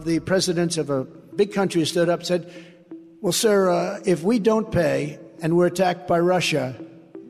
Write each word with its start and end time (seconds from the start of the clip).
of 0.00 0.06
the 0.06 0.18
presidents 0.20 0.78
of 0.78 0.88
a 0.88 1.04
big 1.36 1.52
country 1.52 1.84
stood 1.84 2.08
up 2.08 2.20
and 2.20 2.26
said, 2.26 2.52
Well, 3.20 3.32
sir, 3.32 3.68
uh, 3.68 4.00
if 4.06 4.22
we 4.22 4.38
don't 4.38 4.72
pay 4.72 5.18
and 5.42 5.56
we're 5.56 5.66
attacked 5.66 6.08
by 6.08 6.18
Russia, 6.20 6.74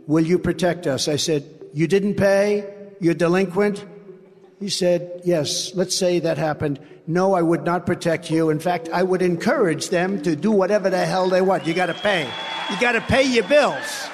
will 0.06 0.24
you 0.24 0.38
protect 0.38 0.86
us? 0.86 1.08
I 1.08 1.16
said, 1.16 1.42
You 1.74 1.88
didn't 1.88 2.14
pay? 2.14 2.64
You're 3.00 3.18
delinquent? 3.18 3.84
He 4.60 4.68
said, 4.68 5.22
Yes, 5.24 5.72
let's 5.74 5.96
say 5.96 6.20
that 6.20 6.38
happened. 6.38 6.78
No, 7.08 7.34
I 7.34 7.42
would 7.42 7.64
not 7.64 7.86
protect 7.86 8.30
you. 8.30 8.50
In 8.50 8.60
fact, 8.60 8.88
I 8.92 9.02
would 9.02 9.22
encourage 9.22 9.88
them 9.88 10.22
to 10.22 10.36
do 10.36 10.52
whatever 10.52 10.90
the 10.90 11.04
hell 11.04 11.28
they 11.28 11.42
want. 11.42 11.66
You 11.66 11.74
got 11.74 11.86
to 11.86 11.94
pay. 11.94 12.22
You 12.70 12.78
got 12.78 12.92
to 12.92 13.00
pay 13.00 13.24
your 13.24 13.48
bills. 13.48 14.08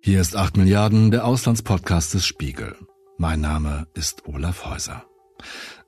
Hier 0.00 0.20
ist 0.20 0.36
8 0.36 0.56
Milliarden, 0.56 1.10
der 1.10 1.24
Auslandspodcast 1.24 2.14
des 2.14 2.26
Spiegel. 2.26 2.76
Mein 3.16 3.40
Name 3.40 3.86
ist 3.94 4.28
Olaf 4.28 4.64
Häuser. 4.66 5.02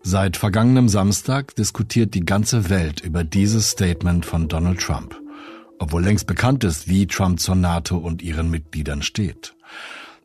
Seit 0.03 0.39
vergangenem 0.39 0.89
Samstag 0.89 1.55
diskutiert 1.57 2.15
die 2.15 2.25
ganze 2.25 2.71
Welt 2.71 3.01
über 3.01 3.23
dieses 3.23 3.71
Statement 3.71 4.25
von 4.25 4.49
Donald 4.49 4.81
Trump, 4.81 5.21
obwohl 5.79 6.03
längst 6.03 6.27
bekannt 6.27 6.65
ist, 6.65 6.89
wie 6.89 7.07
Trump 7.07 7.39
zur 7.39 7.55
NATO 7.55 7.99
und 7.99 8.23
ihren 8.23 8.51
Mitgliedern 8.51 9.03
steht. 9.03 9.55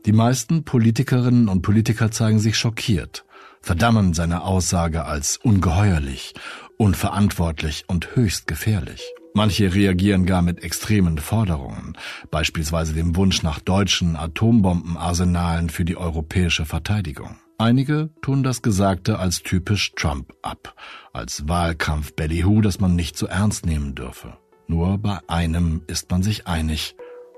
Die 0.05 0.13
meisten 0.13 0.63
Politikerinnen 0.63 1.49
und 1.49 1.61
Politiker 1.61 2.09
zeigen 2.09 2.39
sich 2.39 2.57
schockiert, 2.57 3.25
verdammen 3.61 4.13
seine 4.13 4.43
Aussage 4.43 5.03
als 5.03 5.37
ungeheuerlich, 5.37 6.35
unverantwortlich 6.77 7.83
und 7.87 8.15
höchst 8.15 8.47
gefährlich. 8.47 9.03
Manche 9.33 9.73
reagieren 9.73 10.25
gar 10.25 10.41
mit 10.41 10.63
extremen 10.63 11.17
Forderungen, 11.17 11.97
beispielsweise 12.31 12.93
dem 12.93 13.17
Wunsch 13.17 13.43
nach 13.43 13.59
deutschen 13.59 14.15
Atombombenarsenalen 14.15 15.69
für 15.69 15.83
die 15.83 15.97
europäische 15.97 16.63
Verteidigung. 16.63 17.35
Einige 17.57 18.09
tun 18.21 18.43
das 18.43 18.61
Gesagte 18.61 19.17
als 19.17 19.41
typisch 19.41 19.93
Trump 19.95 20.33
ab, 20.41 20.75
als 21.13 21.47
Wahlkampf-Ballyhoo, 21.47 22.61
das 22.61 22.81
man 22.81 22.95
nicht 22.95 23.17
so 23.17 23.27
ernst 23.27 23.65
nehmen 23.65 23.95
dürfe. 23.95 24.37
Nur 24.67 24.97
bei 24.97 25.19
einem 25.27 25.81
ist 25.87 26.11
man 26.11 26.21
sich 26.21 26.47
einig. 26.47 26.95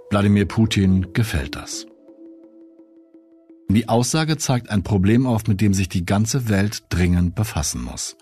Wladimir 0.09 0.47
Putin 0.47 1.13
gefällt 1.13 1.55
das. 1.55 1.85
Die 3.69 3.89
Aussage 3.89 4.37
zeigt 4.37 4.69
ein 4.69 4.81
Problem 4.81 5.27
auf, 5.27 5.45
mit 5.45 5.61
dem 5.61 5.73
sich 5.73 5.89
die 5.89 6.05
ganze 6.05 6.49
Welt 6.49 6.85
dringend 6.89 7.35
befassen 7.35 7.83
muss. 7.83 8.15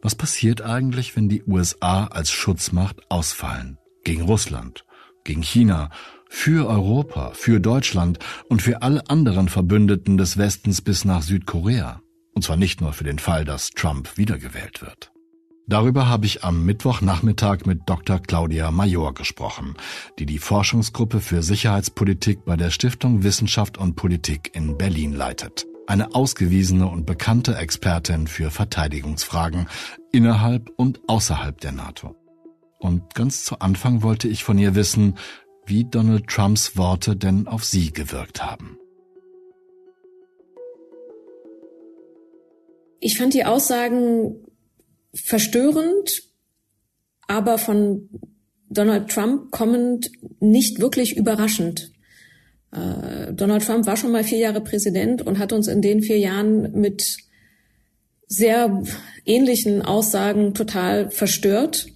Was 0.00 0.14
passiert 0.14 0.62
eigentlich, 0.62 1.16
wenn 1.16 1.28
die 1.28 1.42
USA 1.42 2.06
als 2.06 2.30
Schutzmacht 2.30 3.10
ausfallen? 3.10 3.78
Gegen 4.04 4.22
Russland, 4.22 4.84
gegen 5.24 5.42
China, 5.42 5.90
für 6.28 6.68
Europa, 6.68 7.32
für 7.34 7.60
Deutschland 7.60 8.18
und 8.48 8.62
für 8.62 8.82
alle 8.82 9.08
anderen 9.08 9.48
Verbündeten 9.48 10.16
des 10.16 10.36
Westens 10.36 10.80
bis 10.82 11.04
nach 11.04 11.22
Südkorea. 11.22 12.00
Und 12.34 12.42
zwar 12.42 12.56
nicht 12.56 12.80
nur 12.80 12.92
für 12.92 13.04
den 13.04 13.18
Fall, 13.18 13.44
dass 13.44 13.70
Trump 13.70 14.16
wiedergewählt 14.16 14.82
wird. 14.82 15.12
Darüber 15.68 16.08
habe 16.08 16.26
ich 16.26 16.44
am 16.44 16.64
Mittwochnachmittag 16.64 17.66
mit 17.66 17.80
Dr. 17.86 18.20
Claudia 18.20 18.70
Major 18.70 19.14
gesprochen, 19.14 19.74
die 20.18 20.26
die 20.26 20.38
Forschungsgruppe 20.38 21.20
für 21.20 21.42
Sicherheitspolitik 21.42 22.44
bei 22.44 22.56
der 22.56 22.70
Stiftung 22.70 23.24
Wissenschaft 23.24 23.76
und 23.76 23.96
Politik 23.96 24.52
in 24.54 24.78
Berlin 24.78 25.12
leitet. 25.12 25.66
Eine 25.88 26.14
ausgewiesene 26.14 26.86
und 26.86 27.04
bekannte 27.04 27.56
Expertin 27.56 28.28
für 28.28 28.52
Verteidigungsfragen 28.52 29.66
innerhalb 30.12 30.70
und 30.76 31.00
außerhalb 31.08 31.60
der 31.60 31.72
NATO. 31.72 32.14
Und 32.78 33.14
ganz 33.14 33.44
zu 33.44 33.58
Anfang 33.58 34.02
wollte 34.02 34.28
ich 34.28 34.44
von 34.44 34.58
ihr 34.58 34.76
wissen, 34.76 35.14
wie 35.66 35.84
Donald 35.84 36.26
Trumps 36.28 36.76
Worte 36.76 37.16
denn 37.16 37.46
auf 37.46 37.64
sie 37.64 37.92
gewirkt 37.92 38.42
haben. 38.42 38.78
Ich 43.00 43.18
fand 43.18 43.34
die 43.34 43.44
Aussagen 43.44 44.46
verstörend, 45.14 46.22
aber 47.28 47.58
von 47.58 48.08
Donald 48.68 49.10
Trump 49.10 49.50
kommend 49.50 50.10
nicht 50.40 50.80
wirklich 50.80 51.16
überraschend. 51.16 51.92
Äh, 52.72 53.32
Donald 53.32 53.64
Trump 53.64 53.86
war 53.86 53.96
schon 53.96 54.12
mal 54.12 54.24
vier 54.24 54.38
Jahre 54.38 54.60
Präsident 54.60 55.22
und 55.22 55.38
hat 55.38 55.52
uns 55.52 55.68
in 55.68 55.82
den 55.82 56.02
vier 56.02 56.18
Jahren 56.18 56.72
mit 56.72 57.16
sehr 58.26 58.82
ähnlichen 59.24 59.82
Aussagen 59.82 60.54
total 60.54 61.10
verstört. 61.10 61.86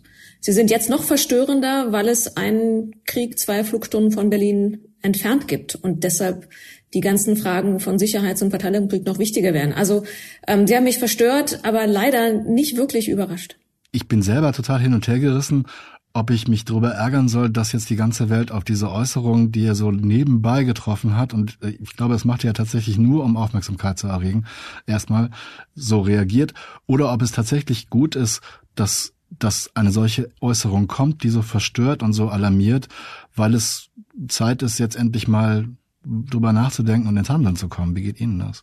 Sie 0.41 0.53
sind 0.53 0.71
jetzt 0.71 0.89
noch 0.89 1.03
verstörender, 1.03 1.93
weil 1.93 2.09
es 2.09 2.37
einen 2.37 3.05
Krieg 3.05 3.39
zwei 3.39 3.63
Flugstunden 3.63 4.11
von 4.11 4.31
Berlin 4.31 4.81
entfernt 5.03 5.49
gibt 5.49 5.75
und 5.75 6.03
deshalb 6.05 6.49
die 6.95 7.01
ganzen 7.01 7.37
Fragen 7.37 7.79
von 7.79 7.99
Sicherheits- 7.99 8.43
und 8.43 8.51
Verteidigungspolitik 8.51 9.07
noch 9.07 9.19
wichtiger 9.19 9.55
werden. 9.55 9.73
Also 9.73 10.05
ähm, 10.47 10.67
sie 10.67 10.75
haben 10.75 10.85
mich 10.85 10.99
verstört, 10.99 11.61
aber 11.63 11.87
leider 11.87 12.33
nicht 12.33 12.77
wirklich 12.77 13.09
überrascht. 13.09 13.57
Ich 13.93 14.09
bin 14.09 14.23
selber 14.23 14.53
total 14.53 14.81
hin 14.81 14.95
und 14.95 15.07
her 15.07 15.19
gerissen, 15.19 15.67
ob 16.13 16.31
ich 16.31 16.49
mich 16.49 16.65
darüber 16.65 16.91
ärgern 16.91 17.29
soll, 17.29 17.51
dass 17.51 17.73
jetzt 17.73 17.89
die 17.89 17.97
ganze 17.97 18.31
Welt 18.31 18.51
auf 18.51 18.65
diese 18.65 18.91
Äußerung, 18.91 19.53
die 19.53 19.65
er 19.65 19.77
so 19.77 19.93
nebenbei 19.93 20.65
getroffen 20.65 21.17
hat, 21.17 21.33
und 21.35 21.59
äh, 21.63 21.71
ich 21.81 21.97
glaube, 21.97 22.15
es 22.15 22.25
macht 22.25 22.45
er 22.45 22.49
ja 22.49 22.53
tatsächlich 22.55 22.99
nur, 22.99 23.25
um 23.25 23.37
Aufmerksamkeit 23.37 23.99
zu 23.99 24.09
erregen, 24.09 24.45
erstmal 24.87 25.31
so 25.75 26.01
reagiert, 26.01 26.55
oder 26.87 27.13
ob 27.13 27.23
es 27.23 27.31
tatsächlich 27.31 27.91
gut 27.91 28.17
ist, 28.17 28.41
dass 28.75 29.13
dass 29.31 29.71
eine 29.75 29.93
solche 29.93 30.31
Äußerung 30.41 30.89
kommt, 30.89 31.23
die 31.23 31.31
so 31.31 31.43
verstört 31.43 32.03
und 32.03 32.13
so 32.13 32.29
alarmiert, 32.29 32.89
weil 33.35 33.55
es 33.55 33.91
Zeit 34.29 34.63
ist, 34.63 34.79
jetzt 34.79 34.97
endlich 34.97 35.29
mal 35.29 35.69
drüber 36.05 36.53
nachzudenken 36.53 37.09
und 37.09 37.17
ins 37.17 37.31
Handeln 37.31 37.57
zu 37.57 37.69
kommen. 37.69 37.95
Wie 37.95 38.03
geht 38.03 38.21
Ihnen 38.21 38.39
das? 38.39 38.63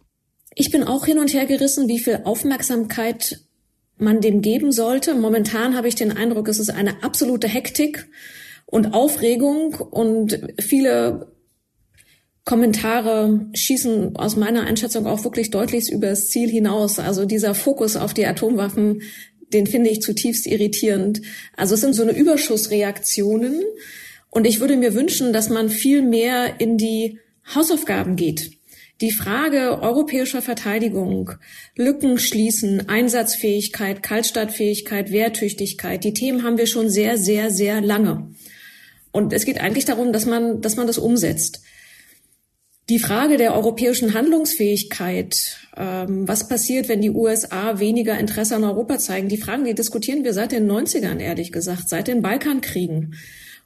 Ich 0.55 0.71
bin 0.71 0.83
auch 0.83 1.05
hin 1.05 1.19
und 1.19 1.33
her 1.33 1.45
gerissen, 1.45 1.87
wie 1.87 1.99
viel 1.99 2.21
Aufmerksamkeit 2.23 3.41
man 3.97 4.21
dem 4.21 4.41
geben 4.41 4.71
sollte. 4.71 5.15
Momentan 5.15 5.75
habe 5.75 5.87
ich 5.87 5.95
den 5.95 6.11
Eindruck, 6.11 6.47
es 6.47 6.59
ist 6.59 6.69
eine 6.69 7.03
absolute 7.03 7.47
Hektik 7.47 8.07
und 8.65 8.93
Aufregung 8.93 9.75
und 9.75 10.39
viele 10.59 11.31
Kommentare 12.43 13.47
schießen 13.53 14.15
aus 14.15 14.35
meiner 14.35 14.65
Einschätzung 14.65 15.05
auch 15.05 15.23
wirklich 15.23 15.51
deutlich 15.51 15.91
über 15.91 16.07
das 16.07 16.29
Ziel 16.29 16.49
hinaus. 16.49 16.97
Also 16.97 17.25
dieser 17.25 17.53
Fokus 17.53 17.95
auf 17.97 18.13
die 18.13 18.25
Atomwaffen, 18.25 19.01
den 19.53 19.67
finde 19.67 19.89
ich 19.89 20.01
zutiefst 20.01 20.47
irritierend. 20.47 21.21
Also 21.55 21.75
es 21.75 21.81
sind 21.81 21.93
so 21.93 22.03
eine 22.03 22.15
Überschussreaktionen. 22.15 23.63
Und 24.29 24.45
ich 24.45 24.59
würde 24.59 24.77
mir 24.77 24.93
wünschen, 24.93 25.33
dass 25.33 25.49
man 25.49 25.69
viel 25.69 26.01
mehr 26.01 26.59
in 26.59 26.77
die 26.77 27.19
Hausaufgaben 27.53 28.15
geht. 28.15 28.51
Die 28.99 29.11
Frage 29.11 29.79
europäischer 29.81 30.41
Verteidigung, 30.41 31.31
Lücken 31.75 32.17
schließen, 32.17 32.89
Einsatzfähigkeit, 32.89 34.01
Kaltstartfähigkeit, 34.01 35.11
Wehrtüchtigkeit, 35.11 36.03
die 36.03 36.13
Themen 36.13 36.43
haben 36.43 36.57
wir 36.57 36.65
schon 36.65 36.89
sehr, 36.89 37.19
sehr, 37.19 37.51
sehr 37.51 37.79
lange. 37.79 38.31
Und 39.11 39.33
es 39.33 39.45
geht 39.45 39.61
eigentlich 39.61 39.85
darum, 39.85 40.13
dass 40.13 40.25
man, 40.25 40.61
dass 40.61 40.77
man 40.77 40.87
das 40.87 40.97
umsetzt. 40.97 41.61
Die 42.89 42.99
Frage 42.99 43.35
der 43.35 43.53
europäischen 43.53 44.13
Handlungsfähigkeit, 44.13 45.57
ähm, 45.75 46.25
was 46.25 46.47
passiert, 46.47 46.87
wenn 46.87 47.01
die 47.01 47.09
USA 47.09 47.79
weniger 47.79 48.17
Interesse 48.17 48.55
an 48.55 48.63
Europa 48.63 48.97
zeigen, 48.97 49.27
die 49.27 49.37
Fragen, 49.37 49.65
die 49.65 49.75
diskutieren 49.75 50.23
wir 50.23 50.33
seit 50.33 50.53
den 50.53 50.71
90ern, 50.71 51.19
ehrlich 51.19 51.51
gesagt, 51.51 51.89
seit 51.89 52.07
den 52.07 52.21
Balkankriegen. 52.21 53.15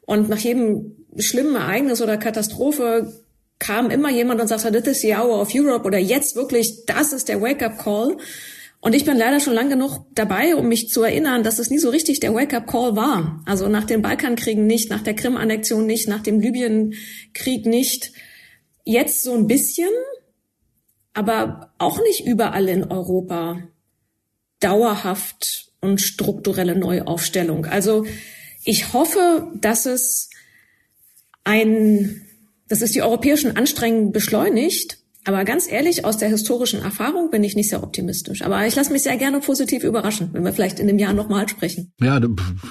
Und 0.02 0.28
nach 0.28 0.40
jedem 0.40 0.96
schlimmen 1.18 1.56
Ereignis 1.56 2.02
oder 2.02 2.18
Katastrophe 2.18 3.14
kam 3.60 3.92
immer 3.92 4.10
jemand 4.10 4.42
und 4.42 4.48
sagte, 4.48 4.72
this 4.72 4.98
is 4.98 5.02
the 5.02 5.16
hour 5.16 5.40
of 5.40 5.54
Europe 5.54 5.86
oder 5.86 6.00
jetzt 6.00 6.36
wirklich, 6.36 6.86
das 6.88 7.14
ist 7.14 7.30
der 7.30 7.42
Wake-up-Call. 7.42 8.18
Und 8.80 8.96
ich 8.96 9.06
bin 9.06 9.18
leider 9.18 9.40
schon 9.40 9.54
lang 9.54 9.70
genug 9.70 10.00
dabei, 10.16 10.56
um 10.56 10.68
mich 10.68 10.90
zu 10.90 11.04
erinnern, 11.04 11.44
dass 11.44 11.60
es 11.60 11.70
nie 11.70 11.78
so 11.78 11.92
richtig 11.92 12.20
der 12.22 12.34
Wake-up-Call 12.34 12.96
war. 12.96 13.44
Also 13.46 13.68
nach 13.68 13.84
den 13.84 14.02
Balkankriegen 14.02 14.66
nicht, 14.66 14.90
nach 14.90 15.04
der 15.04 15.14
Krim-Annexion 15.14 15.86
nicht, 15.86 16.08
nach 16.08 16.24
dem 16.24 16.40
Libyen-Krieg 16.40 17.68
nicht. 17.68 18.12
Jetzt 18.92 19.24
so 19.24 19.34
ein 19.34 19.48
bisschen, 19.48 19.90
aber 21.14 21.74
auch 21.78 22.00
nicht 22.00 22.26
überall 22.26 22.68
in 22.68 22.84
Europa 22.84 23.60
dauerhaft 24.60 25.72
und 25.80 26.02
strukturelle 26.02 26.78
Neuaufstellung. 26.78 27.66
Also 27.66 28.06
ich 28.64 28.94
hoffe, 28.94 29.52
dass 29.56 29.86
es 29.86 30.30
ein 31.44 32.28
dass 32.72 32.82
es 32.82 32.92
die 32.92 33.02
europäischen 33.02 33.58
Anstrengungen 33.58 34.14
beschleunigt. 34.14 34.98
Aber 35.26 35.44
ganz 35.44 35.70
ehrlich, 35.70 36.06
aus 36.06 36.18
der 36.18 36.30
historischen 36.30 36.82
Erfahrung 36.82 37.30
bin 37.30 37.44
ich 37.44 37.56
nicht 37.56 37.70
sehr 37.70 37.84
optimistisch. 37.84 38.42
Aber 38.42 38.66
ich 38.66 38.76
lasse 38.76 38.92
mich 38.92 39.04
sehr 39.04 39.18
gerne 39.18 39.40
positiv 39.40 39.84
überraschen, 39.84 40.30
wenn 40.32 40.44
wir 40.44 40.54
vielleicht 40.54 40.80
in 40.80 40.88
dem 40.88 40.98
Jahr 40.98 41.14
nochmal 41.14 41.48
sprechen. 41.48 41.92
Ja, 42.02 42.20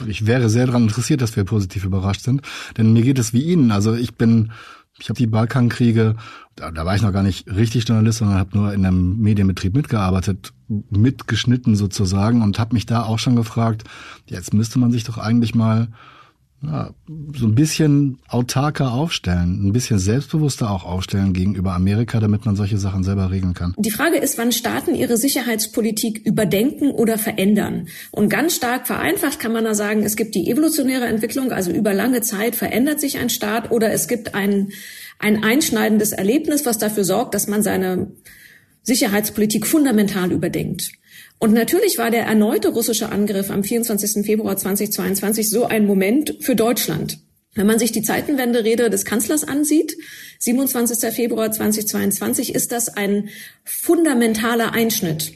ich 0.08 0.26
wäre 0.26 0.48
sehr 0.48 0.66
daran 0.66 0.84
interessiert, 0.84 1.20
dass 1.20 1.36
wir 1.36 1.44
positiv 1.44 1.84
überrascht 1.84 2.22
sind. 2.22 2.40
Denn 2.76 2.92
mir 2.92 3.02
geht 3.02 3.20
es 3.20 3.34
wie 3.34 3.42
Ihnen. 3.42 3.70
Also 3.70 3.94
ich 3.94 4.14
bin, 4.14 4.50
ich 4.98 5.08
habe 5.08 5.18
die 5.18 5.26
Balkankriege, 5.26 6.16
da, 6.56 6.70
da 6.70 6.84
war 6.84 6.94
ich 6.94 7.02
noch 7.02 7.12
gar 7.12 7.22
nicht 7.22 7.46
richtig 7.48 7.88
Journalist, 7.88 8.18
sondern 8.18 8.38
habe 8.38 8.56
nur 8.56 8.72
in 8.72 8.84
einem 8.84 9.18
Medienbetrieb 9.18 9.74
mitgearbeitet, 9.74 10.52
mitgeschnitten 10.68 11.76
sozusagen 11.76 12.42
und 12.42 12.58
habe 12.58 12.74
mich 12.74 12.86
da 12.86 13.02
auch 13.02 13.18
schon 13.18 13.36
gefragt, 13.36 13.84
jetzt 14.26 14.52
müsste 14.52 14.78
man 14.78 14.92
sich 14.92 15.04
doch 15.04 15.18
eigentlich 15.18 15.54
mal 15.54 15.88
ja, 16.62 16.90
so 17.36 17.46
ein 17.46 17.54
bisschen 17.54 18.18
autarker 18.28 18.92
aufstellen, 18.92 19.66
ein 19.66 19.72
bisschen 19.72 19.98
selbstbewusster 19.98 20.70
auch 20.70 20.84
aufstellen 20.84 21.32
gegenüber 21.32 21.72
Amerika, 21.72 22.20
damit 22.20 22.44
man 22.44 22.54
solche 22.54 22.76
Sachen 22.76 23.02
selber 23.02 23.30
regeln 23.30 23.54
kann. 23.54 23.74
Die 23.78 23.90
Frage 23.90 24.18
ist, 24.18 24.36
wann 24.36 24.52
Staaten 24.52 24.94
ihre 24.94 25.16
Sicherheitspolitik 25.16 26.26
überdenken 26.26 26.90
oder 26.90 27.16
verändern. 27.16 27.88
Und 28.10 28.28
ganz 28.28 28.56
stark 28.56 28.86
vereinfacht 28.86 29.38
kann 29.38 29.52
man 29.52 29.64
da 29.64 29.74
sagen, 29.74 30.02
es 30.02 30.16
gibt 30.16 30.34
die 30.34 30.50
evolutionäre 30.50 31.06
Entwicklung, 31.06 31.50
also 31.50 31.70
über 31.70 31.94
lange 31.94 32.20
Zeit 32.20 32.56
verändert 32.56 33.00
sich 33.00 33.18
ein 33.18 33.30
Staat 33.30 33.70
oder 33.70 33.90
es 33.92 34.06
gibt 34.06 34.34
ein, 34.34 34.68
ein 35.18 35.42
einschneidendes 35.42 36.12
Erlebnis, 36.12 36.66
was 36.66 36.76
dafür 36.76 37.04
sorgt, 37.04 37.34
dass 37.34 37.46
man 37.46 37.62
seine 37.62 38.12
Sicherheitspolitik 38.82 39.66
fundamental 39.66 40.30
überdenkt. 40.30 40.92
Und 41.40 41.54
natürlich 41.54 41.96
war 41.96 42.10
der 42.10 42.24
erneute 42.24 42.68
russische 42.68 43.10
Angriff 43.10 43.50
am 43.50 43.64
24. 43.64 44.26
Februar 44.26 44.58
2022 44.58 45.48
so 45.48 45.64
ein 45.64 45.86
Moment 45.86 46.36
für 46.40 46.54
Deutschland. 46.54 47.18
Wenn 47.54 47.66
man 47.66 47.78
sich 47.78 47.92
die 47.92 48.02
Zeitenwende-Rede 48.02 48.90
des 48.90 49.06
Kanzlers 49.06 49.42
ansieht, 49.42 49.96
27. 50.38 51.12
Februar 51.14 51.50
2022, 51.50 52.54
ist 52.54 52.72
das 52.72 52.88
ein 52.88 53.30
fundamentaler 53.64 54.72
Einschnitt, 54.72 55.32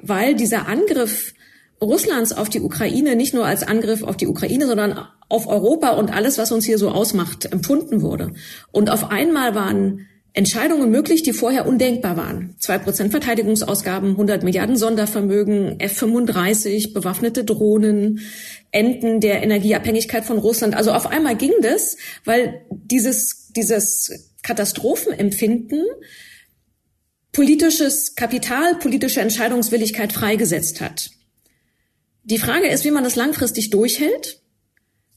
weil 0.00 0.34
dieser 0.34 0.68
Angriff 0.68 1.32
Russlands 1.80 2.32
auf 2.34 2.50
die 2.50 2.60
Ukraine 2.60 3.16
nicht 3.16 3.32
nur 3.32 3.46
als 3.46 3.62
Angriff 3.62 4.02
auf 4.02 4.18
die 4.18 4.26
Ukraine, 4.26 4.66
sondern 4.66 5.08
auf 5.30 5.46
Europa 5.46 5.90
und 5.90 6.12
alles, 6.12 6.36
was 6.36 6.52
uns 6.52 6.66
hier 6.66 6.78
so 6.78 6.90
ausmacht, 6.90 7.50
empfunden 7.50 8.02
wurde. 8.02 8.32
Und 8.72 8.90
auf 8.90 9.10
einmal 9.10 9.54
waren 9.54 10.06
Entscheidungen 10.36 10.90
möglich, 10.90 11.22
die 11.22 11.32
vorher 11.32 11.66
undenkbar 11.66 12.18
waren. 12.18 12.54
Zwei 12.58 12.76
Prozent 12.76 13.10
Verteidigungsausgaben, 13.10 14.10
100 14.10 14.42
Milliarden 14.42 14.76
Sondervermögen, 14.76 15.80
F-35, 15.80 16.92
bewaffnete 16.92 17.42
Drohnen, 17.42 18.20
Enden 18.70 19.20
der 19.20 19.42
Energieabhängigkeit 19.42 20.26
von 20.26 20.36
Russland. 20.36 20.74
Also 20.74 20.92
auf 20.92 21.06
einmal 21.06 21.36
ging 21.36 21.54
das, 21.62 21.96
weil 22.26 22.66
dieses, 22.70 23.48
dieses 23.56 24.30
Katastrophenempfinden 24.42 25.82
politisches 27.32 28.14
Kapital, 28.14 28.74
politische 28.74 29.22
Entscheidungswilligkeit 29.22 30.12
freigesetzt 30.12 30.82
hat. 30.82 31.10
Die 32.24 32.38
Frage 32.38 32.68
ist, 32.68 32.84
wie 32.84 32.90
man 32.90 33.04
das 33.04 33.16
langfristig 33.16 33.70
durchhält 33.70 34.42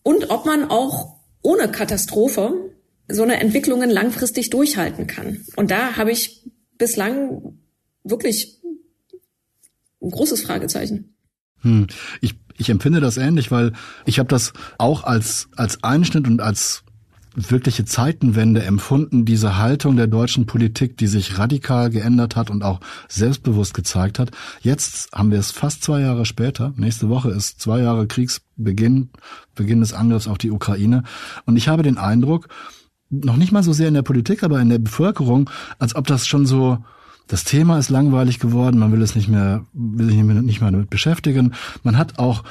und 0.01 0.30
ob 0.30 0.45
man 0.45 0.69
auch 0.69 1.18
ohne 1.42 1.69
Katastrophe 1.69 2.69
so 3.10 3.24
eine 3.24 3.40
Entwicklungen 3.40 3.90
langfristig 3.90 4.50
durchhalten 4.50 5.08
kann. 5.08 5.46
Und 5.56 5.72
da 5.72 5.98
habe 5.98 6.12
ich 6.12 6.44
bislang 6.78 7.58
wirklich 8.04 8.60
ein 10.02 10.12
großes 10.12 10.44
Fragezeichen. 10.44 11.16
Hm. 11.62 11.88
Ich, 12.22 12.36
ich 12.58 12.70
empfinde 12.70 13.00
das 13.00 13.18
ähnlich, 13.18 13.52
weil 13.52 13.74
ich 14.06 14.20
habe 14.20 14.30
das 14.30 14.54
auch 14.78 15.04
als, 15.04 15.50
als 15.56 15.84
Einschnitt 15.84 16.28
und 16.28 16.42
als 16.42 16.84
wirkliche 17.36 17.86
Zeitenwende 17.86 18.64
empfunden, 18.64 19.24
diese 19.24 19.58
Haltung 19.58 19.96
der 19.96 20.08
deutschen 20.08 20.46
Politik, 20.46 20.98
die 20.98 21.08
sich 21.08 21.38
radikal 21.38 21.90
geändert 21.90 22.36
hat 22.36 22.50
und 22.50 22.64
auch 22.64 22.80
selbstbewusst 23.08 23.74
gezeigt 23.74 24.20
hat. 24.20 24.32
Jetzt 24.62 25.12
haben 25.14 25.32
wir 25.32 25.40
es 25.40 25.52
fast 25.52 25.84
zwei 25.84 26.02
Jahre 26.02 26.26
später. 26.26 26.74
Nächste 26.76 27.10
Woche 27.10 27.30
ist 27.30 27.62
zwei 27.62 27.82
Jahre 27.82 28.08
Kriegsbeginn, 28.08 29.10
Beginn 29.56 29.80
des 29.82 29.94
Angriffs 29.94 30.28
auf 30.28 30.38
die 30.38 30.52
Ukraine. 30.52 31.04
Und 31.46 31.56
ich 31.56 31.68
habe 31.68 31.84
den 31.84 31.98
Eindruck, 31.98 32.48
noch 33.10 33.38
nicht 33.38 33.52
mal 33.52 33.64
so 33.64 33.74
sehr 33.74 33.88
in 33.88 33.94
der 33.94 34.02
Politik, 34.02 34.44
aber 34.44 34.60
in 34.60 34.70
der 34.70 34.80
Bevölkerung, 34.80 35.50
als 35.78 35.96
ob 35.96 36.08
das 36.08 36.28
schon 36.28 36.46
so, 36.46 36.80
das 37.28 37.44
Thema 37.44 37.78
ist 37.78 37.90
langweilig 37.90 38.40
geworden, 38.40 38.80
man 38.80 38.92
will 38.92 39.02
es 39.02 39.16
nicht 39.16 39.28
mehr, 39.28 39.66
will 39.74 40.08
sich 40.08 40.16
nicht 40.18 40.62
mehr 40.62 40.72
damit 40.72 40.90
beschäftigen. 40.90 41.54
Man 41.84 41.98
hat 41.98 42.18
auch 42.18 42.44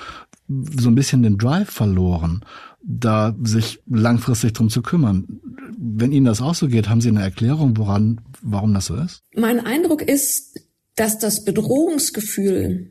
so 0.49 0.89
ein 0.89 0.95
bisschen 0.95 1.23
den 1.23 1.37
Drive 1.37 1.71
verloren, 1.71 2.45
da 2.83 3.35
sich 3.43 3.81
langfristig 3.87 4.55
drum 4.55 4.71
zu 4.71 4.83
kümmern. 4.83 5.41
Wenn 5.77 6.13
Ihnen 6.13 6.27
das 6.27 6.41
auch 6.41 6.55
so 6.55 6.69
geht, 6.69 6.89
haben 6.89 7.01
Sie 7.01 7.09
eine 7.09 7.23
Erklärung, 7.23 7.77
woran, 7.77 8.21
warum 8.41 8.73
das 8.73 8.87
so 8.87 8.95
ist? 8.97 9.23
Mein 9.35 9.65
Eindruck 9.65 10.03
ist, 10.03 10.61
dass 10.95 11.19
das 11.19 11.45
Bedrohungsgefühl 11.45 12.91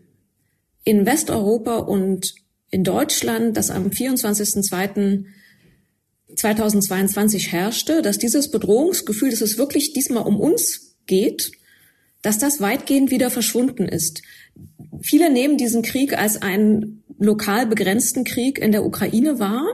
in 0.83 1.05
Westeuropa 1.05 1.77
und 1.77 2.33
in 2.69 2.83
Deutschland, 2.83 3.57
das 3.57 3.71
am 3.71 3.87
24.02. 3.87 5.25
2022 6.37 7.51
herrschte, 7.51 8.01
dass 8.01 8.17
dieses 8.17 8.51
Bedrohungsgefühl, 8.51 9.31
dass 9.31 9.41
es 9.41 9.57
wirklich 9.57 9.93
diesmal 9.93 10.23
um 10.23 10.39
uns 10.39 10.95
geht, 11.05 11.51
dass 12.21 12.37
das 12.37 12.61
weitgehend 12.61 13.11
wieder 13.11 13.29
verschwunden 13.29 13.87
ist. 13.87 14.21
Viele 15.01 15.31
nehmen 15.31 15.57
diesen 15.57 15.81
Krieg 15.81 16.17
als 16.17 16.41
einen 16.41 17.03
lokal 17.19 17.67
begrenzten 17.67 18.23
Krieg 18.23 18.59
in 18.59 18.71
der 18.71 18.85
Ukraine 18.85 19.39
wahr. 19.39 19.65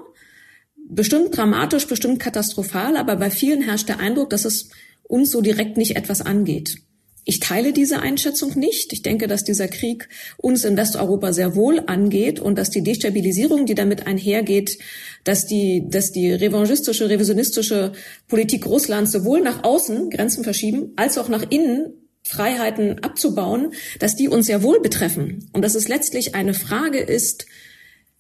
Bestimmt 0.90 1.36
dramatisch, 1.36 1.88
bestimmt 1.88 2.20
katastrophal, 2.20 2.98
aber 2.98 3.16
bei 3.16 3.30
vielen 3.30 3.62
herrscht 3.62 3.90
der 3.90 4.00
Eindruck, 4.00 4.30
dass 4.30 4.46
es 4.46 4.70
uns 5.04 5.32
so 5.32 5.42
direkt 5.42 5.78
nicht 5.78 5.96
etwas 5.96 6.22
angeht. 6.22 6.83
Ich 7.26 7.40
teile 7.40 7.72
diese 7.72 8.00
Einschätzung 8.00 8.58
nicht. 8.58 8.92
Ich 8.92 9.02
denke, 9.02 9.28
dass 9.28 9.44
dieser 9.44 9.68
Krieg 9.68 10.10
uns 10.38 10.66
in 10.66 10.76
Westeuropa 10.76 11.32
sehr 11.32 11.56
wohl 11.56 11.82
angeht 11.86 12.40
und 12.40 12.58
dass 12.58 12.70
die 12.70 12.84
Destabilisierung, 12.84 13.66
die 13.66 13.76
damit 13.76 14.08
einhergeht, 14.08 14.78
dass 15.24 15.46
die, 15.46 15.86
dass 15.88 16.12
die 16.12 16.34
revanchistische, 16.34 17.10
revisionistische 17.10 17.94
Politik 18.28 18.66
Russlands 18.66 19.14
sowohl 19.14 19.42
nach 19.42 19.64
außen 19.64 20.10
Grenzen 20.10 20.44
verschieben, 20.44 20.92
als 20.98 21.18
auch 21.18 21.30
nach 21.30 21.50
innen 21.50 21.94
Freiheiten 22.24 23.00
abzubauen, 23.00 23.74
dass 24.00 24.16
die 24.16 24.28
uns 24.28 24.48
sehr 24.48 24.64
wohl 24.64 24.82
betreffen 24.82 25.50
und 25.54 25.62
dass 25.62 25.76
es 25.76 25.88
letztlich 25.88 26.36
eine 26.36 26.54
Frage 26.54 27.00
ist, 27.00 27.46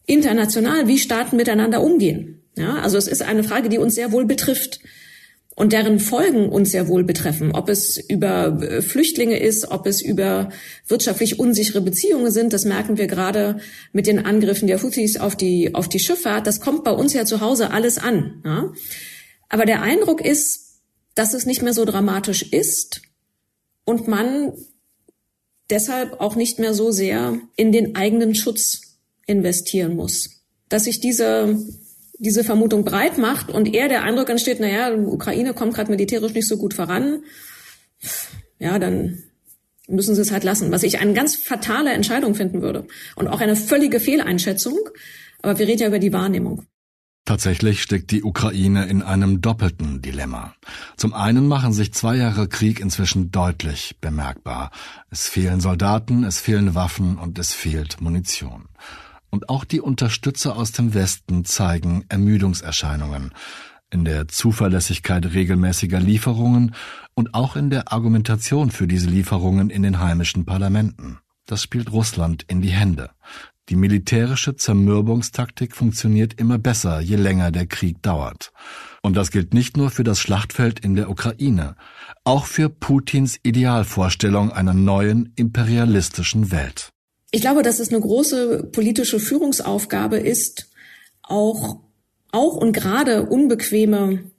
international, 0.05 0.87
wie 0.87 0.99
Staaten 0.99 1.37
miteinander 1.37 1.81
umgehen. 1.81 2.41
Ja, 2.55 2.75
also 2.75 2.97
es 2.97 3.07
ist 3.07 3.21
eine 3.21 3.43
Frage, 3.43 3.69
die 3.69 3.77
uns 3.77 3.95
sehr 3.95 4.11
wohl 4.11 4.25
betrifft 4.25 4.79
und 5.55 5.73
deren 5.73 5.99
Folgen 5.99 6.49
uns 6.49 6.71
sehr 6.71 6.87
wohl 6.87 7.03
betreffen. 7.03 7.51
Ob 7.53 7.69
es 7.69 7.97
über 7.97 8.61
äh, 8.61 8.81
Flüchtlinge 8.81 9.39
ist, 9.39 9.69
ob 9.69 9.85
es 9.85 10.01
über 10.01 10.49
wirtschaftlich 10.87 11.39
unsichere 11.39 11.81
Beziehungen 11.81 12.31
sind, 12.31 12.53
das 12.53 12.65
merken 12.65 12.97
wir 12.97 13.07
gerade 13.07 13.59
mit 13.91 14.07
den 14.07 14.25
Angriffen 14.25 14.67
der 14.67 14.81
Houthis 14.81 15.17
auf 15.17 15.35
die, 15.35 15.75
auf 15.75 15.87
die 15.87 15.99
Schifffahrt. 15.99 16.47
Das 16.47 16.59
kommt 16.59 16.83
bei 16.83 16.91
uns 16.91 17.13
ja 17.13 17.25
zu 17.25 17.41
Hause 17.41 17.71
alles 17.71 17.97
an. 17.97 18.41
Ja? 18.43 18.73
Aber 19.49 19.65
der 19.65 19.81
Eindruck 19.81 20.21
ist, 20.21 20.79
dass 21.13 21.35
es 21.35 21.45
nicht 21.45 21.61
mehr 21.61 21.73
so 21.73 21.85
dramatisch 21.85 22.41
ist 22.41 23.01
und 23.85 24.07
man 24.07 24.53
deshalb 25.69 26.19
auch 26.19 26.35
nicht 26.35 26.57
mehr 26.57 26.73
so 26.73 26.91
sehr 26.91 27.39
in 27.55 27.71
den 27.71 27.95
eigenen 27.95 28.33
Schutz 28.33 28.97
investieren 29.27 29.95
muss. 29.95 30.41
Dass 30.69 30.85
sich 30.85 30.99
diese 30.99 31.59
diese 32.23 32.43
Vermutung 32.43 32.83
breit 32.83 33.17
macht 33.17 33.49
und 33.49 33.73
eher 33.73 33.89
der 33.89 34.03
Eindruck 34.03 34.29
entsteht, 34.29 34.59
naja, 34.59 34.95
Ukraine 34.95 35.53
kommt 35.53 35.75
gerade 35.75 35.91
militärisch 35.91 36.33
nicht 36.33 36.47
so 36.47 36.57
gut 36.57 36.73
voran, 36.73 37.23
ja, 38.59 38.79
dann 38.79 39.23
müssen 39.87 40.15
sie 40.15 40.21
es 40.21 40.31
halt 40.31 40.43
lassen. 40.43 40.71
Was 40.71 40.83
ich 40.83 40.99
eine 40.99 41.13
ganz 41.13 41.35
fatale 41.35 41.91
Entscheidung 41.91 42.35
finden 42.35 42.61
würde 42.61 42.87
und 43.15 43.27
auch 43.27 43.41
eine 43.41 43.55
völlige 43.55 43.99
Fehleinschätzung. 43.99 44.77
Aber 45.41 45.59
wir 45.59 45.67
reden 45.67 45.81
ja 45.81 45.87
über 45.87 45.99
die 45.99 46.13
Wahrnehmung. 46.13 46.65
Tatsächlich 47.25 47.81
steckt 47.81 48.11
die 48.11 48.23
Ukraine 48.23 48.85
in 48.85 49.01
einem 49.01 49.39
doppelten 49.39 50.01
Dilemma. 50.01 50.55
Zum 50.97 51.13
einen 51.13 51.47
machen 51.47 51.71
sich 51.71 51.93
zwei 51.93 52.17
Jahre 52.17 52.49
Krieg 52.49 52.81
inzwischen 52.81 53.31
deutlich 53.31 53.97
bemerkbar. 54.01 54.71
Es 55.09 55.29
fehlen 55.29 55.61
Soldaten, 55.61 56.25
es 56.25 56.39
fehlen 56.39 56.75
Waffen 56.75 57.17
und 57.17 57.39
es 57.39 57.53
fehlt 57.53 58.01
Munition. 58.01 58.65
Und 59.33 59.49
auch 59.49 59.65
die 59.65 59.81
Unterstützer 59.81 60.55
aus 60.55 60.73
dem 60.73 60.93
Westen 60.93 61.43
zeigen 61.43 62.05
Ermüdungserscheinungen 62.07 63.33
in 63.89 64.05
der 64.05 64.27
Zuverlässigkeit 64.27 65.25
regelmäßiger 65.25 65.99
Lieferungen 65.99 66.75
und 67.15 67.33
auch 67.33 67.55
in 67.55 67.71
der 67.71 67.91
Argumentation 67.91 68.69
für 68.69 68.85
diese 68.85 69.09
Lieferungen 69.09 69.71
in 69.71 69.81
den 69.81 69.99
heimischen 69.99 70.45
Parlamenten. 70.45 71.17
Das 71.47 71.63
spielt 71.63 71.91
Russland 71.91 72.45
in 72.47 72.61
die 72.61 72.69
Hände. 72.69 73.09
Die 73.69 73.75
militärische 73.75 74.55
Zermürbungstaktik 74.55 75.75
funktioniert 75.75 76.35
immer 76.39 76.59
besser, 76.59 76.99
je 76.99 77.15
länger 77.15 77.49
der 77.49 77.65
Krieg 77.65 78.03
dauert. 78.03 78.51
Und 79.01 79.17
das 79.17 79.31
gilt 79.31 79.55
nicht 79.55 79.77
nur 79.77 79.89
für 79.89 80.03
das 80.03 80.19
Schlachtfeld 80.19 80.79
in 80.79 80.95
der 80.95 81.09
Ukraine, 81.09 81.75
auch 82.23 82.45
für 82.45 82.69
Putins 82.69 83.39
Idealvorstellung 83.41 84.51
einer 84.51 84.75
neuen 84.75 85.33
imperialistischen 85.35 86.51
Welt. 86.51 86.92
Ich 87.35 87.41
glaube, 87.41 87.63
dass 87.63 87.79
es 87.79 87.89
eine 87.89 87.99
große 87.99 88.69
politische 88.71 89.19
Führungsaufgabe 89.19 90.19
ist, 90.19 90.69
auch, 91.23 91.79
auch 92.31 92.55
und 92.55 92.73
gerade 92.73 93.25
unbequeme 93.25 94.31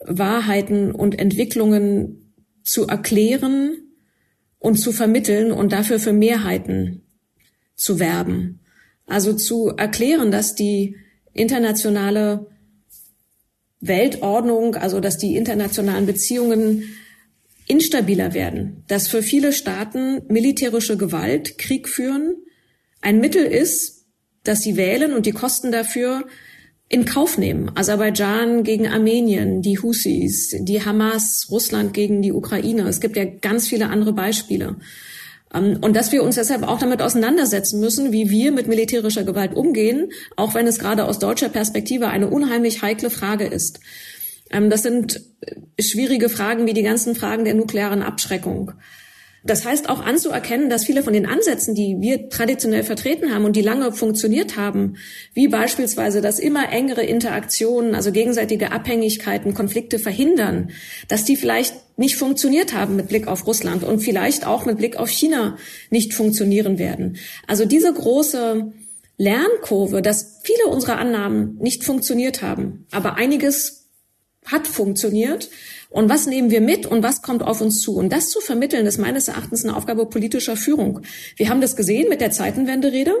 Wahrheiten 0.00 0.92
und 0.92 1.18
Entwicklungen 1.18 2.34
zu 2.62 2.86
erklären 2.86 3.78
und 4.58 4.76
zu 4.76 4.92
vermitteln 4.92 5.52
und 5.52 5.72
dafür 5.72 5.98
für 5.98 6.12
Mehrheiten 6.12 7.00
zu 7.76 7.98
werben. 7.98 8.60
Also 9.06 9.32
zu 9.32 9.68
erklären, 9.68 10.30
dass 10.30 10.54
die 10.54 10.96
internationale 11.32 12.46
Weltordnung, 13.80 14.74
also 14.74 15.00
dass 15.00 15.16
die 15.16 15.34
internationalen 15.34 16.04
Beziehungen 16.04 16.82
instabiler 17.66 18.34
werden, 18.34 18.84
dass 18.88 19.08
für 19.08 19.22
viele 19.22 19.52
Staaten 19.52 20.22
militärische 20.28 20.96
Gewalt, 20.96 21.58
Krieg 21.58 21.88
führen, 21.88 22.36
ein 23.00 23.20
Mittel 23.20 23.44
ist, 23.44 24.06
das 24.44 24.60
sie 24.60 24.76
wählen 24.76 25.12
und 25.12 25.26
die 25.26 25.32
Kosten 25.32 25.72
dafür 25.72 26.24
in 26.88 27.04
Kauf 27.04 27.36
nehmen. 27.36 27.72
Aserbaidschan 27.74 28.62
gegen 28.62 28.86
Armenien, 28.86 29.60
die 29.60 29.78
Husis, 29.78 30.54
die 30.60 30.84
Hamas, 30.84 31.48
Russland 31.50 31.94
gegen 31.94 32.22
die 32.22 32.32
Ukraine. 32.32 32.88
Es 32.88 33.00
gibt 33.00 33.16
ja 33.16 33.24
ganz 33.24 33.66
viele 33.66 33.88
andere 33.88 34.12
Beispiele. 34.12 34.76
Ähm, 35.52 35.78
und 35.80 35.96
dass 35.96 36.12
wir 36.12 36.22
uns 36.22 36.36
deshalb 36.36 36.62
auch 36.62 36.78
damit 36.78 37.02
auseinandersetzen 37.02 37.80
müssen, 37.80 38.12
wie 38.12 38.30
wir 38.30 38.52
mit 38.52 38.68
militärischer 38.68 39.24
Gewalt 39.24 39.54
umgehen, 39.54 40.12
auch 40.36 40.54
wenn 40.54 40.68
es 40.68 40.78
gerade 40.78 41.04
aus 41.04 41.18
deutscher 41.18 41.48
Perspektive 41.48 42.08
eine 42.08 42.28
unheimlich 42.28 42.82
heikle 42.82 43.10
Frage 43.10 43.46
ist. 43.46 43.80
Ähm, 44.50 44.70
das 44.70 44.82
sind 44.82 45.20
schwierige 45.78 46.28
Fragen 46.28 46.66
wie 46.66 46.74
die 46.74 46.82
ganzen 46.82 47.14
Fragen 47.14 47.44
der 47.44 47.54
nuklearen 47.54 48.02
Abschreckung. 48.02 48.72
Das 49.46 49.64
heißt 49.64 49.88
auch 49.88 50.04
anzuerkennen, 50.04 50.68
dass 50.68 50.84
viele 50.84 51.04
von 51.04 51.12
den 51.12 51.26
Ansätzen, 51.26 51.74
die 51.74 51.98
wir 52.00 52.28
traditionell 52.28 52.82
vertreten 52.82 53.32
haben 53.32 53.44
und 53.44 53.54
die 53.54 53.62
lange 53.62 53.92
funktioniert 53.92 54.56
haben, 54.56 54.96
wie 55.34 55.46
beispielsweise 55.46 56.20
das 56.20 56.40
immer 56.40 56.72
engere 56.72 57.04
Interaktionen, 57.04 57.94
also 57.94 58.10
gegenseitige 58.10 58.72
Abhängigkeiten, 58.72 59.54
Konflikte 59.54 60.00
verhindern, 60.00 60.70
dass 61.06 61.24
die 61.24 61.36
vielleicht 61.36 61.74
nicht 61.96 62.16
funktioniert 62.16 62.74
haben 62.74 62.96
mit 62.96 63.08
Blick 63.08 63.28
auf 63.28 63.46
Russland 63.46 63.84
und 63.84 64.00
vielleicht 64.00 64.46
auch 64.46 64.66
mit 64.66 64.78
Blick 64.78 64.96
auf 64.96 65.08
China 65.08 65.56
nicht 65.90 66.12
funktionieren 66.12 66.78
werden. 66.78 67.16
Also 67.46 67.66
diese 67.66 67.92
große 67.92 68.72
Lernkurve, 69.16 70.02
dass 70.02 70.40
viele 70.42 70.66
unserer 70.66 70.98
Annahmen 70.98 71.56
nicht 71.58 71.84
funktioniert 71.84 72.42
haben, 72.42 72.86
aber 72.90 73.14
einiges 73.14 73.85
hat 74.46 74.66
funktioniert 74.66 75.50
und 75.90 76.08
was 76.08 76.26
nehmen 76.26 76.50
wir 76.50 76.60
mit 76.60 76.86
und 76.86 77.02
was 77.02 77.22
kommt 77.22 77.42
auf 77.42 77.60
uns 77.60 77.80
zu? 77.80 77.96
Und 77.96 78.12
das 78.12 78.30
zu 78.30 78.40
vermitteln, 78.40 78.86
ist 78.86 78.98
meines 78.98 79.28
Erachtens 79.28 79.64
eine 79.64 79.76
Aufgabe 79.76 80.06
politischer 80.06 80.56
Führung. 80.56 81.02
Wir 81.36 81.48
haben 81.48 81.60
das 81.60 81.76
gesehen 81.76 82.08
mit 82.08 82.20
der 82.20 82.30
Zeitenwende-Rede. 82.30 83.14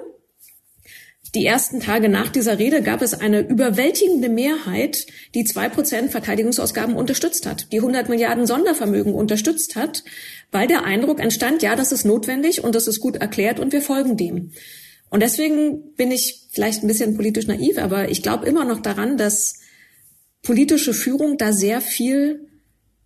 Die 1.34 1.44
ersten 1.44 1.80
Tage 1.80 2.08
nach 2.08 2.28
dieser 2.30 2.58
Rede 2.58 2.82
gab 2.82 3.02
es 3.02 3.12
eine 3.12 3.40
überwältigende 3.40 4.28
Mehrheit, 4.28 5.06
die 5.34 5.44
zwei 5.44 5.68
Prozent 5.68 6.10
Verteidigungsausgaben 6.10 6.94
unterstützt 6.94 7.46
hat, 7.46 7.72
die 7.72 7.78
100 7.78 8.08
Milliarden 8.08 8.46
Sondervermögen 8.46 9.12
unterstützt 9.12 9.76
hat, 9.76 10.04
weil 10.50 10.66
der 10.66 10.84
Eindruck 10.84 11.20
entstand, 11.20 11.62
ja, 11.62 11.76
das 11.76 11.92
ist 11.92 12.04
notwendig 12.04 12.64
und 12.64 12.74
das 12.74 12.86
ist 12.86 13.00
gut 13.00 13.16
erklärt 13.16 13.60
und 13.60 13.72
wir 13.72 13.82
folgen 13.82 14.16
dem. 14.16 14.52
Und 15.10 15.20
deswegen 15.22 15.94
bin 15.94 16.10
ich 16.10 16.46
vielleicht 16.50 16.82
ein 16.82 16.88
bisschen 16.88 17.16
politisch 17.16 17.46
naiv, 17.46 17.78
aber 17.78 18.08
ich 18.08 18.22
glaube 18.22 18.46
immer 18.46 18.64
noch 18.64 18.80
daran, 18.80 19.16
dass 19.16 19.60
politische 20.46 20.94
Führung 20.94 21.38
da 21.38 21.52
sehr 21.52 21.80
viel 21.80 22.46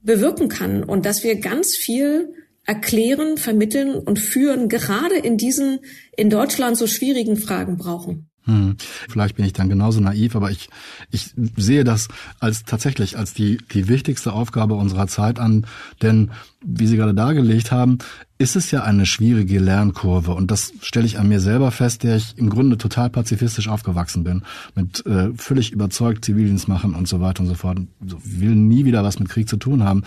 bewirken 0.03 0.49
kann 0.51 0.85
und 0.85 1.07
dass 1.07 1.25
wir 1.25 1.41
ganz 1.41 1.75
viel 1.75 2.35
erklären, 2.65 3.39
vermitteln 3.39 3.95
und 3.95 4.19
führen, 4.19 4.69
gerade 4.69 5.17
in 5.17 5.39
diesen 5.39 5.81
in 6.17 6.29
Deutschland 6.29 6.77
so 6.77 6.87
schwierigen 6.87 7.37
Fragen 7.37 7.79
brauchen. 7.79 8.30
Hm. 8.45 8.77
Vielleicht 8.79 9.37
bin 9.37 9.45
ich 9.45 9.53
dann 9.53 9.69
genauso 9.69 10.01
naiv, 10.01 10.35
aber 10.35 10.51
ich, 10.51 10.71
ich 11.11 11.35
sehe 11.57 11.85
das 11.85 12.09
als 12.39 12.65
tatsächlich 12.65 13.19
als 13.19 13.35
die, 13.35 13.59
die 13.73 13.87
wichtigste 13.89 14.33
Aufgabe 14.33 14.75
unserer 14.75 15.07
Zeit 15.09 15.39
an, 15.39 15.67
denn 16.01 16.31
wie 16.65 16.87
Sie 16.87 16.97
gerade 16.97 17.15
dargelegt 17.15 17.71
haben, 17.71 17.99
ist 18.39 18.57
es 18.57 18.71
ja 18.71 18.83
eine 18.83 19.05
schwierige 19.05 19.59
Lernkurve 19.59 20.33
und 20.33 20.51
das 20.51 20.73
stelle 20.81 21.05
ich 21.05 21.19
an 21.19 21.29
mir 21.29 21.41
selber 21.41 21.71
fest, 21.71 22.03
der 22.03 22.17
ich 22.17 22.39
im 22.39 22.49
Grunde 22.49 22.79
total 22.79 23.11
pazifistisch 23.11 23.69
aufgewachsen 23.69 24.25
bin, 24.25 24.43
mit 24.75 25.05
äh, 25.05 25.31
völlig 25.37 25.73
überzeugt 25.73 26.25
Zivildienst 26.25 26.67
machen 26.67 26.95
und 26.95 27.09
so 27.09 27.21
weiter 27.21 27.43
und 27.43 27.49
so 27.49 27.55
fort. 27.55 27.79
So, 28.07 28.19
will 28.25 28.55
nie 28.55 28.87
wieder 28.87 29.05
was 29.05 29.19
mit 29.19 29.29
Krieg 29.29 29.49
zu 29.49 29.59
tun 29.59 29.85
haben. 29.85 30.05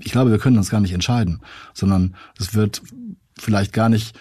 Ich 0.00 0.12
glaube, 0.12 0.30
wir 0.30 0.38
können 0.38 0.58
uns 0.58 0.70
gar 0.70 0.80
nicht 0.80 0.92
entscheiden, 0.92 1.40
sondern 1.74 2.14
es 2.38 2.54
wird 2.54 2.82
vielleicht 3.36 3.72
gar 3.72 3.88
nicht 3.88 4.16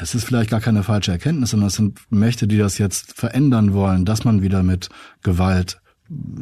es 0.00 0.14
ist 0.14 0.24
vielleicht 0.24 0.50
gar 0.50 0.60
keine 0.60 0.82
falsche 0.82 1.12
Erkenntnis, 1.12 1.50
sondern 1.50 1.68
es 1.68 1.74
sind 1.74 2.00
Mächte, 2.10 2.46
die 2.46 2.58
das 2.58 2.78
jetzt 2.78 3.12
verändern 3.12 3.72
wollen, 3.74 4.04
dass 4.04 4.24
man 4.24 4.42
wieder 4.42 4.62
mit 4.62 4.88
Gewalt 5.22 5.80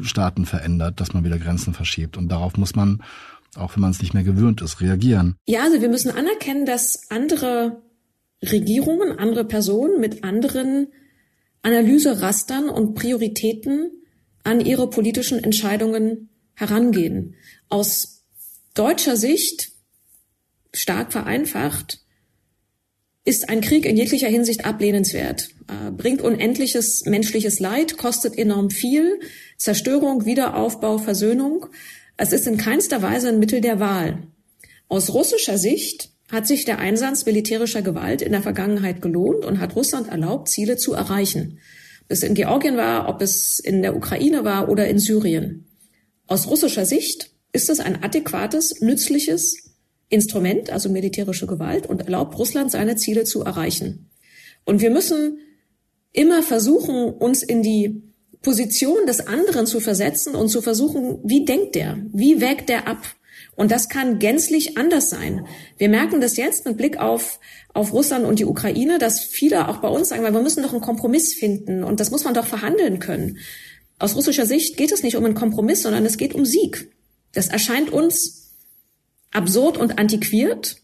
Staaten 0.02 0.46
verändert, 0.46 1.00
dass 1.00 1.14
man 1.14 1.24
wieder 1.24 1.38
Grenzen 1.38 1.74
verschiebt. 1.74 2.16
Und 2.16 2.28
darauf 2.28 2.56
muss 2.56 2.74
man, 2.74 3.02
auch 3.56 3.76
wenn 3.76 3.82
man 3.82 3.90
es 3.90 4.00
nicht 4.00 4.14
mehr 4.14 4.24
gewöhnt 4.24 4.62
ist, 4.62 4.80
reagieren. 4.80 5.36
Ja, 5.46 5.62
also 5.62 5.80
wir 5.80 5.88
müssen 5.88 6.10
anerkennen, 6.10 6.66
dass 6.66 7.10
andere 7.10 7.82
Regierungen, 8.42 9.18
andere 9.18 9.44
Personen 9.44 10.00
mit 10.00 10.24
anderen 10.24 10.88
Analyserastern 11.62 12.68
und 12.68 12.94
Prioritäten 12.94 13.90
an 14.44 14.60
ihre 14.60 14.88
politischen 14.88 15.42
Entscheidungen 15.42 16.30
herangehen. 16.54 17.34
Aus 17.68 18.24
deutscher 18.74 19.16
Sicht, 19.16 19.72
stark 20.72 21.12
vereinfacht, 21.12 21.99
ist 23.24 23.48
ein 23.48 23.60
Krieg 23.60 23.84
in 23.84 23.96
jeglicher 23.96 24.28
Hinsicht 24.28 24.64
ablehnenswert, 24.64 25.50
äh, 25.68 25.90
bringt 25.90 26.22
unendliches 26.22 27.04
menschliches 27.04 27.60
Leid, 27.60 27.98
kostet 27.98 28.38
enorm 28.38 28.70
viel, 28.70 29.20
Zerstörung, 29.56 30.24
Wiederaufbau, 30.24 30.98
Versöhnung. 30.98 31.66
Es 32.16 32.32
ist 32.32 32.46
in 32.46 32.56
keinster 32.56 33.02
Weise 33.02 33.28
ein 33.28 33.38
Mittel 33.38 33.60
der 33.60 33.78
Wahl. 33.78 34.22
Aus 34.88 35.12
russischer 35.12 35.58
Sicht 35.58 36.10
hat 36.30 36.46
sich 36.46 36.64
der 36.64 36.78
Einsatz 36.78 37.26
militärischer 37.26 37.82
Gewalt 37.82 38.22
in 38.22 38.32
der 38.32 38.42
Vergangenheit 38.42 39.02
gelohnt 39.02 39.44
und 39.44 39.60
hat 39.60 39.76
Russland 39.76 40.08
erlaubt, 40.08 40.48
Ziele 40.48 40.76
zu 40.76 40.94
erreichen. 40.94 41.58
Ob 42.04 42.10
es 42.10 42.22
in 42.22 42.34
Georgien 42.34 42.76
war, 42.76 43.08
ob 43.08 43.20
es 43.20 43.58
in 43.58 43.82
der 43.82 43.96
Ukraine 43.96 44.44
war 44.44 44.68
oder 44.68 44.88
in 44.88 44.98
Syrien. 44.98 45.66
Aus 46.26 46.48
russischer 46.48 46.86
Sicht 46.86 47.30
ist 47.52 47.68
es 47.68 47.80
ein 47.80 48.02
adäquates, 48.02 48.80
nützliches 48.80 49.69
Instrument, 50.10 50.70
also 50.70 50.90
militärische 50.90 51.46
Gewalt, 51.46 51.86
und 51.86 52.02
erlaubt 52.02 52.38
Russland 52.38 52.70
seine 52.70 52.96
Ziele 52.96 53.24
zu 53.24 53.42
erreichen. 53.42 54.10
Und 54.64 54.82
wir 54.82 54.90
müssen 54.90 55.38
immer 56.12 56.42
versuchen, 56.42 57.10
uns 57.14 57.42
in 57.42 57.62
die 57.62 58.02
Position 58.42 59.06
des 59.06 59.26
anderen 59.26 59.66
zu 59.66 59.80
versetzen 59.80 60.34
und 60.34 60.48
zu 60.48 60.60
versuchen, 60.60 61.18
wie 61.24 61.44
denkt 61.44 61.74
der? 61.74 61.98
Wie 62.12 62.40
wägt 62.40 62.68
der 62.68 62.88
ab? 62.88 63.02
Und 63.54 63.70
das 63.70 63.88
kann 63.88 64.18
gänzlich 64.18 64.78
anders 64.78 65.10
sein. 65.10 65.46
Wir 65.76 65.88
merken 65.88 66.20
das 66.20 66.36
jetzt 66.36 66.64
mit 66.64 66.76
Blick 66.76 66.98
auf, 66.98 67.38
auf 67.74 67.92
Russland 67.92 68.24
und 68.24 68.38
die 68.38 68.46
Ukraine, 68.46 68.98
dass 68.98 69.20
viele 69.20 69.68
auch 69.68 69.78
bei 69.78 69.88
uns 69.88 70.08
sagen, 70.08 70.22
wir 70.22 70.30
müssen 70.30 70.62
doch 70.62 70.72
einen 70.72 70.80
Kompromiss 70.80 71.34
finden 71.34 71.84
und 71.84 72.00
das 72.00 72.10
muss 72.10 72.24
man 72.24 72.34
doch 72.34 72.46
verhandeln 72.46 72.98
können. 72.98 73.38
Aus 73.98 74.16
russischer 74.16 74.46
Sicht 74.46 74.76
geht 74.78 74.92
es 74.92 75.02
nicht 75.02 75.16
um 75.16 75.24
einen 75.24 75.34
Kompromiss, 75.34 75.82
sondern 75.82 76.06
es 76.06 76.16
geht 76.16 76.34
um 76.34 76.46
Sieg. 76.46 76.90
Das 77.32 77.48
erscheint 77.48 77.92
uns 77.92 78.39
absurd 79.32 79.76
und 79.76 79.98
antiquiert. 79.98 80.76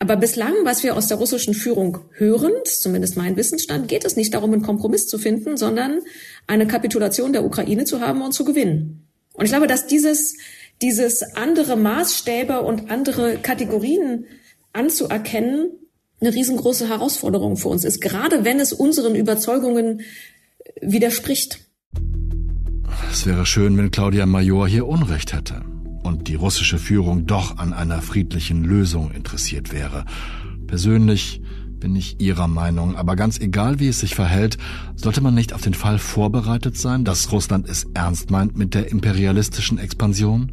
Aber 0.00 0.16
bislang, 0.16 0.54
was 0.64 0.84
wir 0.84 0.96
aus 0.96 1.08
der 1.08 1.16
russischen 1.16 1.54
Führung 1.54 1.98
hören, 2.12 2.52
zumindest 2.64 3.16
mein 3.16 3.36
Wissensstand, 3.36 3.88
geht 3.88 4.04
es 4.04 4.16
nicht 4.16 4.32
darum, 4.32 4.52
einen 4.52 4.62
Kompromiss 4.62 5.08
zu 5.08 5.18
finden, 5.18 5.56
sondern 5.56 6.00
eine 6.46 6.68
Kapitulation 6.68 7.32
der 7.32 7.44
Ukraine 7.44 7.84
zu 7.84 8.00
haben 8.00 8.22
und 8.22 8.32
zu 8.32 8.44
gewinnen. 8.44 9.08
Und 9.32 9.44
ich 9.44 9.50
glaube, 9.50 9.66
dass 9.66 9.86
dieses, 9.86 10.36
dieses 10.82 11.22
andere 11.34 11.76
Maßstäbe 11.76 12.62
und 12.62 12.90
andere 12.90 13.38
Kategorien 13.38 14.26
anzuerkennen, 14.72 15.70
eine 16.20 16.34
riesengroße 16.34 16.88
Herausforderung 16.88 17.56
für 17.56 17.68
uns 17.68 17.84
ist, 17.84 18.00
gerade 18.00 18.44
wenn 18.44 18.60
es 18.60 18.72
unseren 18.72 19.14
Überzeugungen 19.14 20.02
widerspricht. 20.80 21.60
Es 23.10 23.26
wäre 23.26 23.46
schön, 23.46 23.76
wenn 23.78 23.90
Claudia 23.90 24.26
Major 24.26 24.66
hier 24.68 24.86
Unrecht 24.86 25.32
hätte 25.32 25.62
und 26.08 26.26
die 26.26 26.34
russische 26.34 26.78
Führung 26.78 27.26
doch 27.26 27.58
an 27.58 27.72
einer 27.72 28.00
friedlichen 28.00 28.64
Lösung 28.64 29.10
interessiert 29.12 29.72
wäre. 29.72 30.06
Persönlich 30.66 31.42
bin 31.78 31.94
ich 31.94 32.20
Ihrer 32.20 32.48
Meinung, 32.48 32.96
aber 32.96 33.14
ganz 33.14 33.38
egal, 33.38 33.78
wie 33.78 33.88
es 33.88 34.00
sich 34.00 34.14
verhält, 34.14 34.58
sollte 34.96 35.20
man 35.20 35.34
nicht 35.34 35.52
auf 35.52 35.60
den 35.60 35.74
Fall 35.74 35.98
vorbereitet 35.98 36.76
sein, 36.76 37.04
dass 37.04 37.30
Russland 37.30 37.68
es 37.68 37.86
ernst 37.94 38.30
meint 38.30 38.56
mit 38.56 38.74
der 38.74 38.90
imperialistischen 38.90 39.78
Expansion, 39.78 40.52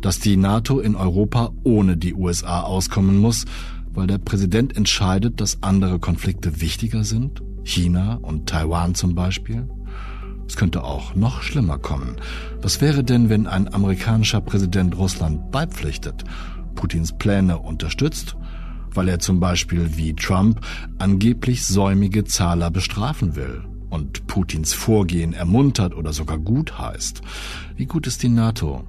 dass 0.00 0.18
die 0.18 0.36
NATO 0.36 0.80
in 0.80 0.96
Europa 0.96 1.52
ohne 1.62 1.96
die 1.96 2.14
USA 2.14 2.62
auskommen 2.62 3.18
muss, 3.18 3.44
weil 3.92 4.06
der 4.06 4.18
Präsident 4.18 4.76
entscheidet, 4.76 5.40
dass 5.40 5.62
andere 5.62 5.98
Konflikte 5.98 6.60
wichtiger 6.60 7.04
sind, 7.04 7.42
China 7.62 8.18
und 8.20 8.48
Taiwan 8.48 8.94
zum 8.94 9.14
Beispiel? 9.14 9.68
Es 10.48 10.56
könnte 10.56 10.84
auch 10.84 11.14
noch 11.14 11.42
schlimmer 11.42 11.78
kommen. 11.78 12.16
Was 12.60 12.80
wäre 12.80 13.04
denn, 13.04 13.28
wenn 13.28 13.46
ein 13.46 13.72
amerikanischer 13.72 14.40
Präsident 14.40 14.96
Russland 14.96 15.50
beipflichtet, 15.50 16.24
Putins 16.74 17.12
Pläne 17.16 17.58
unterstützt, 17.58 18.36
weil 18.90 19.08
er 19.08 19.18
zum 19.18 19.40
Beispiel 19.40 19.96
wie 19.96 20.14
Trump 20.14 20.60
angeblich 20.98 21.64
säumige 21.64 22.24
Zahler 22.24 22.70
bestrafen 22.70 23.36
will 23.36 23.64
und 23.90 24.26
Putins 24.26 24.72
Vorgehen 24.72 25.32
ermuntert 25.32 25.94
oder 25.94 26.12
sogar 26.12 26.38
gut 26.38 26.78
heißt? 26.78 27.22
Wie 27.76 27.86
gut 27.86 28.06
ist 28.06 28.22
die 28.22 28.28
NATO? 28.28 28.84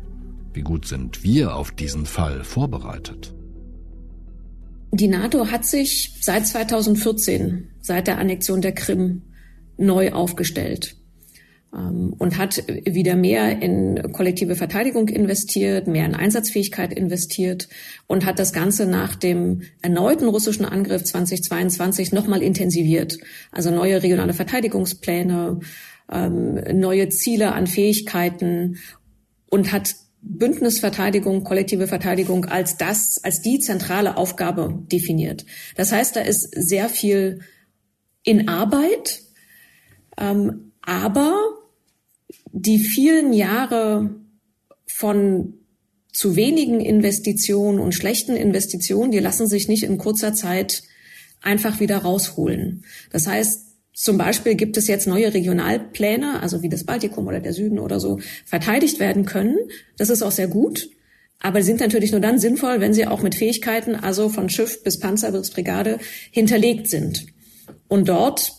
Wie 0.53 0.61
gut 0.61 0.85
sind 0.85 1.23
wir 1.23 1.55
auf 1.55 1.71
diesen 1.71 2.05
Fall 2.05 2.43
vorbereitet? 2.43 3.33
Die 4.91 5.07
NATO 5.07 5.47
hat 5.47 5.65
sich 5.65 6.17
seit 6.21 6.47
2014, 6.47 7.69
seit 7.81 8.07
der 8.07 8.17
Annexion 8.17 8.61
der 8.61 8.71
Krim, 8.71 9.23
neu 9.77 10.13
aufgestellt. 10.13 10.95
Ähm, 11.73 12.13
und 12.17 12.37
hat 12.37 12.63
wieder 12.67 13.15
mehr 13.15 13.61
in 13.61 14.11
kollektive 14.13 14.55
Verteidigung 14.55 15.09
investiert, 15.09 15.87
mehr 15.87 16.05
in 16.05 16.15
Einsatzfähigkeit 16.15 16.93
investiert 16.93 17.67
und 18.07 18.25
hat 18.25 18.39
das 18.39 18.53
Ganze 18.53 18.85
nach 18.85 19.15
dem 19.15 19.63
erneuten 19.81 20.27
russischen 20.27 20.65
Angriff 20.65 21.03
2022 21.03 22.11
nochmal 22.11 22.41
intensiviert. 22.41 23.17
Also 23.51 23.71
neue 23.71 24.01
regionale 24.03 24.33
Verteidigungspläne, 24.33 25.59
ähm, 26.11 26.79
neue 26.79 27.09
Ziele 27.09 27.53
an 27.53 27.67
Fähigkeiten 27.67 28.77
und 29.49 29.71
hat 29.71 29.95
Bündnisverteidigung, 30.21 31.43
kollektive 31.43 31.87
Verteidigung 31.87 32.45
als 32.45 32.77
das, 32.77 33.19
als 33.23 33.41
die 33.41 33.59
zentrale 33.59 34.17
Aufgabe 34.17 34.83
definiert. 34.91 35.45
Das 35.75 35.91
heißt, 35.91 36.15
da 36.15 36.21
ist 36.21 36.49
sehr 36.55 36.89
viel 36.89 37.41
in 38.23 38.49
Arbeit, 38.49 39.21
ähm, 40.17 40.71
aber 40.81 41.35
die 42.57 42.79
vielen 42.79 43.33
Jahre 43.33 44.15
von 44.87 45.55
zu 46.13 46.37
wenigen 46.37 46.79
Investitionen 46.79 47.79
und 47.79 47.93
schlechten 47.93 48.37
Investitionen, 48.37 49.11
die 49.11 49.19
lassen 49.19 49.47
sich 49.47 49.67
nicht 49.67 49.83
in 49.83 49.97
kurzer 49.97 50.33
Zeit 50.33 50.83
einfach 51.41 51.81
wieder 51.81 51.97
rausholen. 51.97 52.85
Das 53.11 53.27
heißt, 53.27 53.65
zum 53.91 54.17
Beispiel 54.17 54.55
gibt 54.55 54.77
es 54.77 54.87
jetzt 54.87 55.05
neue 55.05 55.33
Regionalpläne, 55.33 56.41
also 56.41 56.61
wie 56.61 56.69
das 56.69 56.85
Baltikum 56.85 57.27
oder 57.27 57.41
der 57.41 57.51
Süden 57.51 57.77
oder 57.77 57.99
so, 57.99 58.19
verteidigt 58.45 59.01
werden 59.01 59.25
können. 59.25 59.57
Das 59.97 60.09
ist 60.09 60.21
auch 60.21 60.31
sehr 60.31 60.47
gut. 60.47 60.89
Aber 61.41 61.61
sind 61.61 61.81
natürlich 61.81 62.11
nur 62.11 62.21
dann 62.21 62.39
sinnvoll, 62.39 62.79
wenn 62.79 62.93
sie 62.93 63.05
auch 63.05 63.21
mit 63.21 63.35
Fähigkeiten, 63.35 63.95
also 63.95 64.29
von 64.29 64.49
Schiff 64.49 64.81
bis 64.83 64.99
Panzer 64.99 65.33
bis 65.33 65.51
Brigade, 65.51 65.99
hinterlegt 66.31 66.89
sind. 66.89 67.25
Und 67.89 68.07
dort 68.07 68.53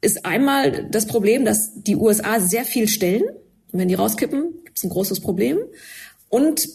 ist 0.00 0.24
einmal 0.24 0.88
das 0.90 1.06
Problem, 1.06 1.44
dass 1.44 1.72
die 1.74 1.96
USA 1.96 2.40
sehr 2.40 2.64
viel 2.64 2.88
stellen. 2.88 3.24
Und 3.72 3.80
wenn 3.80 3.88
die 3.88 3.94
rauskippen, 3.94 4.52
gibt 4.64 4.78
es 4.78 4.84
ein 4.84 4.90
großes 4.90 5.20
Problem. 5.20 5.58
Und 6.28 6.68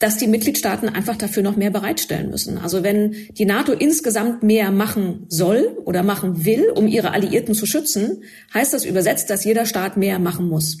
dass 0.00 0.16
die 0.16 0.26
Mitgliedstaaten 0.26 0.88
einfach 0.88 1.16
dafür 1.16 1.42
noch 1.42 1.56
mehr 1.56 1.70
bereitstellen 1.70 2.30
müssen. 2.30 2.56
Also 2.56 2.82
wenn 2.82 3.28
die 3.32 3.44
NATO 3.44 3.72
insgesamt 3.72 4.42
mehr 4.42 4.70
machen 4.70 5.26
soll 5.28 5.76
oder 5.84 6.02
machen 6.02 6.46
will, 6.46 6.70
um 6.74 6.88
ihre 6.88 7.10
Alliierten 7.10 7.54
zu 7.54 7.66
schützen, 7.66 8.24
heißt 8.54 8.72
das 8.72 8.86
übersetzt, 8.86 9.28
dass 9.28 9.44
jeder 9.44 9.66
Staat 9.66 9.98
mehr 9.98 10.18
machen 10.18 10.48
muss. 10.48 10.78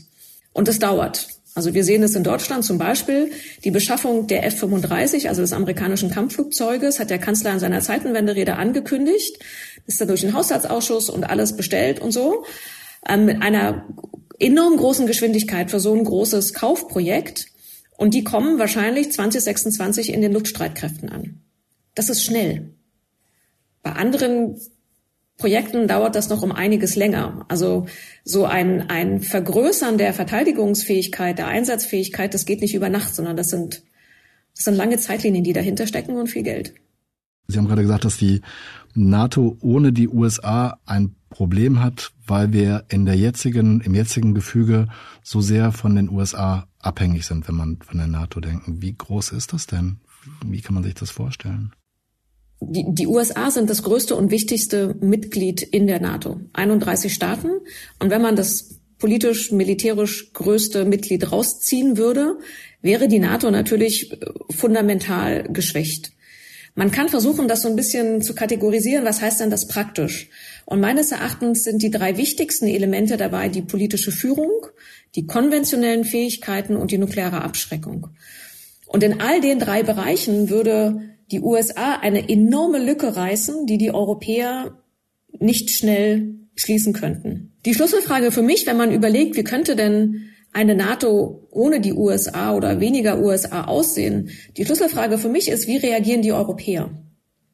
Und 0.54 0.68
es 0.68 0.78
dauert. 0.78 1.28
Also 1.54 1.74
wir 1.74 1.84
sehen 1.84 2.02
es 2.02 2.14
in 2.14 2.22
Deutschland 2.22 2.64
zum 2.64 2.78
Beispiel. 2.78 3.32
Die 3.64 3.70
Beschaffung 3.70 4.26
der 4.26 4.44
F-35, 4.46 5.28
also 5.28 5.42
des 5.42 5.52
amerikanischen 5.52 6.10
Kampfflugzeuges, 6.10 7.00
hat 7.00 7.10
der 7.10 7.18
Kanzler 7.18 7.52
in 7.52 7.58
seiner 7.58 7.80
Zeitenwenderede 7.80 8.56
angekündigt. 8.56 9.38
Ist 9.86 10.00
dann 10.00 10.08
durch 10.08 10.20
den 10.20 10.34
Haushaltsausschuss 10.34 11.10
und 11.10 11.24
alles 11.24 11.56
bestellt 11.56 12.00
und 12.00 12.12
so. 12.12 12.44
Ähm, 13.08 13.24
mit 13.24 13.42
einer 13.42 13.86
enorm 14.38 14.76
großen 14.76 15.06
Geschwindigkeit 15.06 15.70
für 15.70 15.80
so 15.80 15.92
ein 15.92 16.04
großes 16.04 16.54
Kaufprojekt. 16.54 17.46
Und 17.96 18.14
die 18.14 18.24
kommen 18.24 18.58
wahrscheinlich 18.58 19.12
2026 19.12 20.12
in 20.12 20.22
den 20.22 20.32
Luftstreitkräften 20.32 21.10
an. 21.10 21.42
Das 21.94 22.08
ist 22.08 22.24
schnell. 22.24 22.70
Bei 23.82 23.92
anderen 23.92 24.60
Projekten 25.40 25.88
dauert 25.88 26.14
das 26.14 26.28
noch 26.28 26.42
um 26.42 26.52
einiges 26.52 26.96
länger. 26.96 27.44
Also 27.48 27.86
so 28.24 28.44
ein, 28.44 28.90
ein 28.90 29.20
Vergrößern 29.20 29.98
der 29.98 30.12
Verteidigungsfähigkeit, 30.12 31.38
der 31.38 31.48
Einsatzfähigkeit, 31.48 32.34
das 32.34 32.44
geht 32.44 32.60
nicht 32.60 32.74
über 32.74 32.90
Nacht, 32.90 33.14
sondern 33.14 33.36
das 33.36 33.48
sind, 33.48 33.82
das 34.54 34.64
sind 34.64 34.76
lange 34.76 34.98
Zeitlinien, 34.98 35.42
die 35.42 35.54
dahinter 35.54 35.86
stecken 35.86 36.16
und 36.16 36.28
viel 36.28 36.42
Geld. 36.42 36.74
Sie 37.48 37.58
haben 37.58 37.66
gerade 37.66 37.82
gesagt, 37.82 38.04
dass 38.04 38.18
die 38.18 38.42
NATO 38.94 39.56
ohne 39.60 39.92
die 39.92 40.08
USA 40.08 40.78
ein 40.84 41.16
Problem 41.30 41.82
hat, 41.82 42.12
weil 42.26 42.52
wir 42.52 42.84
in 42.88 43.06
der 43.06 43.16
jetzigen, 43.16 43.80
im 43.80 43.94
jetzigen 43.94 44.34
Gefüge 44.34 44.88
so 45.22 45.40
sehr 45.40 45.72
von 45.72 45.96
den 45.96 46.10
USA 46.10 46.66
abhängig 46.78 47.24
sind, 47.26 47.48
wenn 47.48 47.54
man 47.54 47.78
von 47.82 47.98
der 47.98 48.08
NATO 48.08 48.40
denkt. 48.40 48.64
Wie 48.66 48.94
groß 48.94 49.32
ist 49.32 49.52
das 49.52 49.66
denn? 49.66 50.00
Wie 50.44 50.60
kann 50.60 50.74
man 50.74 50.84
sich 50.84 50.94
das 50.94 51.10
vorstellen? 51.10 51.72
Die, 52.60 52.84
die 52.88 53.06
USA 53.06 53.50
sind 53.50 53.70
das 53.70 53.82
größte 53.82 54.14
und 54.14 54.30
wichtigste 54.30 54.94
Mitglied 55.00 55.62
in 55.62 55.86
der 55.86 56.00
NATO. 56.00 56.40
31 56.52 57.12
Staaten. 57.12 57.48
Und 57.98 58.10
wenn 58.10 58.22
man 58.22 58.36
das 58.36 58.80
politisch, 58.98 59.50
militärisch 59.50 60.32
größte 60.32 60.84
Mitglied 60.84 61.32
rausziehen 61.32 61.96
würde, 61.96 62.38
wäre 62.82 63.08
die 63.08 63.18
NATO 63.18 63.50
natürlich 63.50 64.12
äh, 64.12 64.16
fundamental 64.50 65.44
geschwächt. 65.44 66.12
Man 66.74 66.92
kann 66.92 67.08
versuchen, 67.08 67.48
das 67.48 67.62
so 67.62 67.68
ein 67.68 67.76
bisschen 67.76 68.22
zu 68.22 68.34
kategorisieren. 68.34 69.04
Was 69.04 69.20
heißt 69.20 69.40
denn 69.40 69.50
das 69.50 69.66
praktisch? 69.66 70.28
Und 70.66 70.80
meines 70.80 71.10
Erachtens 71.10 71.64
sind 71.64 71.82
die 71.82 71.90
drei 71.90 72.16
wichtigsten 72.16 72.66
Elemente 72.68 73.16
dabei 73.16 73.48
die 73.48 73.62
politische 73.62 74.12
Führung, 74.12 74.66
die 75.16 75.26
konventionellen 75.26 76.04
Fähigkeiten 76.04 76.76
und 76.76 76.92
die 76.92 76.98
nukleare 76.98 77.42
Abschreckung. 77.42 78.08
Und 78.86 79.02
in 79.02 79.20
all 79.20 79.40
den 79.40 79.58
drei 79.58 79.82
Bereichen 79.82 80.48
würde 80.48 81.09
die 81.30 81.40
USA 81.40 81.96
eine 81.96 82.28
enorme 82.28 82.78
Lücke 82.78 83.16
reißen, 83.16 83.66
die 83.66 83.78
die 83.78 83.92
Europäer 83.92 84.78
nicht 85.38 85.70
schnell 85.70 86.34
schließen 86.56 86.92
könnten. 86.92 87.52
Die 87.64 87.74
Schlüsselfrage 87.74 88.32
für 88.32 88.42
mich, 88.42 88.66
wenn 88.66 88.76
man 88.76 88.92
überlegt, 88.92 89.36
wie 89.36 89.44
könnte 89.44 89.76
denn 89.76 90.30
eine 90.52 90.74
NATO 90.74 91.46
ohne 91.50 91.80
die 91.80 91.92
USA 91.92 92.54
oder 92.54 92.80
weniger 92.80 93.20
USA 93.20 93.64
aussehen? 93.64 94.30
Die 94.56 94.64
Schlüsselfrage 94.64 95.18
für 95.18 95.28
mich 95.28 95.48
ist, 95.48 95.68
wie 95.68 95.76
reagieren 95.76 96.22
die 96.22 96.32
Europäer? 96.32 96.90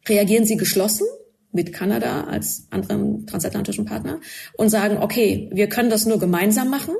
Reagieren 0.09 0.47
sie 0.47 0.57
geschlossen 0.57 1.07
mit 1.53 1.73
Kanada 1.73 2.25
als 2.25 2.67
anderem 2.71 3.27
transatlantischen 3.27 3.85
Partner 3.85 4.21
und 4.57 4.71
sagen, 4.71 4.99
okay, 4.99 5.51
wir 5.53 5.69
können 5.69 5.91
das 5.91 6.07
nur 6.07 6.19
gemeinsam 6.19 6.71
machen? 6.71 6.95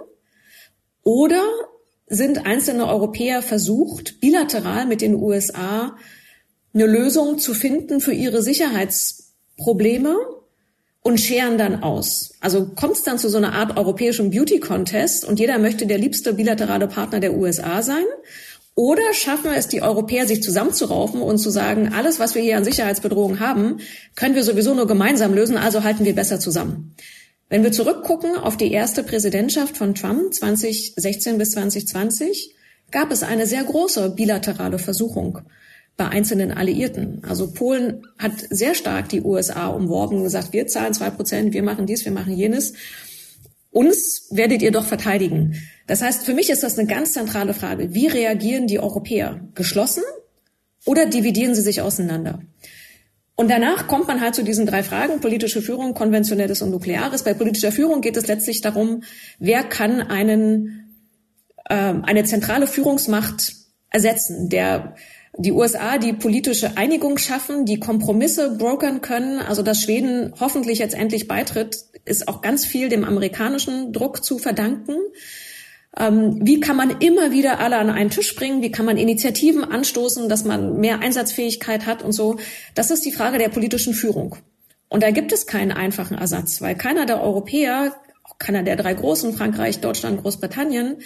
Oder 1.03 1.43
sind 2.09 2.47
einzelne 2.47 2.87
Europäer 2.87 3.43
versucht, 3.43 4.21
bilateral 4.21 4.87
mit 4.87 5.01
den 5.01 5.15
USA 5.15 5.97
eine 6.77 6.87
Lösung 6.87 7.39
zu 7.39 7.55
finden 7.55 8.01
für 8.01 8.13
ihre 8.13 8.43
Sicherheitsprobleme 8.43 10.15
und 11.01 11.19
scheren 11.19 11.57
dann 11.57 11.83
aus. 11.83 12.35
Also 12.41 12.67
kommt 12.67 12.97
es 12.97 13.03
dann 13.03 13.19
zu 13.19 13.31
so 13.31 13.39
einer 13.39 13.55
Art 13.55 13.79
europäischen 13.79 14.31
Beauty-Contest 14.31 15.25
und 15.25 15.41
jeder 15.41 15.59
möchte 15.59 15.87
der 15.87 15.97
liebste 15.97 16.35
bilaterale 16.35 16.87
Partner 16.87 17.19
der 17.19 17.35
USA 17.35 17.83
sein? 17.83 18.05
Oder 18.75 19.15
schaffen 19.15 19.45
wir 19.45 19.57
es, 19.57 19.69
die 19.69 19.81
Europäer 19.81 20.27
sich 20.27 20.43
zusammenzuraufen 20.43 21.23
und 21.23 21.39
zu 21.39 21.49
sagen, 21.49 21.95
alles, 21.95 22.21
was 22.21 22.35
wir 22.35 22.43
hier 22.43 22.59
an 22.59 22.65
Sicherheitsbedrohungen 22.65 23.41
haben, 23.41 23.79
können 24.15 24.35
wir 24.35 24.45
sowieso 24.45 24.75
nur 24.75 24.87
gemeinsam 24.87 25.33
lösen, 25.33 25.57
also 25.57 25.83
halten 25.83 26.05
wir 26.05 26.15
besser 26.15 26.41
zusammen. 26.41 26.95
Wenn 27.49 27.63
wir 27.63 27.73
zurückgucken 27.73 28.37
auf 28.37 28.59
die 28.59 28.71
erste 28.71 29.03
Präsidentschaft 29.03 29.79
von 29.79 29.95
Trump 29.95 30.35
2016 30.35 31.39
bis 31.39 31.53
2020, 31.53 32.55
gab 32.91 33.11
es 33.13 33.23
eine 33.23 33.47
sehr 33.47 33.65
große 33.65 34.11
bilaterale 34.11 34.79
Versuchung 34.79 35.41
bei 35.97 36.09
einzelnen 36.09 36.53
Alliierten. 36.53 37.23
Also 37.27 37.53
Polen 37.53 38.07
hat 38.19 38.33
sehr 38.51 38.75
stark 38.75 39.09
die 39.09 39.23
USA 39.23 39.69
umworben 39.69 40.19
und 40.19 40.25
gesagt, 40.25 40.53
wir 40.53 40.67
zahlen 40.67 40.93
zwei 40.93 41.11
Prozent, 41.11 41.55
wir 41.55 41.63
machen 41.63 41.87
dies, 41.87 42.05
wir 42.05 42.13
machen 42.13 42.35
jenes. 42.35 42.75
Uns 43.71 44.29
werdet 44.31 44.63
ihr 44.63 44.73
doch 44.73 44.85
verteidigen. 44.85 45.57
Das 45.87 46.03
heißt, 46.03 46.25
für 46.25 46.35
mich 46.35 46.51
ist 46.51 46.63
das 46.63 46.79
eine 46.79 46.89
ganz 46.89 47.13
zentrale 47.13 47.55
Frage. 47.55 47.95
Wie 47.95 48.07
reagieren 48.07 48.67
die 48.67 48.81
Europäer? 48.81 49.41
Geschlossen 49.55 50.03
oder 50.85 51.07
dividieren 51.07 51.55
sie 51.55 51.63
sich 51.63 51.81
auseinander? 51.81 52.41
Und 53.35 53.51
danach 53.51 53.87
kommt 53.87 54.09
man 54.09 54.23
halt 54.23 54.35
zu 54.35 54.43
diesen 54.43 54.65
drei 54.65 54.83
Fragen, 54.83 55.21
politische 55.21 55.61
Führung, 55.61 55.93
konventionelles 55.93 56.63
und 56.63 56.71
nukleares. 56.71 57.23
Bei 57.23 57.35
politischer 57.35 57.71
Führung 57.71 58.01
geht 58.01 58.17
es 58.17 58.27
letztlich 58.27 58.63
darum, 58.63 59.03
wer 59.39 59.63
kann 59.63 60.01
einen, 60.01 60.95
äh, 61.69 61.75
eine 61.75 62.25
zentrale 62.25 62.67
Führungsmacht 62.67 63.53
ersetzen, 63.91 64.49
der 64.49 64.95
die 65.39 65.53
USA 65.53 65.99
die 65.99 66.13
politische 66.13 66.77
Einigung 66.77 67.19
schaffen, 67.19 67.67
die 67.67 67.79
Kompromisse 67.79 68.57
brokern 68.57 69.01
können. 69.01 69.39
Also 69.39 69.63
dass 69.63 69.83
Schweden 69.83 70.33
hoffentlich 70.41 70.79
jetzt 70.79 70.95
endlich 70.95 71.29
beitritt, 71.29 71.77
ist 72.05 72.29
auch 72.29 72.41
ganz 72.41 72.65
viel 72.65 72.89
dem 72.89 73.05
amerikanischen 73.05 73.93
Druck 73.93 74.25
zu 74.25 74.39
verdanken. 74.39 74.97
Ähm, 75.99 76.41
wie 76.43 76.61
kann 76.61 76.77
man 76.77 76.91
immer 77.01 77.33
wieder 77.33 77.59
alle 77.61 77.77
an 77.77 77.91
einen 77.91 78.11
Tisch 78.11 78.35
bringen? 78.35 78.63
Wie 78.63 78.71
kann 78.71 78.87
man 78.87 78.97
Initiativen 78.97 79.65
anstoßen, 79.65 80.29
dass 80.29 80.45
man 80.45 80.79
mehr 80.79 81.01
Einsatzfähigkeit 81.01 81.87
hat 81.87 82.03
und 82.03 82.13
so? 82.13 82.37
Das 82.75 82.91
ist 82.91 83.05
die 83.05 83.13
Frage 83.13 83.39
der 83.39 83.49
politischen 83.49 83.95
Führung. 83.95 84.37
Und 84.89 85.03
da 85.03 85.11
gibt 85.11 85.33
es 85.33 85.47
keinen 85.47 85.73
einfachen 85.73 86.17
Ersatz, 86.17 86.61
weil 86.61 86.77
keiner 86.77 87.07
der 87.07 87.23
Europäer, 87.23 87.95
keiner 88.39 88.63
der 88.63 88.77
drei 88.77 88.95
großen, 88.95 89.33
Frankreich, 89.33 89.81
Deutschland, 89.81 90.23
Großbritannien, 90.23 90.99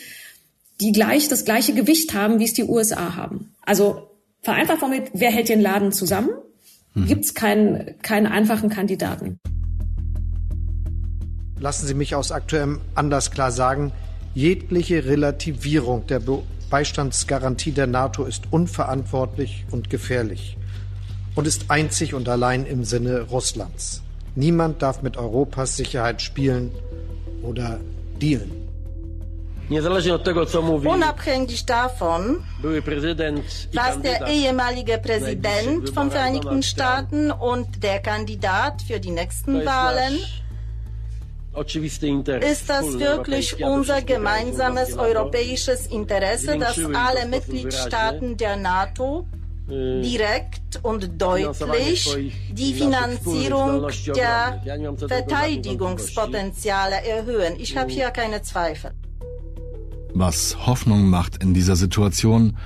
die 0.81 0.93
gleich 0.93 1.29
das 1.29 1.45
gleiche 1.45 1.73
Gewicht 1.73 2.15
haben, 2.15 2.39
wie 2.39 2.45
es 2.45 2.55
die 2.55 2.65
USA 2.65 3.17
haben. 3.17 3.55
Also 3.63 4.10
vereinfacht 4.43 4.81
formuliert, 4.81 5.11
wer 5.15 5.31
hält 5.31 5.49
den 5.49 5.61
Laden 5.61 5.93
zusammen? 5.93 6.31
Mhm. 6.95 7.07
Gibt 7.07 7.25
es 7.25 7.35
keinen, 7.35 8.01
keinen 8.03 8.27
einfachen 8.27 8.69
Kandidaten. 8.69 9.39
Lassen 11.59 11.87
Sie 11.87 11.95
mich 11.95 12.15
aus 12.15 12.33
aktuellem 12.33 12.81
Anlass 12.95 13.31
klar 13.31 13.53
sagen, 13.53 13.93
Jegliche 14.35 15.07
Relativierung 15.07 16.07
der 16.07 16.23
Beistandsgarantie 16.71 17.73
der 17.73 17.89
NATO 17.89 18.25
ist 18.25 18.45
unverantwortlich 18.53 19.65
und 19.73 19.91
gefährlich 19.91 20.57
und 21.35 21.49
ist 21.49 21.65
einzig 21.69 22.15
und 22.15 22.29
allein 22.29 22.65
im 22.65 22.85
Sinne 22.85 23.23
Russlands. 23.23 24.03
Niemand 24.37 24.83
darf 24.83 25.03
mit 25.03 25.17
Europas 25.17 25.77
Sicherheit 25.77 26.23
spielen 26.23 26.71
oder 27.43 27.81
dealen. 28.23 28.60
Unabhängig 29.71 31.65
davon, 31.65 32.43
was 32.61 34.03
der 34.03 34.27
ehemalige 34.27 34.99
Präsident 34.99 35.91
von 35.91 36.11
Vereinigten 36.11 36.65
Staaten 36.65 37.31
und 37.31 37.81
der 37.85 38.01
Kandidat 38.01 38.83
für 38.83 38.99
die 38.99 39.13
nächsten 39.13 39.65
Wahlen. 39.65 40.19
Ist 42.43 42.69
das 42.69 42.99
wirklich 42.99 43.63
unser 43.63 44.03
gemeinsames 44.03 44.99
europäisches 44.99 45.87
Interesse, 45.87 46.59
dass 46.59 46.77
alle 46.79 47.27
Mitgliedstaaten 47.29 48.37
der 48.37 48.57
NATO 48.57 49.29
direkt 49.69 50.81
und 50.83 51.23
deutlich 51.23 52.11
die 52.51 52.75
Finanzierung 52.75 53.87
der 54.17 54.61
Verteidigungspotenziale 55.07 57.05
erhöhen? 57.07 57.55
Ich 57.61 57.77
habe 57.77 57.93
hier 57.93 58.11
keine 58.11 58.43
Zweifel. 58.43 58.91
Was 60.15 60.67
Hoffnung 60.67 61.09
macht 61.09 61.43
in 61.43 61.55
dieser 61.55 61.77
Situation, 61.77 62.57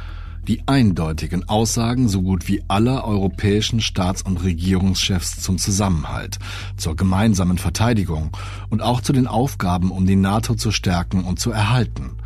die 0.49 0.67
eindeutigen 0.67 1.49
Aussagen 1.49 2.09
so 2.09 2.23
gut 2.23 2.49
wie 2.49 2.63
aller 2.69 3.05
europäischen 3.05 3.81
Staats- 3.81 4.23
und 4.23 4.43
Regierungschefs 4.43 5.41
zum 5.41 5.59
Zusammenhalt, 5.59 6.39
zur 6.77 6.97
gemeinsamen 6.97 7.59
Verteidigung 7.59 8.37
und 8.69 8.83
auch 8.83 9.01
zu 9.01 9.13
den 9.13 9.27
Aufgaben, 9.27 9.91
um 9.91 10.07
die 10.07 10.17
NATO 10.17 10.55
zu 10.55 10.71
stärken 10.71 11.25
und 11.25 11.39
zu 11.39 11.51
erhalten. 11.51 12.17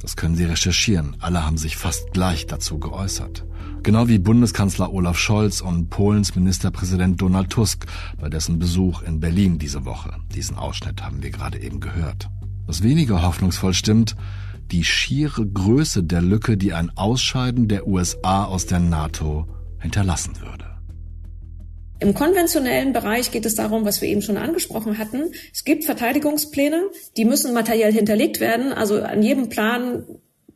Das 0.00 0.16
können 0.16 0.34
Sie 0.34 0.44
recherchieren. 0.44 1.16
Alle 1.20 1.46
haben 1.46 1.58
sich 1.58 1.76
fast 1.76 2.12
gleich 2.12 2.46
dazu 2.46 2.78
geäußert. 2.78 3.44
Genau 3.82 4.08
wie 4.08 4.18
Bundeskanzler 4.18 4.92
Olaf 4.92 5.18
Scholz 5.18 5.60
und 5.60 5.90
Polens 5.90 6.34
Ministerpräsident 6.34 7.20
Donald 7.20 7.50
Tusk 7.50 7.86
bei 8.20 8.28
dessen 8.28 8.58
Besuch 8.58 9.02
in 9.02 9.20
Berlin 9.20 9.58
diese 9.58 9.84
Woche. 9.84 10.16
Diesen 10.34 10.56
Ausschnitt 10.56 11.02
haben 11.02 11.22
wir 11.22 11.30
gerade 11.30 11.60
eben 11.60 11.80
gehört. 11.80 12.28
Was 12.66 12.82
weniger 12.82 13.22
hoffnungsvoll 13.22 13.74
stimmt, 13.74 14.16
die 14.72 14.84
schiere 14.84 15.46
Größe 15.46 16.02
der 16.02 16.22
Lücke, 16.22 16.56
die 16.56 16.72
ein 16.72 16.90
Ausscheiden 16.96 17.68
der 17.68 17.86
USA 17.86 18.46
aus 18.46 18.66
der 18.66 18.80
NATO 18.80 19.46
hinterlassen 19.80 20.40
würde. 20.40 20.64
Im 22.00 22.14
konventionellen 22.14 22.92
Bereich 22.92 23.30
geht 23.30 23.46
es 23.46 23.54
darum, 23.54 23.84
was 23.84 24.00
wir 24.00 24.08
eben 24.08 24.22
schon 24.22 24.36
angesprochen 24.36 24.98
hatten. 24.98 25.30
Es 25.52 25.62
gibt 25.64 25.84
Verteidigungspläne, 25.84 26.88
die 27.16 27.24
müssen 27.24 27.54
materiell 27.54 27.92
hinterlegt 27.92 28.40
werden. 28.40 28.72
Also 28.72 29.02
an 29.02 29.22
jedem 29.22 29.50
Plan 29.50 30.04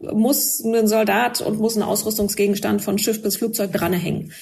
muss 0.01 0.65
ein 0.65 0.89
Soldat 0.89 1.41
und 1.43 1.61
muss 1.61 1.77
ein 1.77 1.83
Ausrüstungsgegenstand 1.83 2.83
von 2.83 2.99
Schiff 2.99 3.23
bis 3.23 3.37
Flugzeug 3.37 3.73
dranhängen. 3.73 4.33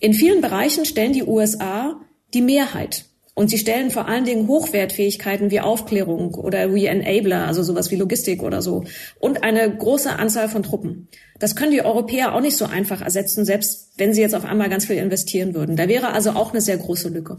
In 0.00 0.14
vielen 0.14 0.40
Bereichen 0.40 0.86
stellen 0.86 1.12
die 1.12 1.24
USA 1.24 2.00
die 2.32 2.42
Mehrheit 2.42 3.04
und 3.34 3.48
sie 3.48 3.58
stellen 3.58 3.90
vor 3.90 4.08
allen 4.08 4.24
Dingen 4.24 4.48
Hochwertfähigkeiten 4.48 5.50
wie 5.50 5.60
Aufklärung 5.60 6.34
oder 6.34 6.74
wie 6.74 6.86
Enabler, 6.86 7.46
also 7.46 7.62
sowas 7.62 7.90
wie 7.90 7.96
Logistik 7.96 8.42
oder 8.42 8.60
so, 8.60 8.84
und 9.18 9.42
eine 9.44 9.74
große 9.74 10.18
Anzahl 10.18 10.48
von 10.48 10.62
Truppen. 10.62 11.08
Das 11.38 11.56
können 11.56 11.72
die 11.72 11.82
Europäer 11.82 12.34
auch 12.34 12.40
nicht 12.40 12.56
so 12.56 12.66
einfach 12.66 13.00
ersetzen, 13.00 13.44
selbst 13.44 13.92
wenn 13.96 14.12
sie 14.12 14.20
jetzt 14.20 14.34
auf 14.34 14.44
einmal 14.44 14.68
ganz 14.68 14.86
viel 14.86 14.96
investieren 14.96 15.54
würden. 15.54 15.76
Da 15.76 15.88
wäre 15.88 16.12
also 16.12 16.30
auch 16.30 16.50
eine 16.52 16.60
sehr 16.60 16.76
große 16.76 17.08
Lücke. 17.08 17.38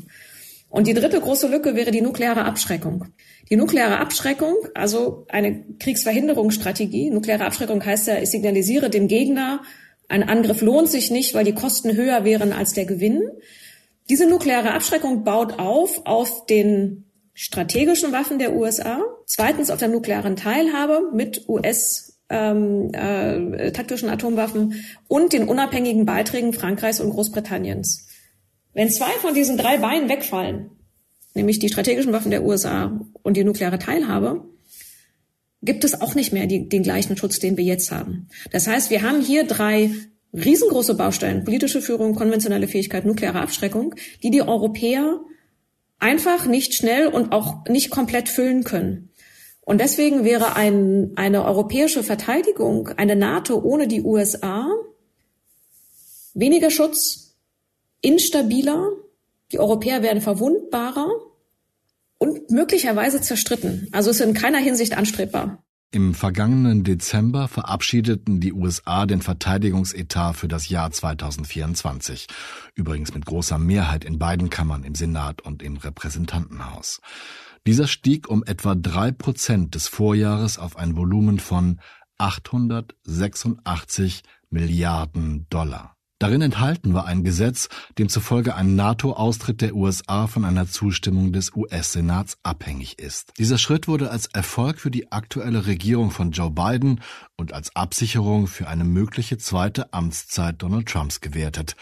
Und 0.70 0.88
die 0.88 0.94
dritte 0.94 1.20
große 1.20 1.50
Lücke 1.50 1.76
wäre 1.76 1.92
die 1.92 2.02
nukleare 2.02 2.46
Abschreckung. 2.46 3.08
Die 3.50 3.58
nukleare 3.58 4.00
Abschreckung, 4.00 4.56
also 4.74 5.26
eine 5.28 5.66
Kriegsverhinderungsstrategie. 5.80 7.10
Nukleare 7.10 7.44
Abschreckung 7.44 7.86
heißt 7.86 8.08
ja, 8.08 8.20
ich 8.20 8.30
signalisiere 8.32 8.90
dem 8.90 9.10
Gegner, 9.10 9.62
ein 10.08 10.28
Angriff 10.28 10.62
lohnt 10.62 10.90
sich 10.90 11.12
nicht, 11.12 11.34
weil 11.34 11.46
die 11.46 11.54
Kosten 11.54 11.96
höher 11.96 12.26
wären 12.26 12.52
als 12.54 12.74
der 12.74 12.86
Gewinn. 12.86 13.22
Diese 14.10 14.28
nukleare 14.28 14.74
Abschreckung 14.74 15.24
baut 15.24 15.60
auf 15.60 16.06
auf 16.06 16.46
den 16.46 17.06
strategischen 17.34 18.12
Waffen 18.12 18.40
der 18.40 18.54
USA, 18.54 19.02
zweitens 19.26 19.70
auf 19.70 19.80
der 19.80 19.88
nuklearen 19.88 20.36
Teilhabe 20.36 21.10
mit 21.14 21.48
US 21.48 22.20
ähm, 22.30 22.94
äh, 22.94 23.72
taktischen 23.72 24.10
Atomwaffen 24.10 24.84
und 25.08 25.34
den 25.34 25.48
unabhängigen 25.48 26.06
Beiträgen 26.06 26.54
Frankreichs 26.54 27.00
und 27.00 27.10
Großbritanniens. 27.10 28.08
Wenn 28.74 28.90
zwei 28.90 29.12
von 29.22 29.34
diesen 29.34 29.58
drei 29.58 29.78
Beinen 29.78 30.10
wegfallen, 30.10 30.72
nämlich 31.34 31.60
die 31.60 31.70
strategischen 31.70 32.14
Waffen 32.14 32.32
der 32.32 32.44
USA 32.44 33.00
und 33.22 33.38
die 33.38 33.44
nukleare 33.44 33.80
Teilhabe, 33.80 34.46
gibt 35.62 35.84
es 35.84 36.00
auch 36.00 36.16
nicht 36.16 36.34
mehr 36.34 36.48
die, 36.48 36.68
den 36.70 36.84
gleichen 36.84 37.18
Schutz, 37.18 37.40
den 37.40 37.58
wir 37.58 37.64
jetzt 37.64 37.92
haben. 37.92 38.30
Das 38.52 38.68
heißt, 38.68 38.90
wir 38.90 39.02
haben 39.04 39.22
hier 39.22 39.46
drei 39.46 39.92
riesengroße 40.34 40.96
Baustellen, 40.96 41.44
politische 41.44 41.82
Führung, 41.82 42.16
konventionelle 42.16 42.68
Fähigkeit, 42.68 43.06
nukleare 43.06 43.42
Abschreckung, 43.42 43.96
die 44.24 44.32
die 44.32 44.42
Europäer 44.42 45.20
einfach 46.00 46.46
nicht 46.46 46.74
schnell 46.74 47.08
und 47.08 47.32
auch 47.32 47.66
nicht 47.68 47.90
komplett 47.90 48.30
füllen 48.30 48.64
können. 48.64 49.10
Und 49.62 49.80
deswegen 49.80 50.24
wäre 50.24 50.56
ein, 50.56 51.12
eine 51.16 51.46
europäische 51.46 52.04
Verteidigung, 52.04 52.90
eine 52.98 53.16
NATO 53.16 53.62
ohne 53.62 53.88
die 53.88 54.02
USA 54.02 54.68
weniger 56.34 56.72
Schutz, 56.72 57.36
instabiler, 58.02 58.92
die 59.52 59.60
Europäer 59.60 60.02
werden 60.02 60.22
verwundbarer 60.22 61.10
und 62.18 62.50
möglicherweise 62.52 63.22
zerstritten. 63.22 63.90
Also 63.92 64.12
ist 64.12 64.22
in 64.22 64.34
keiner 64.34 64.60
Hinsicht 64.60 64.98
anstrebbar. 64.98 65.64
Im 65.94 66.14
vergangenen 66.14 66.86
Dezember 66.86 67.50
verabschiedeten 67.50 68.40
die 68.40 68.54
USA 68.54 69.06
den 69.06 69.22
Verteidigungsetat 69.22 70.38
für 70.38 70.48
das 70.48 70.70
Jahr 70.70 70.90
2024. 70.90 72.28
Übrigens 72.76 73.14
mit 73.14 73.26
großer 73.26 73.58
Mehrheit 73.58 74.06
in 74.06 74.18
beiden 74.18 74.50
Kammern, 74.50 74.86
im 74.86 74.96
Senat 74.96 75.42
und 75.42 75.62
im 75.62 75.76
Repräsentantenhaus. 75.76 77.02
Dieser 77.68 77.88
stieg 77.88 78.30
um 78.30 78.42
etwa 78.46 78.74
drei 78.74 79.12
Prozent 79.12 79.76
des 79.76 79.90
Vorjahres 79.90 80.58
auf 80.58 80.78
ein 80.78 80.96
Volumen 80.96 81.40
von 81.40 81.82
886 82.18 84.22
Milliarden 84.50 85.46
Dollar. 85.50 85.98
Darin 86.22 86.44
enthalten 86.44 86.94
war 86.94 87.08
ein 87.08 87.24
Gesetz, 87.24 87.68
demzufolge 87.98 88.54
ein 88.54 88.76
NATO-Austritt 88.76 89.60
der 89.60 89.74
USA 89.74 90.28
von 90.28 90.46
einer 90.46 90.68
Zustimmung 90.68 91.34
des 91.34 91.56
US-Senats 91.56 92.38
abhängig 92.44 93.00
ist. 93.00 93.32
Dieser 93.40 93.58
Schritt 93.58 93.88
wurde 93.88 94.12
als 94.12 94.28
Erfolg 94.28 94.78
für 94.78 94.92
die 94.92 95.12
aktuelle 95.12 95.66
Regierung 95.66 96.12
von 96.12 96.30
Joe 96.30 96.52
Biden 96.52 97.02
und 97.38 97.54
als 97.54 97.76
Absicherung 97.76 98.46
für 98.46 98.68
eine 98.68 98.84
mögliche 98.84 99.40
zweite 99.40 99.94
Amtszeit 99.94 100.62
Donald 100.62 100.88
Trumps 100.88 101.22
gewertet. 101.22 101.76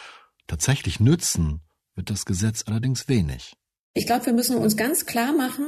Tatsächlich 0.47 1.01
nützen 1.01 1.59
wird 1.95 2.09
das 2.09 2.23
Gesetz 2.23 2.63
allerdings 2.65 3.09
wenig. 3.09 3.57
Ich 3.93 4.05
glaube, 4.05 4.27
wir 4.27 4.33
müssen 4.33 4.55
uns 4.55 4.77
ganz 4.77 5.05
klar 5.05 5.33
machen, 5.33 5.67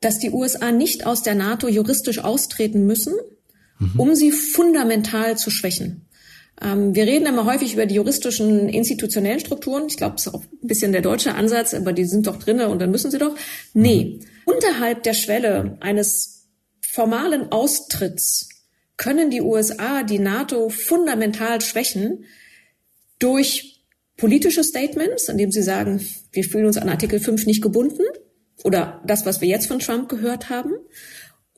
dass 0.00 0.18
die 0.18 0.32
USA 0.32 0.70
nicht 0.70 1.06
aus 1.06 1.22
der 1.22 1.34
NATO 1.34 1.66
juristisch 1.66 2.18
austreten 2.18 2.84
müssen, 2.84 3.14
mhm. 3.78 3.98
um 3.98 4.14
sie 4.14 4.32
fundamental 4.32 5.38
zu 5.38 5.48
schwächen. 5.48 6.09
Ähm, 6.62 6.94
wir 6.94 7.06
reden 7.06 7.26
immer 7.26 7.44
häufig 7.46 7.74
über 7.74 7.86
die 7.86 7.94
juristischen 7.94 8.68
institutionellen 8.68 9.40
Strukturen. 9.40 9.86
Ich 9.88 9.96
glaube, 9.96 10.16
das 10.16 10.26
ist 10.26 10.34
auch 10.34 10.42
ein 10.42 10.66
bisschen 10.66 10.92
der 10.92 11.02
deutsche 11.02 11.34
Ansatz, 11.34 11.74
aber 11.74 11.92
die 11.92 12.04
sind 12.04 12.26
doch 12.26 12.38
drinne 12.38 12.68
und 12.68 12.80
dann 12.80 12.90
müssen 12.90 13.10
sie 13.10 13.18
doch. 13.18 13.34
Nee, 13.72 14.20
mhm. 14.20 14.26
unterhalb 14.44 15.02
der 15.02 15.14
Schwelle 15.14 15.78
eines 15.80 16.48
formalen 16.80 17.50
Austritts 17.52 18.48
können 18.96 19.30
die 19.30 19.40
USA 19.40 20.02
die 20.02 20.18
NATO 20.18 20.68
fundamental 20.68 21.60
schwächen 21.62 22.24
durch 23.18 23.82
politische 24.16 24.62
Statements, 24.62 25.28
indem 25.28 25.50
sie 25.50 25.62
sagen, 25.62 26.06
wir 26.32 26.44
fühlen 26.44 26.66
uns 26.66 26.76
an 26.76 26.90
Artikel 26.90 27.20
5 27.20 27.46
nicht 27.46 27.62
gebunden 27.62 28.02
oder 28.64 29.02
das, 29.06 29.24
was 29.24 29.40
wir 29.40 29.48
jetzt 29.48 29.66
von 29.66 29.78
Trump 29.78 30.10
gehört 30.10 30.50
haben 30.50 30.72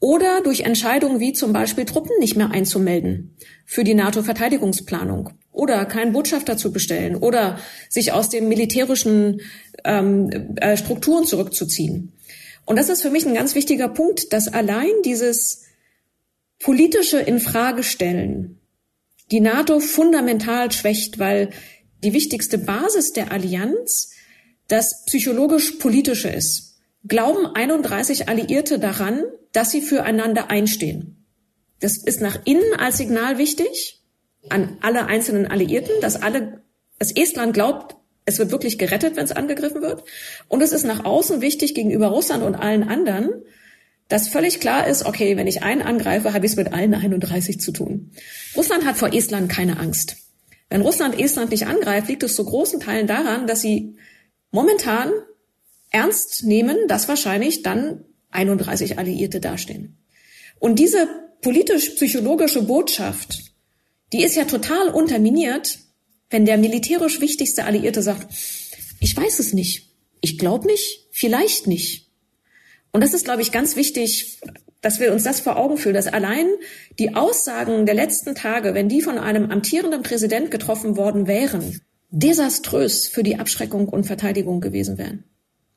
oder 0.02 0.40
durch 0.40 0.62
Entscheidungen 0.62 1.20
wie 1.20 1.32
zum 1.32 1.52
Beispiel 1.52 1.84
Truppen 1.84 2.10
nicht 2.18 2.36
mehr 2.36 2.50
einzumelden 2.50 3.36
für 3.64 3.84
die 3.84 3.94
NATO-Verteidigungsplanung 3.94 5.30
oder 5.52 5.86
keinen 5.86 6.12
Botschafter 6.12 6.56
zu 6.56 6.72
bestellen 6.72 7.14
oder 7.14 7.56
sich 7.88 8.10
aus 8.10 8.28
den 8.28 8.48
militärischen 8.48 9.42
ähm, 9.84 10.56
äh, 10.56 10.76
Strukturen 10.76 11.24
zurückzuziehen. 11.24 12.14
Und 12.64 12.80
das 12.80 12.88
ist 12.88 13.02
für 13.02 13.10
mich 13.10 13.24
ein 13.24 13.34
ganz 13.34 13.54
wichtiger 13.54 13.88
Punkt, 13.88 14.32
dass 14.32 14.48
allein 14.48 14.90
dieses 15.04 15.66
politische 16.58 17.20
Infragestellen 17.20 18.60
die 19.30 19.40
NATO 19.40 19.78
fundamental 19.78 20.72
schwächt, 20.72 21.20
weil 21.20 21.50
die 22.02 22.12
wichtigste 22.12 22.58
Basis 22.58 23.12
der 23.12 23.30
Allianz 23.30 24.10
das 24.66 25.04
psychologisch-politische 25.04 26.28
ist 26.28 26.72
glauben 27.06 27.46
31 27.46 28.28
Alliierte 28.28 28.78
daran, 28.78 29.24
dass 29.52 29.70
sie 29.70 29.82
füreinander 29.82 30.50
einstehen. 30.50 31.26
Das 31.80 31.96
ist 31.96 32.20
nach 32.20 32.38
innen 32.44 32.74
als 32.78 32.98
Signal 32.98 33.38
wichtig 33.38 34.00
an 34.48 34.78
alle 34.80 35.06
einzelnen 35.06 35.46
Alliierten, 35.46 36.00
dass 36.00 36.20
alle, 36.20 36.62
dass 36.98 37.12
Estland 37.14 37.54
glaubt, 37.54 37.96
es 38.24 38.38
wird 38.38 38.52
wirklich 38.52 38.78
gerettet, 38.78 39.16
wenn 39.16 39.24
es 39.24 39.32
angegriffen 39.32 39.82
wird. 39.82 40.04
Und 40.48 40.62
es 40.62 40.72
ist 40.72 40.84
nach 40.84 41.04
außen 41.04 41.40
wichtig 41.40 41.74
gegenüber 41.74 42.08
Russland 42.08 42.44
und 42.44 42.54
allen 42.54 42.84
anderen, 42.84 43.30
dass 44.08 44.28
völlig 44.28 44.60
klar 44.60 44.86
ist, 44.86 45.06
okay, 45.06 45.36
wenn 45.36 45.46
ich 45.46 45.62
einen 45.62 45.82
angreife, 45.82 46.32
habe 46.32 46.44
ich 46.44 46.52
es 46.52 46.56
mit 46.56 46.72
allen 46.72 46.94
31 46.94 47.60
zu 47.60 47.72
tun. 47.72 48.12
Russland 48.56 48.84
hat 48.84 48.96
vor 48.96 49.12
Estland 49.12 49.50
keine 49.50 49.78
Angst. 49.78 50.16
Wenn 50.68 50.82
Russland 50.82 51.18
Estland 51.18 51.50
nicht 51.50 51.66
angreift, 51.66 52.08
liegt 52.08 52.22
es 52.22 52.34
zu 52.34 52.44
großen 52.44 52.80
Teilen 52.80 53.06
daran, 53.06 53.46
dass 53.46 53.60
sie 53.60 53.96
momentan 54.50 55.10
ernst 55.90 56.44
nehmen, 56.44 56.76
dass 56.88 57.08
wahrscheinlich 57.08 57.62
dann 57.62 58.04
31 58.32 58.98
Alliierte 58.98 59.40
dastehen. 59.40 59.98
Und 60.58 60.78
diese 60.78 61.08
politisch-psychologische 61.40 62.62
Botschaft, 62.62 63.40
die 64.12 64.22
ist 64.22 64.36
ja 64.36 64.44
total 64.44 64.88
unterminiert, 64.88 65.78
wenn 66.30 66.44
der 66.44 66.58
militärisch 66.58 67.20
wichtigste 67.20 67.64
Alliierte 67.64 68.02
sagt, 68.02 68.32
ich 69.00 69.16
weiß 69.16 69.38
es 69.38 69.52
nicht, 69.52 69.90
ich 70.20 70.38
glaube 70.38 70.66
nicht, 70.66 71.08
vielleicht 71.10 71.66
nicht. 71.66 72.08
Und 72.92 73.02
das 73.02 73.14
ist, 73.14 73.24
glaube 73.24 73.42
ich, 73.42 73.52
ganz 73.52 73.76
wichtig, 73.76 74.38
dass 74.80 75.00
wir 75.00 75.12
uns 75.12 75.24
das 75.24 75.40
vor 75.40 75.56
Augen 75.56 75.78
führen, 75.78 75.94
dass 75.94 76.06
allein 76.06 76.46
die 76.98 77.14
Aussagen 77.14 77.86
der 77.86 77.94
letzten 77.94 78.34
Tage, 78.34 78.74
wenn 78.74 78.88
die 78.88 79.00
von 79.00 79.18
einem 79.18 79.50
amtierenden 79.50 80.02
Präsident 80.02 80.50
getroffen 80.50 80.96
worden 80.96 81.26
wären, 81.26 81.80
desaströs 82.10 83.08
für 83.08 83.22
die 83.22 83.38
Abschreckung 83.38 83.88
und 83.88 84.04
Verteidigung 84.04 84.60
gewesen 84.60 84.98
wären. 84.98 85.24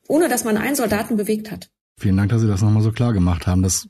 Ohne 0.08 0.28
dass 0.28 0.44
man 0.44 0.58
einen 0.58 0.76
Soldaten 0.76 1.16
bewegt 1.16 1.50
hat. 1.50 1.70
Vielen 1.98 2.18
Dank, 2.18 2.30
dass 2.30 2.42
Sie 2.42 2.48
das 2.48 2.62
nochmal 2.62 2.84
so 2.84 2.92
klar 2.92 3.14
gemacht 3.14 3.48
haben. 3.48 3.64
Das 3.64 3.88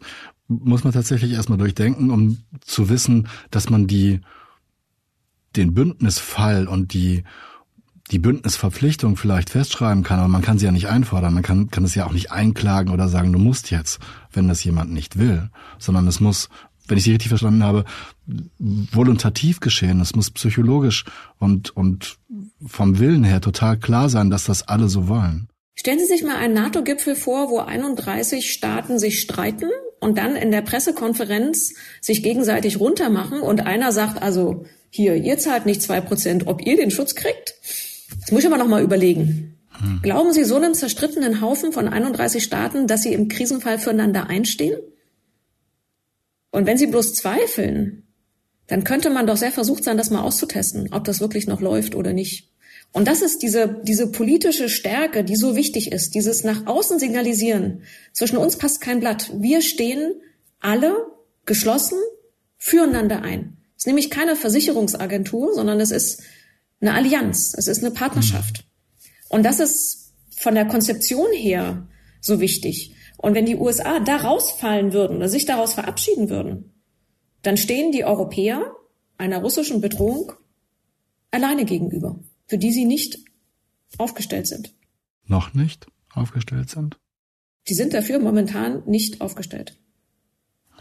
muss 0.48 0.84
man 0.84 0.94
tatsächlich 0.94 1.32
erstmal 1.32 1.58
durchdenken, 1.58 2.12
um 2.12 2.38
zu 2.62 2.89
wissen, 2.89 3.28
dass 3.50 3.70
man 3.70 3.88
die, 3.88 4.22
den 5.56 5.74
Bündnisfall 5.74 6.68
und 6.68 6.94
die, 6.94 7.24
die 8.12 8.20
Bündnisverpflichtung 8.20 9.18
vielleicht 9.18 9.50
festschreiben 9.50 10.04
kann, 10.04 10.20
aber 10.20 10.28
man 10.28 10.44
kann 10.44 10.60
sie 10.60 10.65
ja 10.65 10.72
nicht 10.72 10.88
einfordern. 10.88 11.34
Man 11.34 11.41
kann, 11.41 11.72
kann 11.72 11.84
es 11.84 11.96
ja 11.96 12.06
auch 12.06 12.13
nicht 12.13 12.32
einklagen 12.32 12.94
oder 12.94 13.10
sagen, 13.10 13.34
du 13.34 13.39
musst 13.39 13.72
jetzt, 13.72 14.00
wenn 14.32 14.48
das 14.48 14.63
jemand 14.63 14.91
nicht 14.91 15.18
will, 15.18 15.50
sondern 15.80 16.08
es 16.08 16.20
muss, 16.20 16.50
wenn 16.88 17.00
ich 17.00 17.04
Sie 17.04 17.12
richtig 17.12 17.30
verstanden 17.30 17.63
habe, 17.63 17.86
volontativ 18.28 19.60
geschehen. 19.60 20.00
Es 20.02 20.15
muss 20.15 20.30
psychologisch 20.30 21.06
und, 21.39 21.76
und 21.76 22.18
vom 22.63 23.00
Willen 23.00 23.24
her 23.24 23.41
total 23.41 23.78
klar 23.78 24.10
sein, 24.10 24.30
dass 24.30 24.46
das 24.46 24.68
alle 24.68 24.88
so 24.88 25.08
wollen. 25.08 25.48
Stellen 25.76 26.00
Sie 26.00 26.06
sich 26.06 26.24
mal 26.24 26.38
einen 26.38 26.54
NATO-Gipfel 26.54 27.16
vor, 27.16 27.50
wo 27.50 27.60
31 27.60 28.52
Staaten 28.52 28.98
sich 28.98 29.20
streiten 29.20 29.70
und 30.00 30.18
dann 30.18 30.36
in 30.36 30.52
der 30.52 30.62
Pressekonferenz 30.62 31.74
sich 32.02 32.24
gegenseitig 32.24 32.80
runtermachen 32.80 33.42
und 33.42 33.66
einer 33.66 33.92
sagt 33.92 34.22
also, 34.22 34.66
hier, 34.90 35.16
ihr 35.16 35.38
zahlt 35.38 35.66
nicht 35.66 35.82
zwei 35.82 36.00
Prozent, 36.00 36.48
ob 36.48 36.66
ihr 36.66 36.78
den 36.78 36.92
Schutz 36.92 37.16
kriegt? 37.16 37.56
Das 38.22 38.32
muss 38.32 38.42
ich 38.42 38.48
aber 38.48 38.58
noch 38.58 38.68
mal 38.68 38.82
überlegen. 38.82 39.58
Hm. 39.78 40.00
Glauben 40.02 40.32
Sie 40.32 40.46
so 40.46 40.56
einem 40.56 40.74
zerstrittenen 40.74 41.42
Haufen 41.42 41.74
von 41.74 41.90
31 41.90 42.42
Staaten, 42.42 42.88
dass 42.88 43.04
sie 43.04 43.14
im 43.14 43.28
Krisenfall 43.28 43.78
füreinander 43.78 44.30
einstehen? 44.30 44.78
Und 46.52 46.66
wenn 46.66 46.78
Sie 46.78 46.88
bloß 46.88 47.16
zweifeln, 47.16 48.08
dann 48.68 48.86
könnte 48.86 49.10
man 49.10 49.28
doch 49.28 49.36
sehr 49.36 49.52
versucht 49.52 49.84
sein, 49.84 49.98
das 49.98 50.10
mal 50.10 50.22
auszutesten, 50.22 50.94
ob 50.94 51.04
das 51.04 51.20
wirklich 51.20 51.48
noch 51.48 51.60
läuft 51.60 51.96
oder 51.96 52.14
nicht. 52.14 52.55
Und 52.95 53.10
das 53.10 53.21
ist 53.21 53.43
diese, 53.43 53.81
diese 53.84 54.08
politische 54.08 54.69
Stärke, 54.69 55.25
die 55.25 55.36
so 55.36 55.58
wichtig 55.58 55.91
ist, 55.91 56.15
dieses 56.15 56.45
nach 56.45 56.65
außen 56.65 56.97
signalisieren. 56.97 57.81
Zwischen 58.13 58.38
uns 58.38 58.55
passt 58.55 58.79
kein 58.79 59.01
Blatt. 59.01 59.29
Wir 59.38 59.62
stehen 59.62 60.13
alle 60.62 60.95
geschlossen 61.45 61.97
füreinander 62.58 63.21
ein. 63.21 63.58
Es 63.75 63.81
ist 63.81 63.88
nämlich 63.88 64.10
keine 64.10 64.38
Versicherungsagentur, 64.38 65.53
sondern 65.53 65.81
es 65.81 65.91
ist 65.91 66.23
eine 66.79 66.93
Allianz, 66.93 67.53
es 67.58 67.67
ist 67.67 67.84
eine 67.84 67.91
Partnerschaft. 67.91 68.63
Und 69.27 69.43
das 69.43 69.60
ist 69.60 70.13
von 70.29 70.55
der 70.55 70.65
Konzeption 70.65 71.34
her 71.34 71.89
so 72.21 72.39
wichtig. 72.39 72.95
Und 73.17 73.36
wenn 73.36 73.45
die 73.45 73.58
USA 73.58 73.99
da 73.99 74.15
rausfallen 74.15 74.93
würden 74.93 75.17
oder 75.17 75.27
sich 75.27 75.43
daraus 75.43 75.73
verabschieden 75.73 76.29
würden, 76.29 76.71
dann 77.41 77.58
stehen 77.58 77.91
die 77.91 78.05
Europäer 78.05 78.71
einer 79.17 79.39
russischen 79.41 79.81
Bedrohung 79.81 80.31
alleine 81.31 81.65
gegenüber, 81.65 82.14
für 82.47 82.58
die 82.58 82.71
sie 82.71 82.86
nicht 82.86 83.17
aufgestellt 83.97 84.47
sind. 84.47 84.73
Noch 85.25 85.53
nicht 85.53 85.88
aufgestellt 86.13 86.69
sind? 86.69 86.97
Die 87.67 87.73
sind 87.73 87.93
dafür 87.93 88.19
momentan 88.19 88.84
nicht 88.86 89.21
aufgestellt. 89.21 89.77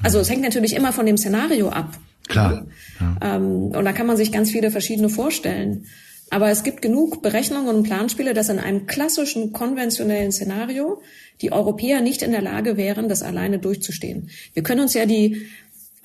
Also 0.03 0.19
es 0.19 0.29
hängt 0.29 0.43
natürlich 0.43 0.75
immer 0.75 0.93
von 0.93 1.07
dem 1.07 1.17
Szenario 1.17 1.69
ab. 1.69 1.99
Klar. 2.29 2.67
Ja. 3.01 3.37
Ähm, 3.37 3.73
und 3.73 3.85
da 3.85 3.93
kann 3.93 4.07
man 4.07 4.17
sich 4.17 4.33
ganz 4.33 4.51
viele 4.51 4.71
verschiedene 4.71 5.09
vorstellen. 5.09 5.87
Aber 6.31 6.51
es 6.51 6.63
gibt 6.63 6.83
genug 6.83 7.23
Berechnungen 7.23 7.75
und 7.77 7.83
Planspiele, 7.85 8.35
dass 8.35 8.49
in 8.49 8.59
einem 8.59 8.87
klassischen 8.87 9.53
konventionellen 9.53 10.33
Szenario 10.33 11.03
die 11.43 11.53
Europäer 11.53 12.01
nicht 12.01 12.23
in 12.23 12.33
der 12.33 12.43
Lage 12.43 12.77
wären, 12.77 13.09
das 13.09 13.23
alleine 13.23 13.59
durchzustehen. 13.59 14.31
Wir 14.53 14.63
können 14.63 14.81
uns 14.81 14.95
ja 14.95 15.07
die, 15.07 15.47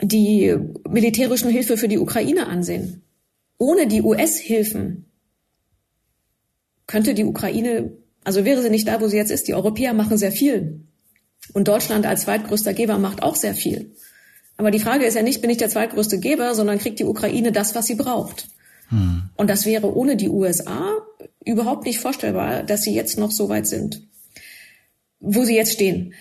die 0.02 0.56
militärischen 0.90 1.50
Hilfe 1.50 1.78
für 1.78 1.88
die 1.88 1.98
Ukraine 1.98 2.48
ansehen. 2.48 3.02
Ohne 3.58 3.88
die 3.88 4.02
US-Hilfen 4.02 5.06
könnte 6.90 7.14
die 7.14 7.24
Ukraine, 7.24 7.92
also 8.24 8.46
wäre 8.46 8.64
sie 8.64 8.72
nicht 8.72 8.88
da, 8.88 9.00
wo 9.00 9.08
sie 9.08 9.18
jetzt 9.18 9.30
ist. 9.30 9.48
Die 9.48 9.54
Europäer 9.54 9.94
machen 9.94 10.18
sehr 10.18 10.32
viel. 10.32 10.82
Und 11.54 11.68
Deutschland 11.68 12.08
als 12.08 12.24
zweitgrößter 12.24 12.74
Geber 12.74 12.98
macht 12.98 13.22
auch 13.22 13.36
sehr 13.36 13.54
viel. 13.54 13.92
Aber 14.58 14.72
die 14.72 14.80
Frage 14.80 15.06
ist 15.06 15.14
ja 15.14 15.22
nicht, 15.22 15.40
bin 15.40 15.52
ich 15.52 15.58
der 15.58 15.70
zweitgrößte 15.70 16.20
Geber, 16.20 16.56
sondern 16.56 16.80
kriegt 16.80 17.00
die 17.00 17.06
Ukraine 17.06 17.52
das, 17.52 17.76
was 17.76 17.86
sie 17.86 17.94
braucht. 17.94 18.48
Hm. 18.90 19.30
Und 19.36 19.52
das 19.52 19.68
wäre 19.68 19.96
ohne 19.96 20.18
die 20.18 20.30
USA 20.30 20.98
überhaupt 21.46 21.86
nicht 21.86 22.00
vorstellbar, 22.00 22.64
dass 22.64 22.82
sie 22.82 22.96
jetzt 22.96 23.20
noch 23.20 23.30
so 23.30 23.50
weit 23.50 23.68
sind, 23.68 24.08
wo 25.20 25.44
sie 25.46 25.56
jetzt 25.56 25.74
stehen. 25.74 26.16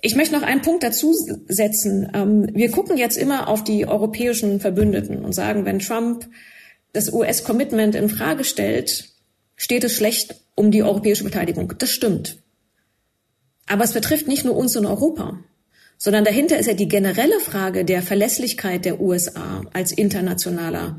Ich 0.00 0.14
möchte 0.14 0.34
noch 0.36 0.44
einen 0.44 0.62
Punkt 0.62 0.84
dazu 0.84 1.12
setzen. 1.48 2.12
Ähm, 2.14 2.46
wir 2.54 2.70
gucken 2.70 2.96
jetzt 2.96 3.18
immer 3.18 3.48
auf 3.48 3.64
die 3.64 3.88
europäischen 3.88 4.60
Verbündeten 4.60 5.24
und 5.24 5.32
sagen, 5.32 5.64
wenn 5.64 5.80
Trump 5.80 6.28
das 6.92 7.12
US-Commitment 7.12 7.96
in 7.96 8.08
Frage 8.08 8.44
stellt, 8.44 9.11
steht 9.62 9.84
es 9.84 9.94
schlecht 9.94 10.34
um 10.54 10.70
die 10.70 10.82
europäische 10.82 11.24
Beteiligung. 11.24 11.74
Das 11.78 11.90
stimmt. 11.90 12.38
Aber 13.66 13.84
es 13.84 13.92
betrifft 13.92 14.28
nicht 14.28 14.44
nur 14.44 14.56
uns 14.56 14.74
in 14.76 14.86
Europa 14.86 15.38
sondern 16.02 16.24
dahinter 16.24 16.58
ist 16.58 16.66
ja 16.66 16.74
die 16.74 16.88
generelle 16.88 17.38
Frage 17.38 17.84
der 17.84 18.02
Verlässlichkeit 18.02 18.84
der 18.84 19.00
USA 19.00 19.62
als 19.72 19.92
internationaler 19.92 20.98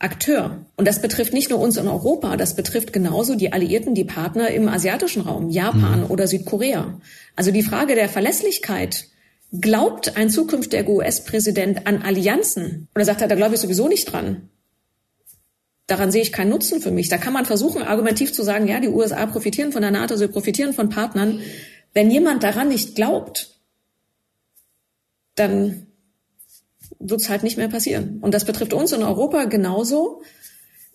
Akteur. 0.00 0.66
Und 0.74 0.88
das 0.88 1.00
betrifft 1.00 1.32
nicht 1.32 1.50
nur 1.50 1.60
uns 1.60 1.76
in 1.76 1.86
Europa, 1.86 2.36
das 2.36 2.56
betrifft 2.56 2.92
genauso 2.92 3.36
die 3.36 3.52
Alliierten, 3.52 3.94
die 3.94 4.02
Partner 4.02 4.48
im 4.48 4.66
asiatischen 4.66 5.22
Raum, 5.22 5.50
Japan 5.50 6.00
mhm. 6.00 6.10
oder 6.10 6.26
Südkorea. 6.26 7.00
Also 7.36 7.52
die 7.52 7.62
Frage 7.62 7.94
der 7.94 8.08
Verlässlichkeit, 8.08 9.04
glaubt 9.52 10.16
ein 10.16 10.30
zukünftiger 10.30 10.88
US-Präsident 10.88 11.86
an 11.86 12.02
Allianzen? 12.02 12.88
Oder 12.96 13.04
sagt 13.04 13.20
er, 13.20 13.28
da 13.28 13.36
glaube 13.36 13.54
ich 13.54 13.60
sowieso 13.60 13.86
nicht 13.86 14.12
dran? 14.12 14.48
Daran 15.86 16.10
sehe 16.10 16.22
ich 16.22 16.32
keinen 16.32 16.50
Nutzen 16.50 16.80
für 16.80 16.90
mich. 16.90 17.08
Da 17.08 17.18
kann 17.18 17.32
man 17.32 17.44
versuchen, 17.44 17.82
argumentiv 17.82 18.32
zu 18.32 18.42
sagen, 18.42 18.66
ja, 18.66 18.80
die 18.80 18.88
USA 18.88 19.26
profitieren 19.26 19.72
von 19.72 19.82
der 19.82 19.90
NATO, 19.90 20.16
sie 20.16 20.28
profitieren 20.28 20.72
von 20.72 20.88
Partnern. 20.88 21.40
Wenn 21.92 22.10
jemand 22.10 22.42
daran 22.42 22.68
nicht 22.68 22.94
glaubt, 22.94 23.60
dann 25.34 25.86
wird 26.98 27.20
es 27.20 27.28
halt 27.28 27.42
nicht 27.42 27.58
mehr 27.58 27.68
passieren. 27.68 28.18
Und 28.20 28.32
das 28.32 28.44
betrifft 28.44 28.72
uns 28.72 28.92
in 28.92 29.02
Europa 29.02 29.44
genauso 29.44 30.22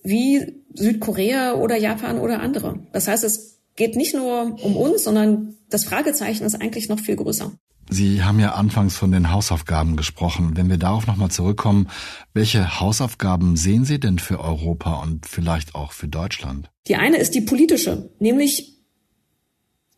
wie 0.02 0.64
Südkorea 0.74 1.54
oder 1.54 1.76
Japan 1.76 2.20
oder 2.20 2.40
andere. 2.40 2.80
Das 2.92 3.08
heißt, 3.08 3.24
es 3.24 3.59
geht 3.76 3.96
nicht 3.96 4.14
nur 4.14 4.58
um 4.64 4.76
uns, 4.76 5.04
sondern 5.04 5.56
das 5.70 5.86
Fragezeichen 5.86 6.44
ist 6.44 6.56
eigentlich 6.56 6.90
noch 6.90 7.00
viel 7.00 7.16
größer. 7.16 7.52
Sie 7.92 8.24
haben 8.24 8.40
ja 8.40 8.54
anfangs 8.54 8.96
von 8.96 9.12
den 9.12 9.32
Hausaufgaben 9.32 9.96
gesprochen. 9.96 10.52
Wenn 10.56 10.70
wir 10.70 10.78
darauf 10.78 11.08
nochmal 11.08 11.32
zurückkommen, 11.32 11.88
welche 12.34 12.80
Hausaufgaben 12.80 13.58
sehen 13.58 13.84
Sie 13.84 14.00
denn 14.00 14.20
für 14.20 14.40
Europa 14.40 15.02
und 15.02 15.26
vielleicht 15.26 15.74
auch 15.74 15.92
für 15.92 16.08
Deutschland? 16.08 16.70
Die 16.88 16.98
eine 16.98 17.18
ist 17.18 17.34
die 17.34 17.42
politische, 17.42 18.12
nämlich 18.20 18.76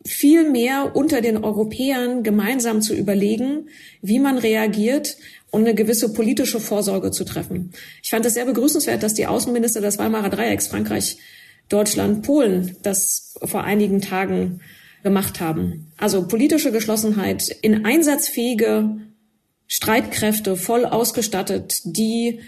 viel 0.06 0.50
mehr 0.50 0.96
unter 0.96 1.20
den 1.20 1.44
Europäern 1.44 2.22
gemeinsam 2.22 2.80
zu 2.80 2.94
überlegen, 2.94 3.68
wie 4.00 4.18
man 4.18 4.38
reagiert 4.38 5.16
und 5.50 5.60
eine 5.60 5.74
gewisse 5.74 6.12
politische 6.12 6.60
Vorsorge 6.60 7.10
zu 7.10 7.24
treffen. 7.24 7.72
Ich 8.02 8.10
fand 8.10 8.24
es 8.24 8.34
sehr 8.34 8.46
begrüßenswert, 8.46 9.02
dass 9.02 9.14
die 9.14 9.26
Außenminister 9.26 9.80
des 9.80 9.98
Weimarer 9.98 10.30
Dreiecks, 10.30 10.66
Frankreich, 10.66 11.18
Deutschland, 11.72 12.22
Polen, 12.22 12.76
das 12.82 13.34
vor 13.44 13.64
einigen 13.64 14.00
Tagen 14.00 14.60
gemacht 15.02 15.40
haben. 15.40 15.92
Also 15.96 16.26
politische 16.28 16.72
Geschlossenheit 16.72 17.48
in 17.62 17.84
einsatzfähige 17.84 18.96
Streitkräfte 19.66 20.56
voll 20.56 20.84
ausgestattet, 20.84 21.80
die 21.84 22.40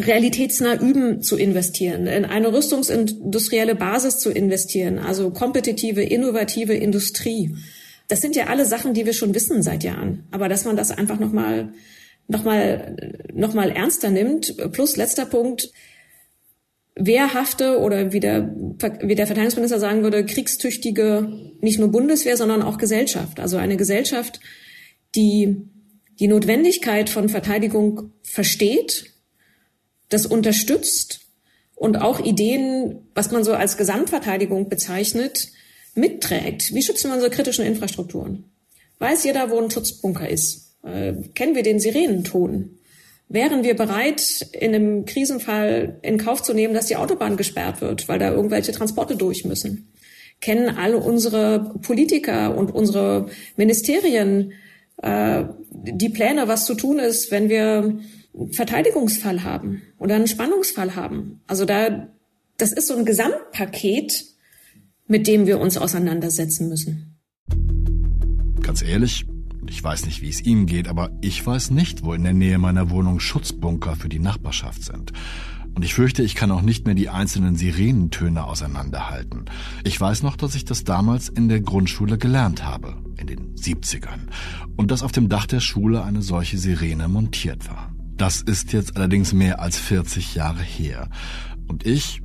realitätsnah 0.00 0.80
üben 0.80 1.22
zu 1.22 1.36
investieren, 1.36 2.06
in 2.06 2.24
eine 2.24 2.52
rüstungsindustrielle 2.52 3.74
Basis 3.74 4.18
zu 4.18 4.30
investieren, 4.30 4.98
also 4.98 5.30
kompetitive, 5.30 6.02
innovative 6.02 6.74
Industrie. 6.74 7.56
Das 8.08 8.20
sind 8.20 8.36
ja 8.36 8.48
alle 8.48 8.66
Sachen, 8.66 8.94
die 8.94 9.06
wir 9.06 9.14
schon 9.14 9.34
wissen 9.34 9.62
seit 9.62 9.84
Jahren. 9.84 10.24
Aber 10.30 10.48
dass 10.48 10.64
man 10.64 10.76
das 10.76 10.90
einfach 10.90 11.18
nochmal 11.18 11.72
noch 12.28 12.44
mal, 12.44 12.96
noch 13.32 13.54
mal 13.54 13.70
ernster 13.70 14.10
nimmt. 14.10 14.56
Plus 14.72 14.96
letzter 14.96 15.26
Punkt, 15.26 15.70
wehrhafte 16.96 17.78
oder 17.78 18.12
wie 18.12 18.20
der, 18.20 18.50
wie 19.02 19.14
der 19.14 19.26
Verteidigungsminister 19.26 19.78
sagen 19.78 20.02
würde, 20.02 20.24
kriegstüchtige, 20.24 21.28
nicht 21.60 21.78
nur 21.78 21.90
Bundeswehr, 21.90 22.36
sondern 22.36 22.62
auch 22.62 22.78
Gesellschaft. 22.78 23.38
Also 23.38 23.58
eine 23.58 23.76
Gesellschaft, 23.76 24.40
die 25.14 25.56
die 26.18 26.28
Notwendigkeit 26.28 27.10
von 27.10 27.28
Verteidigung 27.28 28.12
versteht 28.22 29.12
das 30.08 30.24
unterstützt 30.24 31.20
und 31.74 32.00
auch 32.00 32.20
Ideen, 32.20 33.08
was 33.14 33.32
man 33.32 33.44
so 33.44 33.52
als 33.52 33.76
Gesamtverteidigung 33.76 34.68
bezeichnet, 34.68 35.48
mitträgt. 35.94 36.72
Wie 36.74 36.82
schützen 36.82 37.10
wir 37.10 37.14
unsere 37.14 37.30
kritischen 37.30 37.64
Infrastrukturen? 37.64 38.44
Weiß 38.98 39.24
jeder, 39.24 39.50
wo 39.50 39.60
ein 39.60 39.70
Schutzbunker 39.70 40.28
ist? 40.28 40.76
Äh, 40.84 41.14
kennen 41.34 41.54
wir 41.54 41.62
den 41.62 41.80
Sirenenton? 41.80 42.78
Wären 43.28 43.64
wir 43.64 43.74
bereit, 43.74 44.46
in 44.52 44.74
einem 44.74 45.04
Krisenfall 45.04 45.98
in 46.02 46.18
Kauf 46.18 46.42
zu 46.42 46.54
nehmen, 46.54 46.74
dass 46.74 46.86
die 46.86 46.96
Autobahn 46.96 47.36
gesperrt 47.36 47.80
wird, 47.80 48.08
weil 48.08 48.18
da 48.18 48.30
irgendwelche 48.30 48.72
Transporte 48.72 49.16
durch 49.16 49.44
müssen? 49.44 49.92
kennen 50.40 50.76
alle 50.76 50.98
unsere 50.98 51.74
Politiker 51.82 52.56
und 52.56 52.70
unsere 52.70 53.28
Ministerien 53.56 54.52
äh, 55.02 55.44
die 55.70 56.08
Pläne, 56.08 56.48
was 56.48 56.66
zu 56.66 56.74
tun 56.74 56.98
ist, 56.98 57.30
wenn 57.30 57.48
wir 57.48 58.00
einen 58.34 58.52
Verteidigungsfall 58.52 59.44
haben 59.44 59.82
oder 59.98 60.14
einen 60.16 60.26
Spannungsfall 60.26 60.94
haben. 60.94 61.40
Also 61.46 61.64
da, 61.64 62.08
das 62.58 62.72
ist 62.72 62.88
so 62.88 62.96
ein 62.96 63.04
Gesamtpaket, 63.04 64.24
mit 65.06 65.26
dem 65.26 65.46
wir 65.46 65.60
uns 65.60 65.78
auseinandersetzen 65.78 66.68
müssen. 66.68 67.16
Ganz 68.62 68.82
ehrlich, 68.82 69.24
ich 69.70 69.82
weiß 69.82 70.06
nicht, 70.06 70.22
wie 70.22 70.28
es 70.28 70.44
Ihnen 70.44 70.66
geht, 70.66 70.88
aber 70.88 71.10
ich 71.20 71.44
weiß 71.44 71.70
nicht, 71.70 72.04
wo 72.04 72.12
in 72.12 72.24
der 72.24 72.32
Nähe 72.32 72.58
meiner 72.58 72.90
Wohnung 72.90 73.20
Schutzbunker 73.20 73.96
für 73.96 74.08
die 74.08 74.18
Nachbarschaft 74.18 74.82
sind. 74.82 75.12
Und 75.74 75.84
ich 75.84 75.92
fürchte, 75.92 76.22
ich 76.22 76.34
kann 76.34 76.50
auch 76.50 76.62
nicht 76.62 76.86
mehr 76.86 76.94
die 76.94 77.10
einzelnen 77.10 77.54
Sirenentöne 77.54 78.44
auseinanderhalten. 78.44 79.44
Ich 79.84 80.00
weiß 80.00 80.22
noch, 80.22 80.36
dass 80.36 80.54
ich 80.54 80.64
das 80.64 80.84
damals 80.84 81.28
in 81.28 81.50
der 81.50 81.60
Grundschule 81.60 82.16
gelernt 82.16 82.64
habe, 82.64 82.96
in 83.18 83.26
den 83.26 83.54
70ern. 83.56 84.28
Und 84.76 84.90
dass 84.90 85.02
auf 85.02 85.12
dem 85.12 85.28
Dach 85.28 85.46
der 85.46 85.60
Schule 85.60 86.02
eine 86.02 86.22
solche 86.22 86.56
Sirene 86.56 87.08
montiert 87.08 87.68
war. 87.68 87.92
Das 88.16 88.40
ist 88.40 88.72
jetzt 88.72 88.96
allerdings 88.96 89.34
mehr 89.34 89.60
als 89.60 89.78
40 89.78 90.34
Jahre 90.34 90.62
her. 90.62 91.10
Und 91.68 91.84
ich 91.84 92.22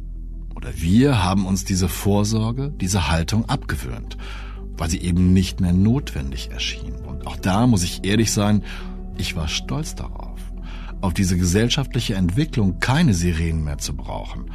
oder 0.56 0.70
wir 0.78 1.24
haben 1.24 1.46
uns 1.46 1.66
diese 1.66 1.90
Vorsorge, 1.90 2.72
diese 2.80 3.10
Haltung 3.10 3.50
abgewöhnt, 3.50 4.18
weil 4.78 4.90
sie 4.90 5.02
eben 5.02 5.34
nicht 5.34 5.60
mehr 5.60 5.74
notwendig 5.74 6.52
erschien. 6.52 6.94
Auch 7.26 7.36
da 7.38 7.68
muss 7.68 7.84
ich 7.84 8.06
ehrlich 8.06 8.32
sein, 8.32 8.64
ich 9.18 9.36
war 9.36 9.48
stolz 9.48 9.96
darauf 9.96 10.32
auf 11.02 11.14
diese 11.14 11.38
gesellschaftliche 11.38 12.16
Entwicklung 12.16 12.80
keine 12.80 13.14
Sirenen 13.14 13.64
mehr 13.64 13.80
zu 13.80 13.96
brauchen. 13.96 14.52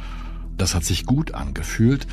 Das 0.57 0.73
hat 0.73 0.85
sich 0.85 1.05
gut 1.05 1.33
angefühlt, 1.33 2.07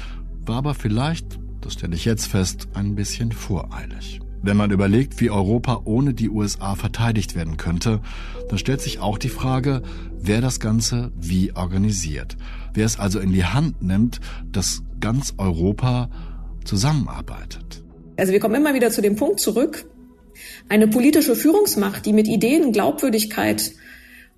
war 0.44 0.56
aber 0.56 0.74
vielleicht, 0.74 1.38
das 1.60 1.74
stelle 1.74 1.94
ich 1.94 2.04
jetzt 2.04 2.26
fest, 2.26 2.68
ein 2.74 2.94
bisschen 2.94 3.32
voreilig. 3.32 4.20
Wenn 4.42 4.58
man 4.58 4.70
überlegt, 4.70 5.20
wie 5.20 5.30
Europa 5.30 5.82
ohne 5.84 6.12
die 6.12 6.28
USA 6.28 6.74
verteidigt 6.74 7.34
werden 7.34 7.56
könnte, 7.56 8.00
dann 8.50 8.58
stellt 8.58 8.82
sich 8.82 8.98
auch 8.98 9.16
die 9.16 9.30
Frage, 9.30 9.80
wer 10.20 10.42
das 10.42 10.60
Ganze 10.60 11.12
wie 11.16 11.56
organisiert. 11.56 12.36
Wer 12.74 12.84
es 12.84 12.98
also 12.98 13.20
in 13.20 13.32
die 13.32 13.46
Hand 13.46 13.80
nimmt, 13.80 14.20
dass 14.52 14.82
ganz 15.00 15.34
Europa 15.38 16.10
zusammenarbeitet. 16.64 17.82
Also 18.18 18.32
wir 18.32 18.40
kommen 18.40 18.54
immer 18.54 18.74
wieder 18.74 18.90
zu 18.90 19.00
dem 19.00 19.16
Punkt 19.16 19.40
zurück, 19.40 19.86
eine 20.68 20.88
politische 20.88 21.36
Führungsmacht, 21.36 22.06
die 22.06 22.12
mit 22.12 22.28
Ideen, 22.28 22.72
Glaubwürdigkeit 22.72 23.72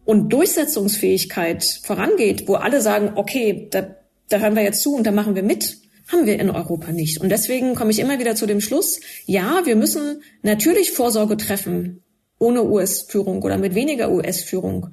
und 0.04 0.32
Durchsetzungsfähigkeit 0.32 1.64
vorangeht, 1.82 2.48
wo 2.48 2.54
alle 2.54 2.80
sagen, 2.80 3.12
okay, 3.16 3.68
da, 3.70 3.96
da 4.28 4.38
hören 4.38 4.56
wir 4.56 4.62
jetzt 4.62 4.82
zu 4.82 4.94
und 4.94 5.06
da 5.06 5.12
machen 5.12 5.34
wir 5.34 5.42
mit, 5.42 5.78
haben 6.08 6.26
wir 6.26 6.38
in 6.38 6.50
Europa 6.50 6.92
nicht. 6.92 7.20
Und 7.20 7.30
deswegen 7.30 7.74
komme 7.74 7.90
ich 7.90 7.98
immer 7.98 8.18
wieder 8.18 8.36
zu 8.36 8.46
dem 8.46 8.60
Schluss, 8.60 9.00
ja, 9.26 9.62
wir 9.64 9.76
müssen 9.76 10.22
natürlich 10.42 10.92
Vorsorge 10.92 11.36
treffen 11.36 12.02
ohne 12.38 12.64
US-Führung 12.64 13.42
oder 13.42 13.58
mit 13.58 13.74
weniger 13.74 14.10
US-Führung. 14.10 14.88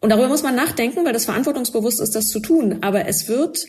Und 0.00 0.10
darüber 0.10 0.28
muss 0.28 0.42
man 0.42 0.54
nachdenken, 0.54 1.04
weil 1.04 1.12
das 1.12 1.24
verantwortungsbewusst 1.24 2.00
ist, 2.00 2.14
das 2.14 2.28
zu 2.28 2.40
tun. 2.40 2.78
Aber 2.82 3.06
es 3.06 3.28
wird 3.28 3.66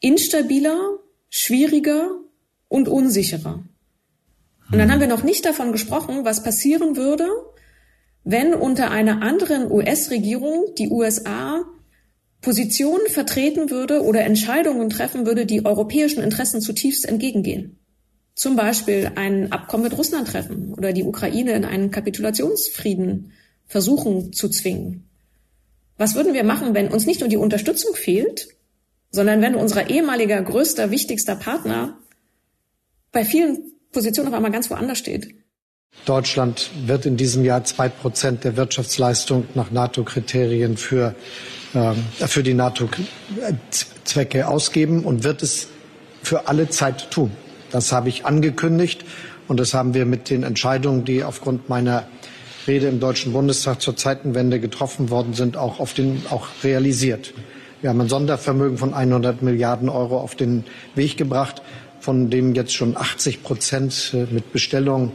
instabiler, 0.00 0.98
schwieriger 1.28 2.10
und 2.68 2.88
unsicherer. 2.88 3.64
Und 4.70 4.78
dann 4.78 4.90
haben 4.90 5.00
wir 5.00 5.06
noch 5.06 5.22
nicht 5.22 5.44
davon 5.44 5.72
gesprochen, 5.72 6.24
was 6.24 6.42
passieren 6.42 6.96
würde, 6.96 7.28
wenn 8.24 8.54
unter 8.54 8.90
einer 8.90 9.22
anderen 9.22 9.70
US-Regierung 9.70 10.74
die 10.76 10.88
USA 10.88 11.64
Positionen 12.40 13.06
vertreten 13.08 13.70
würde 13.70 14.02
oder 14.02 14.24
Entscheidungen 14.24 14.90
treffen 14.90 15.26
würde, 15.26 15.46
die 15.46 15.64
europäischen 15.64 16.22
Interessen 16.22 16.60
zutiefst 16.60 17.06
entgegengehen. 17.08 17.78
Zum 18.34 18.56
Beispiel 18.56 19.12
ein 19.14 19.52
Abkommen 19.52 19.84
mit 19.84 19.96
Russland 19.96 20.28
treffen 20.28 20.74
oder 20.74 20.92
die 20.92 21.04
Ukraine 21.04 21.52
in 21.52 21.64
einen 21.64 21.90
Kapitulationsfrieden 21.90 23.32
versuchen 23.66 24.32
zu 24.32 24.48
zwingen. 24.48 25.08
Was 25.96 26.14
würden 26.14 26.34
wir 26.34 26.44
machen, 26.44 26.74
wenn 26.74 26.88
uns 26.88 27.06
nicht 27.06 27.20
nur 27.20 27.28
die 27.28 27.38
Unterstützung 27.38 27.94
fehlt, 27.94 28.48
sondern 29.10 29.40
wenn 29.40 29.54
unser 29.54 29.88
ehemaliger 29.88 30.42
größter, 30.42 30.90
wichtigster 30.90 31.36
Partner 31.36 31.98
bei 33.12 33.24
vielen 33.24 33.72
Positionen 33.96 34.28
auf 34.28 34.34
einmal 34.34 34.52
ganz 34.52 34.68
woanders 34.68 34.98
steht? 34.98 35.34
Deutschland 36.04 36.68
wird 36.84 37.06
in 37.06 37.16
diesem 37.16 37.46
Jahr 37.46 37.64
zwei 37.64 37.88
Prozent 37.88 38.44
der 38.44 38.58
Wirtschaftsleistung 38.58 39.46
nach 39.54 39.70
NATO-Kriterien 39.70 40.76
für, 40.76 41.14
äh, 41.72 41.94
für 42.26 42.42
die 42.42 42.52
NATO-Zwecke 42.52 44.48
ausgeben 44.48 45.02
und 45.04 45.24
wird 45.24 45.42
es 45.42 45.68
für 46.22 46.46
alle 46.46 46.68
Zeit 46.68 47.10
tun. 47.10 47.30
Das 47.70 47.90
habe 47.90 48.10
ich 48.10 48.26
angekündigt 48.26 49.06
und 49.48 49.58
das 49.58 49.72
haben 49.72 49.94
wir 49.94 50.04
mit 50.04 50.28
den 50.28 50.42
Entscheidungen, 50.42 51.06
die 51.06 51.24
aufgrund 51.24 51.70
meiner 51.70 52.06
Rede 52.66 52.88
im 52.88 53.00
Deutschen 53.00 53.32
Bundestag 53.32 53.80
zur 53.80 53.96
Zeitenwende 53.96 54.60
getroffen 54.60 55.08
worden 55.08 55.32
sind, 55.32 55.56
auch, 55.56 55.80
auf 55.80 55.94
den, 55.94 56.22
auch 56.28 56.48
realisiert. 56.62 57.32
Wir 57.80 57.90
haben 57.90 58.00
ein 58.00 58.08
Sondervermögen 58.08 58.78
von 58.78 58.92
100 58.92 59.42
Milliarden 59.42 59.88
Euro 59.88 60.18
auf 60.18 60.34
den 60.34 60.64
Weg 60.94 61.16
gebracht, 61.16 61.62
von 62.06 62.30
dem 62.30 62.54
jetzt 62.54 62.72
schon 62.72 62.96
80 62.96 63.42
Prozent 63.42 64.12
äh, 64.14 64.32
mit 64.32 64.52
Bestellungen 64.52 65.10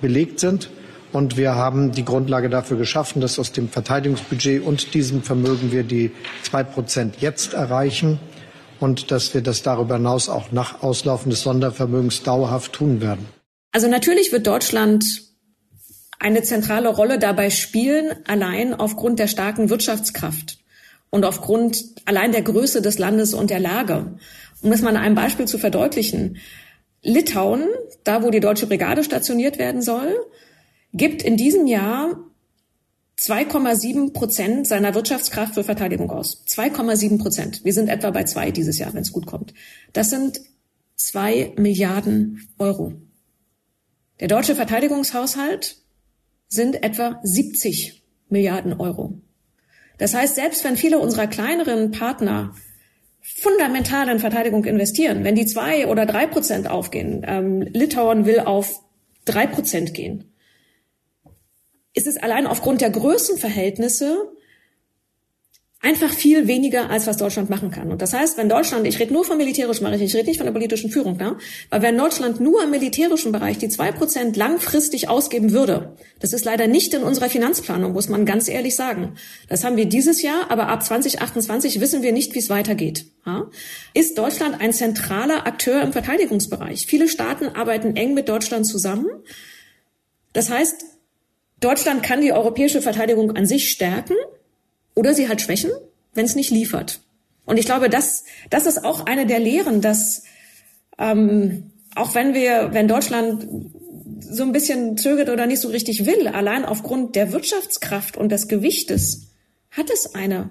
belegt 0.00 0.40
sind. 0.40 0.68
Und 1.12 1.36
wir 1.36 1.54
haben 1.54 1.92
die 1.92 2.04
Grundlage 2.04 2.50
dafür 2.50 2.76
geschaffen, 2.76 3.20
dass 3.20 3.38
aus 3.38 3.52
dem 3.52 3.68
Verteidigungsbudget 3.68 4.64
und 4.64 4.94
diesem 4.94 5.22
Vermögen 5.22 5.70
wir 5.70 5.84
die 5.84 6.10
zwei 6.42 6.64
Prozent 6.64 7.18
jetzt 7.20 7.54
erreichen 7.54 8.18
und 8.80 9.12
dass 9.12 9.32
wir 9.32 9.42
das 9.42 9.62
darüber 9.62 9.94
hinaus 9.94 10.28
auch 10.28 10.50
nach 10.50 10.82
Auslaufen 10.82 11.30
des 11.30 11.42
Sondervermögens 11.42 12.24
dauerhaft 12.24 12.72
tun 12.72 13.00
werden. 13.00 13.28
Also 13.70 13.86
natürlich 13.86 14.32
wird 14.32 14.48
Deutschland 14.48 15.04
eine 16.18 16.42
zentrale 16.42 16.88
Rolle 16.88 17.20
dabei 17.20 17.50
spielen, 17.50 18.10
allein 18.26 18.74
aufgrund 18.74 19.20
der 19.20 19.28
starken 19.28 19.70
Wirtschaftskraft 19.70 20.58
und 21.10 21.24
aufgrund 21.24 21.84
allein 22.06 22.32
der 22.32 22.42
Größe 22.42 22.82
des 22.82 22.98
Landes 22.98 23.34
und 23.34 23.50
der 23.50 23.60
Lage. 23.60 24.16
Um 24.64 24.70
das 24.70 24.80
mal 24.80 24.96
an 24.96 25.02
einem 25.02 25.14
Beispiel 25.14 25.46
zu 25.46 25.58
verdeutlichen. 25.58 26.38
Litauen, 27.02 27.68
da 28.02 28.22
wo 28.22 28.30
die 28.30 28.40
deutsche 28.40 28.66
Brigade 28.66 29.04
stationiert 29.04 29.58
werden 29.58 29.82
soll, 29.82 30.16
gibt 30.94 31.22
in 31.22 31.36
diesem 31.36 31.66
Jahr 31.66 32.16
2,7 33.18 34.12
Prozent 34.12 34.66
seiner 34.66 34.94
Wirtschaftskraft 34.94 35.54
für 35.54 35.64
Verteidigung 35.64 36.10
aus. 36.10 36.44
2,7 36.48 37.18
Prozent. 37.18 37.64
Wir 37.64 37.74
sind 37.74 37.88
etwa 37.88 38.10
bei 38.10 38.24
zwei 38.24 38.50
dieses 38.50 38.78
Jahr, 38.78 38.92
wenn 38.94 39.02
es 39.02 39.12
gut 39.12 39.26
kommt. 39.26 39.52
Das 39.92 40.08
sind 40.08 40.40
zwei 40.96 41.52
Milliarden 41.56 42.48
Euro. 42.58 42.94
Der 44.20 44.28
deutsche 44.28 44.56
Verteidigungshaushalt 44.56 45.76
sind 46.48 46.82
etwa 46.82 47.20
70 47.22 48.02
Milliarden 48.30 48.72
Euro. 48.80 49.20
Das 49.98 50.14
heißt, 50.14 50.34
selbst 50.34 50.64
wenn 50.64 50.76
viele 50.76 50.98
unserer 50.98 51.26
kleineren 51.26 51.90
Partner 51.90 52.54
fundamental 53.24 54.08
in 54.10 54.18
Verteidigung 54.18 54.66
investieren. 54.66 55.24
Wenn 55.24 55.34
die 55.34 55.46
zwei 55.46 55.88
oder 55.88 56.04
drei 56.04 56.26
Prozent 56.26 56.68
aufgehen, 56.68 57.24
ähm, 57.26 57.62
Litauen 57.62 58.26
will 58.26 58.40
auf 58.40 58.82
drei 59.24 59.46
Prozent 59.46 59.94
gehen, 59.94 60.34
ist 61.94 62.06
es 62.06 62.18
allein 62.18 62.46
aufgrund 62.46 62.82
der 62.82 62.90
Größenverhältnisse 62.90 64.30
einfach 65.84 66.10
viel 66.10 66.48
weniger, 66.48 66.88
als 66.88 67.06
was 67.06 67.18
Deutschland 67.18 67.50
machen 67.50 67.70
kann. 67.70 67.92
Und 67.92 68.00
das 68.00 68.14
heißt, 68.14 68.38
wenn 68.38 68.48
Deutschland, 68.48 68.86
ich 68.86 68.98
rede 68.98 69.12
nur 69.12 69.24
vom 69.24 69.36
militärischen 69.36 69.84
Bereich, 69.84 70.00
ich 70.00 70.14
rede 70.14 70.26
nicht 70.26 70.38
von 70.38 70.46
der 70.46 70.52
politischen 70.52 70.90
Führung, 70.90 71.18
ne? 71.18 71.36
weil 71.68 71.82
wenn 71.82 71.98
Deutschland 71.98 72.40
nur 72.40 72.64
im 72.64 72.70
militärischen 72.70 73.32
Bereich 73.32 73.58
die 73.58 73.68
zwei 73.68 73.92
Prozent 73.92 74.36
langfristig 74.36 75.08
ausgeben 75.10 75.52
würde, 75.52 75.94
das 76.20 76.32
ist 76.32 76.46
leider 76.46 76.66
nicht 76.66 76.94
in 76.94 77.02
unserer 77.02 77.28
Finanzplanung, 77.28 77.92
muss 77.92 78.08
man 78.08 78.24
ganz 78.24 78.48
ehrlich 78.48 78.74
sagen. 78.74 79.16
Das 79.48 79.62
haben 79.62 79.76
wir 79.76 79.84
dieses 79.84 80.22
Jahr, 80.22 80.50
aber 80.50 80.68
ab 80.68 80.82
2028 80.82 81.80
wissen 81.80 82.02
wir 82.02 82.12
nicht, 82.12 82.34
wie 82.34 82.38
es 82.38 82.48
weitergeht. 82.48 83.04
Ja? 83.26 83.50
Ist 83.92 84.16
Deutschland 84.16 84.60
ein 84.62 84.72
zentraler 84.72 85.46
Akteur 85.46 85.82
im 85.82 85.92
Verteidigungsbereich? 85.92 86.86
Viele 86.86 87.08
Staaten 87.08 87.48
arbeiten 87.48 87.94
eng 87.94 88.14
mit 88.14 88.30
Deutschland 88.30 88.66
zusammen. 88.66 89.06
Das 90.32 90.48
heißt, 90.48 90.84
Deutschland 91.60 92.02
kann 92.02 92.22
die 92.22 92.32
europäische 92.32 92.80
Verteidigung 92.80 93.36
an 93.36 93.46
sich 93.46 93.70
stärken, 93.70 94.14
oder 94.94 95.14
sie 95.14 95.28
halt 95.28 95.40
schwächen, 95.40 95.70
wenn 96.14 96.24
es 96.24 96.36
nicht 96.36 96.50
liefert. 96.50 97.00
Und 97.44 97.58
ich 97.58 97.66
glaube, 97.66 97.90
das, 97.90 98.24
das 98.50 98.66
ist 98.66 98.84
auch 98.84 99.06
eine 99.06 99.26
der 99.26 99.38
Lehren, 99.38 99.80
dass 99.80 100.22
ähm, 100.98 101.72
auch 101.94 102.14
wenn 102.14 102.34
wir, 102.34 102.70
wenn 102.72 102.88
Deutschland 102.88 103.46
so 104.20 104.42
ein 104.42 104.52
bisschen 104.52 104.96
zögert 104.96 105.28
oder 105.28 105.46
nicht 105.46 105.60
so 105.60 105.68
richtig 105.68 106.06
will, 106.06 106.28
allein 106.28 106.64
aufgrund 106.64 107.14
der 107.14 107.32
Wirtschaftskraft 107.32 108.16
und 108.16 108.30
des 108.30 108.48
Gewichtes, 108.48 109.28
hat 109.70 109.90
es 109.90 110.14
eine 110.14 110.50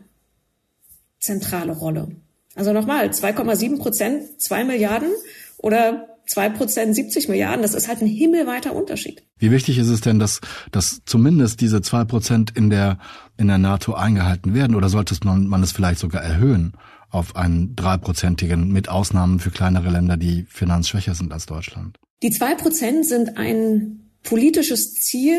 zentrale 1.19 1.73
Rolle. 1.73 2.09
Also 2.55 2.71
nochmal, 2.71 3.09
2,7 3.09 3.79
Prozent, 3.79 4.41
zwei 4.41 4.63
Milliarden 4.63 5.09
oder 5.57 6.12
zwei 6.25 6.49
Prozent 6.49 6.95
70 6.95 7.27
Milliarden, 7.29 7.61
das 7.61 7.73
ist 7.73 7.87
halt 7.87 8.01
ein 8.01 8.07
himmelweiter 8.07 8.75
Unterschied. 8.75 9.23
Wie 9.37 9.51
wichtig 9.51 9.77
ist 9.77 9.89
es 9.89 10.01
denn, 10.01 10.19
dass, 10.19 10.41
dass 10.71 11.01
zumindest 11.05 11.61
diese 11.61 11.81
zwei 11.81 12.05
Prozent 12.05 12.51
in 12.55 12.69
der, 12.69 12.97
in 13.37 13.47
der 13.47 13.57
NATO 13.57 13.93
eingehalten 13.93 14.53
werden? 14.53 14.75
Oder 14.75 14.89
sollte 14.89 15.15
man, 15.23 15.47
man 15.47 15.63
es 15.63 15.71
vielleicht 15.71 15.99
sogar 15.99 16.21
erhöhen 16.21 16.73
auf 17.09 17.35
einen 17.35 17.75
dreiprozentigen, 17.75 18.71
mit 18.71 18.89
Ausnahmen 18.89 19.39
für 19.39 19.51
kleinere 19.51 19.89
Länder, 19.89 20.17
die 20.17 20.45
finanzschwächer 20.49 21.13
sind 21.13 21.31
als 21.31 21.45
Deutschland? 21.45 21.99
Die 22.23 22.31
zwei 22.31 22.55
Prozent 22.55 23.05
sind 23.05 23.37
ein 23.37 24.09
politisches 24.23 24.95
Ziel, 24.95 25.37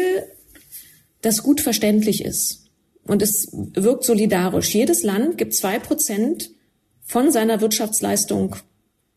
das 1.22 1.42
gut 1.42 1.60
verständlich 1.60 2.24
ist. 2.24 2.66
Und 3.06 3.22
es 3.22 3.48
wirkt 3.52 4.04
solidarisch. 4.04 4.74
Jedes 4.74 5.02
Land 5.02 5.36
gibt 5.36 5.54
zwei 5.54 5.78
Prozent 5.78 6.50
von 7.04 7.30
seiner 7.30 7.60
Wirtschaftsleistung 7.60 8.56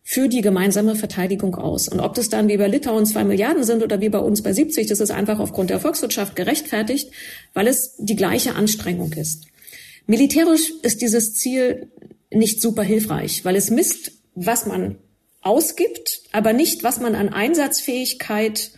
für 0.10 0.30
die 0.30 0.40
gemeinsame 0.40 0.96
Verteidigung 0.96 1.56
aus. 1.56 1.90
Und 1.90 2.00
ob 2.00 2.14
das 2.14 2.30
dann 2.30 2.48
wie 2.48 2.56
bei 2.56 2.70
Litauen 2.70 3.06
zwei 3.06 3.26
Milliarden 3.26 3.66
sind 3.66 3.84
oder 3.84 4.00
wie 4.00 4.08
bei 4.08 4.20
uns 4.20 4.42
bei 4.42 4.54
70, 4.54 4.88
das 4.88 5.02
ist 5.02 5.12
einfach 5.12 5.38
aufgrund 5.38 5.70
der 5.70 5.82
Volkswirtschaft 5.82 6.38
gerechtfertigt, 6.38 7.12
weil 7.54 7.68
es 7.68 7.94
die 7.98 8.16
gleiche 8.16 8.56
Anstrengung 8.56 9.12
ist. 9.12 9.48
Militärisch 10.06 10.72
ist 10.82 11.02
dieses 11.02 11.34
Ziel 11.34 11.92
nicht 12.32 12.62
super 12.62 12.84
hilfreich, 12.84 13.44
weil 13.44 13.58
es 13.58 13.70
misst, 13.70 14.14
was 14.34 14.66
man 14.66 14.96
ausgibt, 15.42 16.22
aber 16.32 16.54
nicht, 16.54 16.86
was 16.86 17.02
man 17.02 17.14
an 17.14 17.28
Einsatzfähigkeit, 17.28 18.72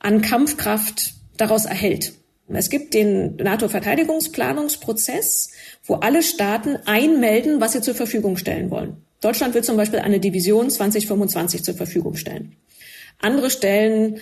an 0.00 0.20
Kampfkraft 0.20 1.14
daraus 1.38 1.64
erhält. 1.64 2.12
Es 2.48 2.68
gibt 2.68 2.92
den 2.92 3.36
NATO-Verteidigungsplanungsprozess, 3.36 5.48
wo 5.86 5.94
alle 5.94 6.22
Staaten 6.22 6.76
einmelden, 6.84 7.62
was 7.62 7.72
sie 7.72 7.80
zur 7.80 7.94
Verfügung 7.94 8.36
stellen 8.36 8.70
wollen. 8.70 9.05
Deutschland 9.26 9.54
will 9.54 9.64
zum 9.64 9.76
Beispiel 9.76 9.98
eine 9.98 10.20
Division 10.20 10.70
2025 10.70 11.64
zur 11.64 11.74
Verfügung 11.74 12.14
stellen. 12.14 12.54
Andere 13.18 13.50
stellen 13.50 14.20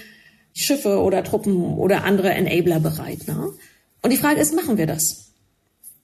Schiffe 0.55 0.99
oder 0.99 1.23
Truppen 1.23 1.75
oder 1.77 2.05
andere 2.05 2.31
Enabler 2.31 2.81
bereit. 2.81 3.29
Ne? 3.29 3.53
Und 4.01 4.13
die 4.15 4.17
Frage 4.17 4.41
ist, 4.41 4.55
machen 4.55 4.79
wir 4.79 4.87
das? 4.87 5.33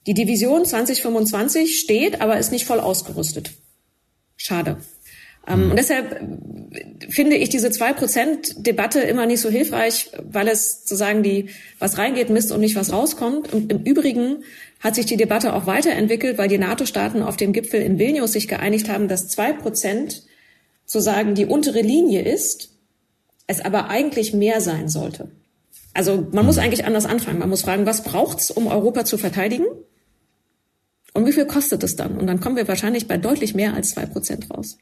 Die 0.06 0.12
Division 0.12 0.66
2025 0.66 1.80
steht, 1.80 2.20
aber 2.20 2.38
ist 2.38 2.52
nicht 2.52 2.66
voll 2.66 2.78
ausgerüstet. 2.78 3.52
Schade. 4.36 4.76
Ähm, 5.46 5.70
und 5.70 5.76
deshalb 5.76 6.20
finde 7.08 7.36
ich 7.36 7.48
diese 7.48 7.70
zwei 7.70 7.92
Prozent 7.92 8.66
Debatte 8.66 9.00
immer 9.00 9.26
nicht 9.26 9.40
so 9.40 9.48
hilfreich, 9.48 10.10
weil 10.22 10.48
es 10.48 10.80
sozusagen 10.80 11.22
die, 11.22 11.50
was 11.78 11.98
reingeht, 11.98 12.30
misst 12.30 12.52
und 12.52 12.60
nicht 12.60 12.76
was 12.76 12.92
rauskommt. 12.92 13.52
Und 13.52 13.72
im 13.72 13.82
Übrigen 13.82 14.44
hat 14.80 14.94
sich 14.94 15.06
die 15.06 15.16
Debatte 15.16 15.54
auch 15.54 15.66
weiterentwickelt, 15.66 16.38
weil 16.38 16.48
die 16.48 16.58
NATO-Staaten 16.58 17.22
auf 17.22 17.36
dem 17.36 17.52
Gipfel 17.52 17.82
in 17.82 17.98
Vilnius 17.98 18.32
sich 18.32 18.48
geeinigt 18.48 18.88
haben, 18.88 19.08
dass 19.08 19.28
zwei 19.28 19.52
Prozent 19.52 20.22
sozusagen 20.86 21.34
die 21.34 21.46
untere 21.46 21.82
Linie 21.82 22.22
ist, 22.22 22.70
es 23.46 23.60
aber 23.60 23.88
eigentlich 23.88 24.32
mehr 24.32 24.60
sein 24.60 24.88
sollte. 24.88 25.30
Also 25.92 26.28
man 26.32 26.46
muss 26.46 26.58
eigentlich 26.58 26.84
anders 26.84 27.06
anfangen. 27.06 27.38
Man 27.38 27.48
muss 27.48 27.62
fragen, 27.62 27.84
was 27.86 28.04
braucht's, 28.04 28.50
um 28.50 28.68
Europa 28.68 29.04
zu 29.04 29.18
verteidigen? 29.18 29.66
Und 31.12 31.26
wie 31.26 31.32
viel 31.32 31.46
kostet 31.46 31.82
es 31.82 31.96
dann? 31.96 32.16
Und 32.16 32.26
dann 32.28 32.40
kommen 32.40 32.56
wir 32.56 32.68
wahrscheinlich 32.68 33.08
bei 33.08 33.18
deutlich 33.18 33.54
mehr 33.54 33.74
als 33.74 33.90
zwei 33.90 34.06
Prozent 34.06 34.48
raus. 34.50 34.78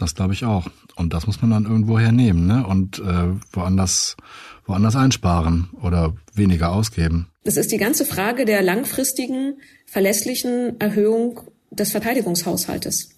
Das 0.00 0.14
glaube 0.14 0.32
ich 0.32 0.44
auch. 0.44 0.66
Und 0.96 1.12
das 1.12 1.26
muss 1.26 1.42
man 1.42 1.50
dann 1.50 1.64
irgendwo 1.64 1.98
hernehmen, 1.98 2.46
ne? 2.46 2.66
Und 2.66 2.98
äh, 3.00 3.34
woanders, 3.52 4.16
woanders 4.64 4.96
einsparen 4.96 5.68
oder 5.82 6.16
weniger 6.34 6.72
ausgeben. 6.72 7.28
Es 7.44 7.56
ist 7.56 7.70
die 7.70 7.76
ganze 7.76 8.06
Frage 8.06 8.44
der 8.44 8.62
langfristigen, 8.62 9.58
verlässlichen 9.86 10.80
Erhöhung 10.80 11.40
des 11.70 11.90
Verteidigungshaushaltes. 11.90 13.10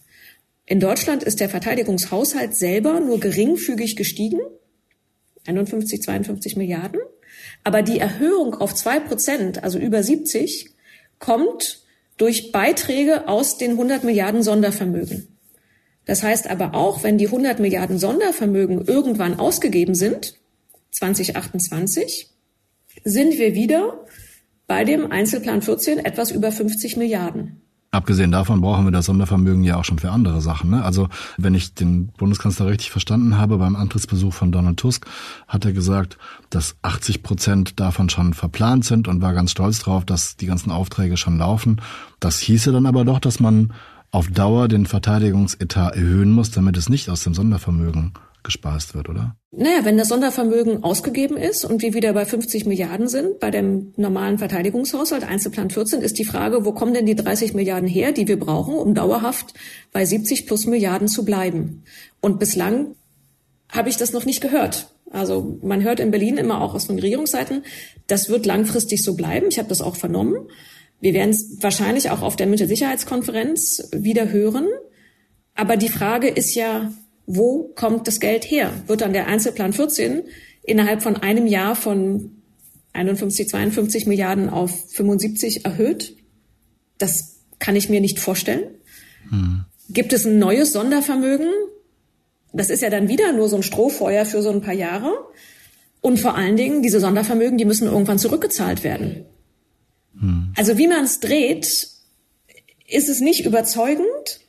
In 0.67 0.81
Deutschland 0.81 1.23
ist 1.23 1.41
der 1.41 1.49
Verteidigungshaushalt 1.49 2.57
selber 2.57 3.01
nur 3.01 3.21
geringfügig 3.21 3.97
gestiegen, 3.97 4.41
51, 5.47 6.03
52 6.03 6.57
Milliarden. 6.57 7.01
Aber 7.65 7.83
die 7.83 7.99
Erhöhung 7.99 8.55
auf 8.55 8.75
zwei 8.75 8.99
Prozent, 9.01 9.63
also 9.63 9.79
über 9.79 10.03
70, 10.03 10.71
kommt 11.19 11.83
durch 12.17 12.53
Beiträge 12.53 13.29
aus 13.29 13.59
den 13.59 13.73
100 13.73 14.05
Milliarden 14.05 14.43
Sondervermögen. 14.43 15.32
Das 16.05 16.23
heißt 16.23 16.51
aber 16.51 16.75
auch, 16.75 17.03
wenn 17.03 17.19
die 17.19 17.27
100 17.27 17.61
Milliarden 17.61 17.99
Sondervermögen 17.99 18.85
irgendwann 18.87 19.39
ausgegeben 19.39 19.95
sind, 19.95 20.35
2028, 20.91 22.29
sind 23.05 23.39
wir 23.39 23.55
wieder 23.55 24.05
bei 24.67 24.85
dem 24.85 25.11
Einzelplan 25.11 25.63
14 25.63 25.99
etwas 25.99 26.31
über 26.31 26.53
50 26.53 26.97
Milliarden. 26.97 27.63
Abgesehen 27.95 28.33
davon 28.33 28.63
brauchen 28.63 28.87
wir 28.87 28.91
das 28.91 29.05
Sondervermögen 29.05 29.65
ja 29.65 29.77
auch 29.77 29.85
schon 29.85 29.99
für 29.99 30.11
andere 30.11 30.41
Sachen. 30.41 30.71
Ne? 30.71 30.83
Also 30.83 31.11
wenn 31.37 31.55
ich 31.55 31.75
den 31.75 32.07
Bundeskanzler 32.07 32.67
richtig 32.67 32.91
verstanden 32.91 33.37
habe, 33.37 33.59
beim 33.59 33.77
Antrittsbesuch 33.77 34.33
von 34.33 34.51
Donald 34.51 34.79
Tusk 34.79 35.05
hat 35.47 35.67
er 35.67 35.73
gesagt, 35.73 36.17
dass 36.49 36.77
80 36.81 37.23
Prozent 37.23 37.81
davon 37.81 38.09
schon 38.09 38.33
verplant 38.33 38.87
sind 38.87 39.09
und 39.09 39.21
war 39.21 39.35
ganz 39.35 39.51
stolz 39.51 39.81
darauf, 39.81 40.07
dass 40.07 40.39
die 40.39 40.47
ganzen 40.47 40.71
Aufträge 40.71 41.19
schon 41.19 41.37
laufen. 41.37 41.83
Das 42.19 42.39
hieße 42.39 42.73
dann 42.73 42.87
aber 42.87 43.05
doch, 43.05 43.19
dass 43.19 43.41
man 43.41 43.75
auf 44.13 44.29
Dauer 44.29 44.69
den 44.69 44.87
Verteidigungsetat 44.87 45.97
erhöhen 45.97 46.31
muss, 46.31 46.51
damit 46.51 46.77
es 46.77 46.89
nicht 46.89 47.09
aus 47.09 47.25
dem 47.25 47.35
Sondervermögen 47.35 48.13
gespeist 48.43 48.95
wird, 48.95 49.09
oder? 49.09 49.37
Naja, 49.53 49.85
wenn 49.85 49.97
das 49.97 50.09
Sondervermögen 50.09 50.83
ausgegeben 50.83 51.37
ist 51.37 51.65
und 51.65 51.81
wir 51.81 51.95
wieder 51.95 52.13
bei 52.13 52.25
50 52.25 52.67
Milliarden 52.67 53.09
sind, 53.09 53.41
bei 53.41 53.51
dem 53.51 53.93
normalen 53.97 54.39
Verteidigungshaushalt, 54.39 55.25
Einzelplan 55.25 55.71
14, 55.71 56.03
ist 56.03 56.19
die 56.19 56.25
Frage, 56.25 56.65
wo 56.65 56.73
kommen 56.73 56.93
denn 56.93 57.07
die 57.07 57.15
30 57.15 57.55
Milliarden 57.55 57.89
her, 57.89 58.13
die 58.13 58.29
wir 58.29 58.39
brauchen, 58.39 58.75
um 58.75 58.95
dauerhaft 58.95 59.55
bei 59.93 60.05
70 60.05 60.47
plus 60.47 60.67
Milliarden 60.67 61.09
zu 61.09 61.25
bleiben? 61.25 61.85
Und 62.21 62.39
bislang 62.39 62.95
habe 63.71 63.89
ich 63.89 63.97
das 63.97 64.13
noch 64.13 64.25
nicht 64.25 64.41
gehört. 64.41 64.89
Also 65.11 65.59
man 65.63 65.83
hört 65.83 66.01
in 66.01 66.11
Berlin 66.11 66.37
immer 66.37 66.61
auch 66.61 66.75
aus 66.75 66.87
den 66.87 66.99
Regierungsseiten, 66.99 67.65
das 68.07 68.29
wird 68.29 68.47
langfristig 68.47 69.03
so 69.03 69.15
bleiben. 69.15 69.47
Ich 69.51 69.59
habe 69.59 69.69
das 69.69 69.83
auch 69.83 69.97
vernommen. 69.97 70.37
Wir 71.03 71.15
werden 71.15 71.31
es 71.31 71.61
wahrscheinlich 71.61 72.11
auch 72.11 72.23
auf 72.23 72.37
der 72.37 72.47
Münchner 72.47 72.69
Sicherheitskonferenz 72.69 73.89
wieder 73.93 74.31
hören. 74.31 74.69
Aber 75.57 75.77
die 75.77 75.89
Frage 75.89 76.29
ist 76.29 76.55
ja, 76.55 76.93
wo 77.27 77.65
kommt 77.75 78.07
das 78.07 78.21
Geld 78.21 78.49
her? 78.49 78.73
Wird 78.87 79.01
dann 79.01 79.13
der 79.13 79.27
Einzelplan 79.27 79.73
14 79.73 80.23
innerhalb 80.63 81.03
von 81.03 81.17
einem 81.17 81.49
Jahr 81.49 81.75
von 81.75 82.31
51, 82.93 83.49
52 83.49 84.07
Milliarden 84.07 84.49
auf 84.49 84.71
75 84.93 85.65
erhöht? 85.65 86.17
Das 86.99 87.41
kann 87.59 87.75
ich 87.75 87.89
mir 87.89 88.01
nicht 88.01 88.21
vorstellen. 88.21 88.63
Hm. 89.29 89.65
Gibt 89.91 90.13
es 90.13 90.25
ein 90.25 90.39
neues 90.39 90.73
Sondervermögen? 90.73 91.49
Das 92.53 92.71
ist 92.71 92.81
ja 92.81 92.91
dann 92.91 93.09
wieder 93.09 93.33
nur 93.33 93.49
so 93.49 93.57
ein 93.57 93.65
Strohfeuer 93.65 94.25
für 94.25 94.41
so 94.41 94.51
ein 94.51 94.61
paar 94.61 94.73
Jahre. 94.73 95.13
Und 96.01 96.21
vor 96.21 96.37
allen 96.37 96.57
Dingen, 96.57 96.81
diese 96.81 97.01
Sondervermögen, 97.01 97.59
die 97.59 97.65
müssen 97.65 97.89
irgendwann 97.89 98.21
zurückgezahlt 98.21 98.85
werden. 98.85 99.25
Hm. 100.23 100.55
Also 100.57 100.79
wie 100.79 100.89
man 100.89 101.05
es 101.05 101.21
dreht, 101.21 101.89
ist 102.87 103.09
es 103.09 103.21
nicht 103.21 103.45
überzeugend. 103.45 104.41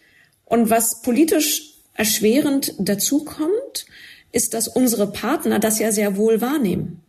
Und 0.45 0.69
was 0.69 1.01
politisch 1.01 1.73
erschwerend 1.93 2.73
dazukommt, 2.79 3.85
ist, 4.31 4.53
dass 4.53 4.67
unsere 4.67 5.11
Partner 5.11 5.59
das 5.59 5.79
ja 5.79 5.91
sehr 5.91 6.15
wohl 6.15 6.41
wahrnehmen. 6.41 7.01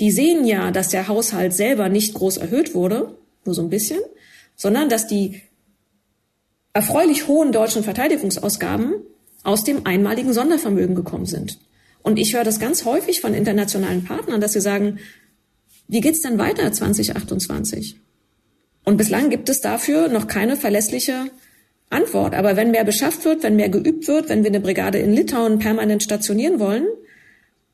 Die 0.00 0.10
sehen 0.10 0.44
ja, 0.44 0.70
dass 0.70 0.88
der 0.88 1.08
Haushalt 1.08 1.54
selber 1.54 1.88
nicht 1.88 2.14
groß 2.14 2.36
erhöht 2.36 2.74
wurde, 2.74 3.16
nur 3.44 3.54
so 3.54 3.62
ein 3.62 3.70
bisschen, 3.70 4.00
sondern 4.54 4.88
dass 4.88 5.06
die 5.06 5.42
erfreulich 6.74 7.26
hohen 7.28 7.52
deutschen 7.52 7.82
Verteidigungsausgaben 7.82 8.96
aus 9.42 9.64
dem 9.64 9.86
einmaligen 9.86 10.34
Sondervermögen 10.34 10.94
gekommen 10.94 11.24
sind. 11.24 11.58
Und 12.02 12.18
ich 12.18 12.34
höre 12.34 12.44
das 12.44 12.60
ganz 12.60 12.84
häufig 12.84 13.20
von 13.20 13.32
internationalen 13.32 14.04
Partnern, 14.04 14.40
dass 14.40 14.52
sie 14.52 14.60
sagen, 14.60 14.98
wie 15.88 16.00
geht's 16.00 16.20
denn 16.20 16.38
weiter 16.38 16.70
2028? 16.70 17.96
Und 18.86 18.96
bislang 18.96 19.30
gibt 19.30 19.48
es 19.48 19.60
dafür 19.60 20.08
noch 20.08 20.28
keine 20.28 20.56
verlässliche 20.56 21.30
Antwort. 21.90 22.34
Aber 22.34 22.56
wenn 22.56 22.70
mehr 22.70 22.84
beschafft 22.84 23.24
wird, 23.24 23.42
wenn 23.42 23.56
mehr 23.56 23.68
geübt 23.68 24.06
wird, 24.06 24.28
wenn 24.28 24.44
wir 24.44 24.50
eine 24.50 24.60
Brigade 24.60 24.98
in 24.98 25.12
Litauen 25.12 25.58
permanent 25.58 26.04
stationieren 26.04 26.60
wollen, 26.60 26.86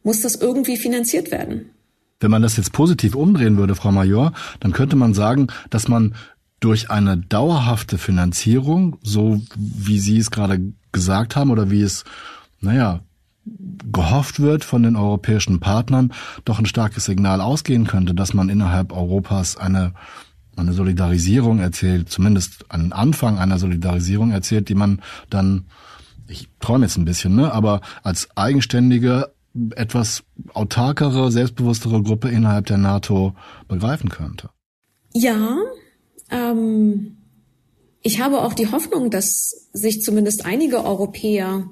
muss 0.03 0.23
das 0.23 0.37
irgendwie 0.37 0.79
finanziert 0.79 1.31
werden. 1.31 1.71
Wenn 2.19 2.31
man 2.31 2.41
das 2.41 2.57
jetzt 2.57 2.73
positiv 2.73 3.15
umdrehen 3.15 3.59
würde, 3.59 3.75
Frau 3.75 3.93
Major, 3.93 4.33
dann 4.61 4.73
könnte 4.73 4.97
man 4.97 5.13
sagen, 5.13 5.49
dass 5.69 5.87
man 5.87 6.15
durch 6.61 6.91
eine 6.91 7.19
dauerhafte 7.19 7.99
Finanzierung, 7.99 8.97
so 9.03 9.43
wie 9.57 9.99
Sie 9.99 10.17
es 10.17 10.31
gerade 10.31 10.73
gesagt 10.93 11.37
haben 11.37 11.51
oder 11.51 11.71
wie 11.71 11.83
es, 11.83 12.05
naja, 12.61 13.01
gehofft 13.45 14.41
wird 14.41 14.65
von 14.65 14.83
den 14.83 14.97
europäischen 14.97 15.61
Partnern, 15.61 16.13
doch 16.45 16.59
ein 16.59 16.67
starkes 16.67 17.05
Signal 17.05 17.41
ausgehen 17.41 17.87
könnte, 17.87 18.15
dass 18.15 18.33
man 18.33 18.49
innerhalb 18.49 18.93
Europas 18.93 19.57
eine, 19.57 19.93
eine 20.57 20.73
Solidarisierung 20.73 21.59
erzählt, 21.59 22.11
zumindest 22.11 22.71
einen 22.71 22.93
Anfang 22.93 23.39
einer 23.39 23.59
Solidarisierung 23.59 24.31
erzählt, 24.31 24.69
die 24.69 24.75
man 24.75 25.01
dann, 25.31 25.67
ich 26.29 26.49
träume 26.61 26.87
jetzt 26.87 26.97
ein 26.97 27.05
bisschen, 27.05 27.35
ne, 27.35 27.53
aber 27.53 27.81
als 28.03 28.29
eigenständige, 28.37 29.33
etwas 29.77 30.25
autarkere, 30.55 31.31
selbstbewusstere 31.31 32.03
Gruppe 32.03 32.31
innerhalb 32.31 32.67
der 32.67 32.79
NATO 32.79 33.35
begreifen 33.69 34.09
könnte. 34.09 34.49
Ja, 35.13 35.59
ähm, 36.31 37.19
ich 38.01 38.21
habe 38.21 38.41
auch 38.41 38.55
die 38.55 38.71
Hoffnung, 38.71 39.11
dass 39.11 39.69
sich 39.73 40.03
zumindest 40.03 40.47
einige 40.47 40.85
Europäer 40.85 41.69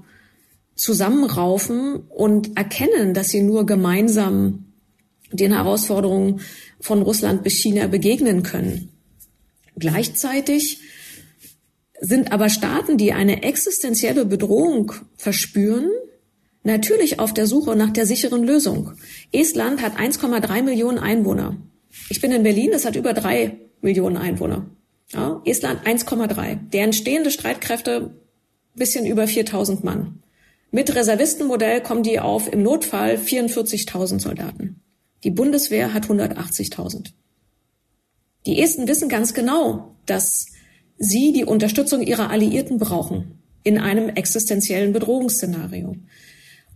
zusammenraufen 0.74 2.02
und 2.08 2.56
erkennen, 2.56 3.14
dass 3.14 3.28
sie 3.28 3.42
nur 3.42 3.66
gemeinsam 3.66 4.69
den 5.32 5.52
Herausforderungen 5.52 6.40
von 6.80 7.02
Russland 7.02 7.42
bis 7.42 7.54
China 7.54 7.86
begegnen 7.86 8.42
können. 8.42 8.90
Gleichzeitig 9.76 10.80
sind 12.00 12.32
aber 12.32 12.48
Staaten, 12.48 12.96
die 12.96 13.12
eine 13.12 13.42
existenzielle 13.42 14.24
Bedrohung 14.24 14.92
verspüren, 15.16 15.90
natürlich 16.62 17.18
auf 17.18 17.34
der 17.34 17.46
Suche 17.46 17.76
nach 17.76 17.90
der 17.90 18.06
sicheren 18.06 18.42
Lösung. 18.42 18.92
Estland 19.32 19.82
hat 19.82 19.98
1,3 19.98 20.62
Millionen 20.62 20.98
Einwohner. 20.98 21.56
Ich 22.08 22.20
bin 22.20 22.32
in 22.32 22.42
Berlin, 22.42 22.70
das 22.72 22.84
hat 22.84 22.96
über 22.96 23.12
drei 23.12 23.58
Millionen 23.80 24.16
Einwohner. 24.16 24.66
Ja, 25.12 25.42
Estland 25.44 25.86
1,3. 25.86 26.70
Deren 26.70 26.92
stehende 26.92 27.30
Streitkräfte 27.30 28.14
bisschen 28.74 29.06
über 29.06 29.26
4000 29.26 29.84
Mann. 29.84 30.22
Mit 30.70 30.94
Reservistenmodell 30.94 31.80
kommen 31.80 32.02
die 32.02 32.20
auf 32.20 32.52
im 32.52 32.62
Notfall 32.62 33.16
44.000 33.16 34.20
Soldaten. 34.20 34.80
Die 35.24 35.30
Bundeswehr 35.30 35.92
hat 35.92 36.06
180.000. 36.06 37.12
Die 38.46 38.60
Esten 38.60 38.88
wissen 38.88 39.08
ganz 39.08 39.34
genau, 39.34 39.96
dass 40.06 40.46
sie 40.96 41.32
die 41.32 41.44
Unterstützung 41.44 42.02
ihrer 42.02 42.30
Alliierten 42.30 42.78
brauchen 42.78 43.38
in 43.62 43.78
einem 43.78 44.08
existenziellen 44.08 44.92
Bedrohungsszenario. 44.92 45.96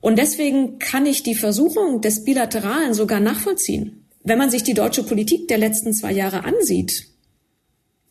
Und 0.01 0.19
deswegen 0.19 0.79
kann 0.79 1.07
ich 1.07 1.23
die 1.23 1.35
Versuchung 1.35 2.03
des 2.03 2.25
Bilateralen 2.25 2.93
sogar 2.93 3.21
nachvollziehen. 3.21 4.07
Wenn 4.23 4.39
man 4.39 4.51
sich 4.51 4.63
die 4.63 4.75
deutsche 4.75 5.03
Politik 5.03 5.49
der 5.49 5.59
letzten 5.59 5.95
zwei 5.95 6.13
Jahre 6.13 6.45
ansieht, 6.45 7.09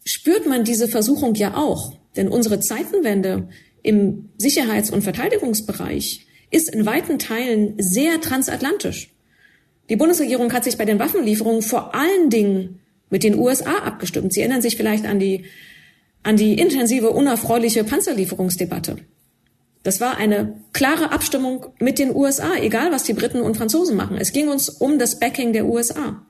spürt 0.03 0.47
man 0.47 0.63
diese 0.63 0.87
Versuchung 0.87 1.35
ja 1.35 1.55
auch. 1.55 1.93
Denn 2.15 2.27
unsere 2.27 2.59
Zeitenwende 2.59 3.49
im 3.83 4.29
Sicherheits- 4.37 4.89
und 4.89 5.03
Verteidigungsbereich 5.03 6.25
ist 6.49 6.73
in 6.73 6.85
weiten 6.85 7.19
Teilen 7.19 7.75
sehr 7.77 8.21
transatlantisch. 8.21 9.12
Die 9.89 9.95
Bundesregierung 9.95 10.51
hat 10.53 10.63
sich 10.63 10.77
bei 10.77 10.85
den 10.85 10.99
Waffenlieferungen 10.99 11.61
vor 11.61 11.93
allen 11.93 12.29
Dingen 12.29 12.79
mit 13.09 13.23
den 13.23 13.37
USA 13.37 13.79
abgestimmt. 13.79 14.33
Sie 14.33 14.39
erinnern 14.39 14.61
sich 14.61 14.77
vielleicht 14.77 15.05
an 15.05 15.19
die, 15.19 15.45
an 16.23 16.37
die 16.37 16.55
intensive, 16.55 17.11
unerfreuliche 17.11 17.83
Panzerlieferungsdebatte. 17.83 18.97
Das 19.83 19.99
war 19.99 20.17
eine 20.17 20.61
klare 20.71 21.11
Abstimmung 21.11 21.67
mit 21.79 21.99
den 21.99 22.15
USA, 22.15 22.55
egal 22.59 22.91
was 22.91 23.03
die 23.03 23.13
Briten 23.13 23.41
und 23.41 23.57
Franzosen 23.57 23.97
machen. 23.97 24.17
Es 24.17 24.31
ging 24.31 24.47
uns 24.47 24.69
um 24.69 24.97
das 24.97 25.19
Backing 25.19 25.51
der 25.51 25.65
USA. 25.65 26.25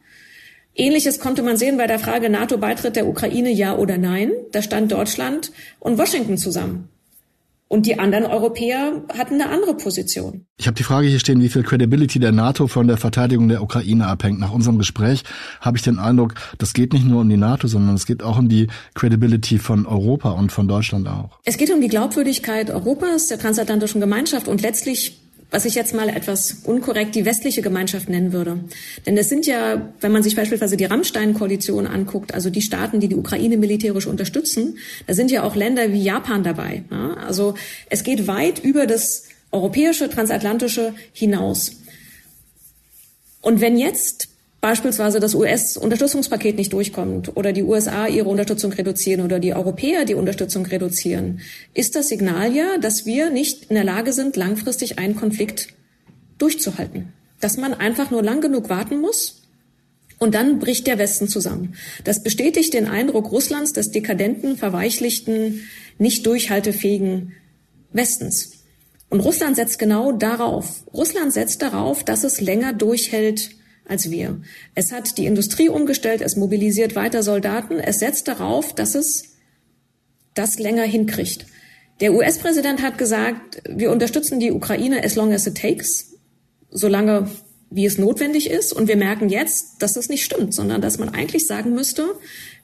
Ähnliches 0.76 1.20
konnte 1.20 1.43
man 1.43 1.56
sehen 1.56 1.78
bei 1.78 1.86
der 1.86 1.99
Frage 1.99 2.32
NATO-Beitritt 2.32 2.95
der 2.95 3.08
Ukraine, 3.08 3.51
ja 3.51 3.78
oder 3.78 3.99
nein. 3.99 4.32
Da 4.51 4.64
stand 4.64 4.91
Deutschland 4.91 5.51
und 5.80 5.99
Washington 5.99 6.38
zusammen. 6.39 6.89
Und 7.74 7.88
die 7.88 7.98
anderen 7.98 8.28
Europäer 8.28 9.02
hatten 9.18 9.42
eine 9.42 9.50
andere 9.50 9.76
Position. 9.76 10.46
Ich 10.58 10.68
habe 10.68 10.76
die 10.76 10.84
Frage 10.84 11.08
hier 11.08 11.18
stehen, 11.18 11.42
wie 11.42 11.50
viel 11.50 11.64
Credibility 11.64 12.20
der 12.20 12.32
NATO 12.32 12.68
von 12.68 12.88
der 12.88 12.98
Verteidigung 12.98 13.48
der 13.48 13.64
Ukraine 13.64 14.06
abhängt. 14.06 14.40
Nach 14.40 14.52
unserem 14.52 14.78
Gespräch 14.78 15.24
habe 15.60 15.78
ich 15.78 15.82
den 15.82 15.98
Eindruck, 15.98 16.36
das 16.60 16.74
geht 16.74 16.94
nicht 16.94 17.04
nur 17.04 17.22
um 17.22 17.30
die 17.30 17.36
NATO, 17.36 17.68
sondern 17.68 17.96
es 17.96 18.06
geht 18.06 18.22
auch 18.22 18.38
um 18.38 18.48
die 18.48 18.68
Credibility 18.94 19.58
von 19.58 19.88
Europa 19.88 20.30
und 20.30 20.52
von 20.52 20.68
Deutschland 20.68 21.08
auch. 21.08 21.40
Es 21.46 21.58
geht 21.58 21.74
um 21.74 21.82
die 21.82 21.88
Glaubwürdigkeit 21.88 22.70
Europas, 22.70 23.26
der 23.30 23.40
transatlantischen 23.40 24.00
Gemeinschaft 24.00 24.48
und 24.48 24.62
letztlich 24.62 25.23
was 25.54 25.66
ich 25.66 25.76
jetzt 25.76 25.93
mal 25.93 26.10
etwas 26.10 26.58
unkorrekt 26.64 27.14
die 27.14 27.26
westliche 27.26 27.62
Gemeinschaft 27.62 28.10
nennen 28.10 28.34
würde. 28.34 28.64
Denn 29.06 29.16
es 29.16 29.30
sind 29.30 29.45
ja, 29.45 29.93
wenn 30.01 30.12
man 30.12 30.24
sich 30.24 30.36
beispielsweise 30.36 30.78
die 30.78 30.86
Rammstein-Koalition 30.86 31.86
anguckt, 31.86 32.34
also 32.34 32.49
die 32.49 32.64
Staaten, 32.64 32.99
die 32.99 33.08
die 33.08 33.16
Ukraine 33.16 33.58
militärisch 33.58 34.08
unterstützen, 34.08 34.80
da 35.06 35.14
sind 35.14 35.30
ja 35.30 35.43
auch 35.43 35.56
Länder 35.56 35.93
wie 35.93 36.01
Japan 36.01 36.43
dabei. 36.43 36.84
Ja? 36.89 37.14
Also 37.28 37.54
es 37.91 38.04
geht 38.04 38.26
weit 38.26 38.64
über 38.64 38.88
das 38.88 39.26
europäische, 39.51 40.10
transatlantische 40.10 40.95
hinaus. 41.14 41.74
Und 43.41 43.62
wenn 43.62 43.78
jetzt 43.78 44.30
beispielsweise 44.64 45.20
das 45.20 45.36
US-Unterstützungspaket 45.36 46.55
nicht 46.55 46.72
durchkommt 46.72 47.36
oder 47.36 47.51
die 47.51 47.64
USA 47.64 48.07
ihre 48.07 48.30
Unterstützung 48.30 48.72
reduzieren 48.72 49.26
oder 49.26 49.39
die 49.39 49.53
Europäer 49.53 50.05
die 50.05 50.14
Unterstützung 50.14 50.66
reduzieren, 50.66 51.41
ist 51.74 51.97
das 51.97 52.07
Signal 52.07 52.55
ja, 52.55 52.78
dass 52.78 53.05
wir 53.05 53.30
nicht 53.30 53.66
in 53.66 53.76
der 53.76 53.84
Lage 53.84 54.14
sind, 54.14 54.38
langfristig 54.38 54.99
einen 54.99 55.18
Konflikt 55.18 55.68
durchzuhalten. 56.38 57.11
Dass 57.41 57.57
man 57.57 57.74
einfach 57.74 58.09
nur 58.09 58.24
lang 58.24 58.39
genug 58.39 58.70
warten 58.70 59.01
muss 59.01 59.41
und 60.18 60.34
dann 60.34 60.59
bricht 60.59 60.88
der 60.88 60.97
Westen 60.97 61.28
zusammen. 61.28 61.76
Das 62.05 62.24
bestätigt 62.24 62.74
den 62.74 62.88
Eindruck 62.88 63.34
Russlands 63.34 63.74
des 63.74 63.91
dekadenten, 63.91 64.55
verweichlichten, 64.55 65.68
nicht 65.97 66.26
durchhaltefähigen 66.26 67.34
Westens. 67.91 68.64
Und 69.09 69.20
Russland 69.20 69.57
setzt 69.57 69.78
genau 69.78 70.14
darauf. 70.14 70.86
Russland 70.93 71.34
setzt 71.34 71.61
darauf, 71.61 72.05
dass 72.05 72.24
es 72.24 72.39
länger 72.39 72.72
durchhält, 72.72 73.49
als 73.88 74.10
wir. 74.12 74.42
Es 74.76 74.92
hat 74.92 75.18
die 75.18 75.26
Industrie 75.26 75.70
umgestellt, 75.70 76.22
es 76.22 76.36
mobilisiert 76.36 76.96
weiter 76.96 77.24
Soldaten, 77.24 77.80
es 77.80 78.00
setzt 78.00 78.28
darauf, 78.28 78.74
dass 78.74 78.96
es 78.96 79.36
das 80.34 80.60
länger 80.60 80.84
hinkriegt. 80.84 81.46
Der 82.00 82.14
US-Präsident 82.14 82.82
hat 82.82 82.98
gesagt, 82.98 83.62
wir 83.70 83.92
unterstützen 83.92 84.40
die 84.40 84.52
Ukraine 84.52 85.04
as 85.04 85.16
long 85.16 85.32
as 85.32 85.48
it 85.48 85.56
takes, 85.56 86.14
solange 86.72 87.30
wie 87.70 87.86
es 87.86 87.98
notwendig 87.98 88.50
ist. 88.50 88.74
Und 88.74 88.88
wir 88.88 88.98
merken 88.98 89.30
jetzt, 89.30 89.82
dass 89.82 89.94
das 89.94 90.10
nicht 90.10 90.24
stimmt, 90.24 90.54
sondern 90.54 90.82
dass 90.82 91.00
man 91.00 91.10
eigentlich 91.10 91.48
sagen 91.48 91.74
müsste, 91.74 92.16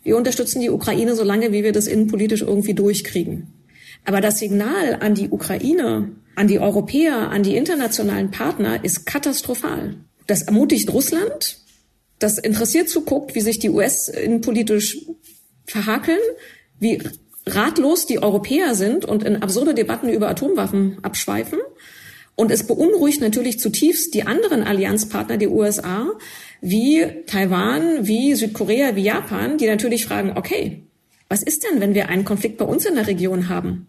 wir 0.03 0.17
unterstützen 0.17 0.61
die 0.61 0.69
Ukraine 0.69 1.15
so 1.15 1.23
lange, 1.23 1.51
wie 1.51 1.63
wir 1.63 1.71
das 1.71 1.87
innenpolitisch 1.87 2.41
irgendwie 2.41 2.73
durchkriegen. 2.73 3.53
Aber 4.05 4.21
das 4.21 4.39
Signal 4.39 4.97
an 5.01 5.15
die 5.15 5.29
Ukraine, 5.29 6.11
an 6.35 6.47
die 6.47 6.59
Europäer, 6.59 7.29
an 7.29 7.43
die 7.43 7.57
internationalen 7.57 8.31
Partner 8.31 8.83
ist 8.83 9.05
katastrophal. 9.05 9.95
Das 10.29 10.43
ermutigt 10.43 10.93
Russland, 10.93 11.57
das 12.19 12.37
interessiert 12.37 12.87
zuguckt, 12.87 13.33
wie 13.33 13.41
sich 13.41 13.57
die 13.57 13.71
US 13.71 14.09
innenpolitisch 14.09 14.99
verhakeln, 15.65 16.19
wie 16.79 17.01
ratlos 17.47 18.05
die 18.05 18.21
Europäer 18.21 18.75
sind 18.75 19.05
und 19.05 19.23
in 19.23 19.37
absurde 19.37 19.73
Debatten 19.73 20.07
über 20.07 20.29
Atomwaffen 20.29 20.99
abschweifen. 21.01 21.57
Und 22.35 22.51
es 22.51 22.67
beunruhigt 22.67 23.21
natürlich 23.21 23.59
zutiefst 23.59 24.13
die 24.13 24.27
anderen 24.27 24.61
Allianzpartner 24.61 25.37
der 25.37 25.49
USA, 25.49 26.05
wie 26.61 27.07
Taiwan, 27.25 28.05
wie 28.05 28.35
Südkorea, 28.35 28.95
wie 28.95 29.05
Japan, 29.05 29.57
die 29.57 29.65
natürlich 29.65 30.05
fragen, 30.05 30.33
okay, 30.35 30.83
was 31.27 31.41
ist 31.41 31.63
denn, 31.63 31.81
wenn 31.81 31.95
wir 31.95 32.07
einen 32.07 32.23
Konflikt 32.23 32.59
bei 32.59 32.65
uns 32.65 32.85
in 32.85 32.93
der 32.93 33.07
Region 33.07 33.49
haben? 33.49 33.87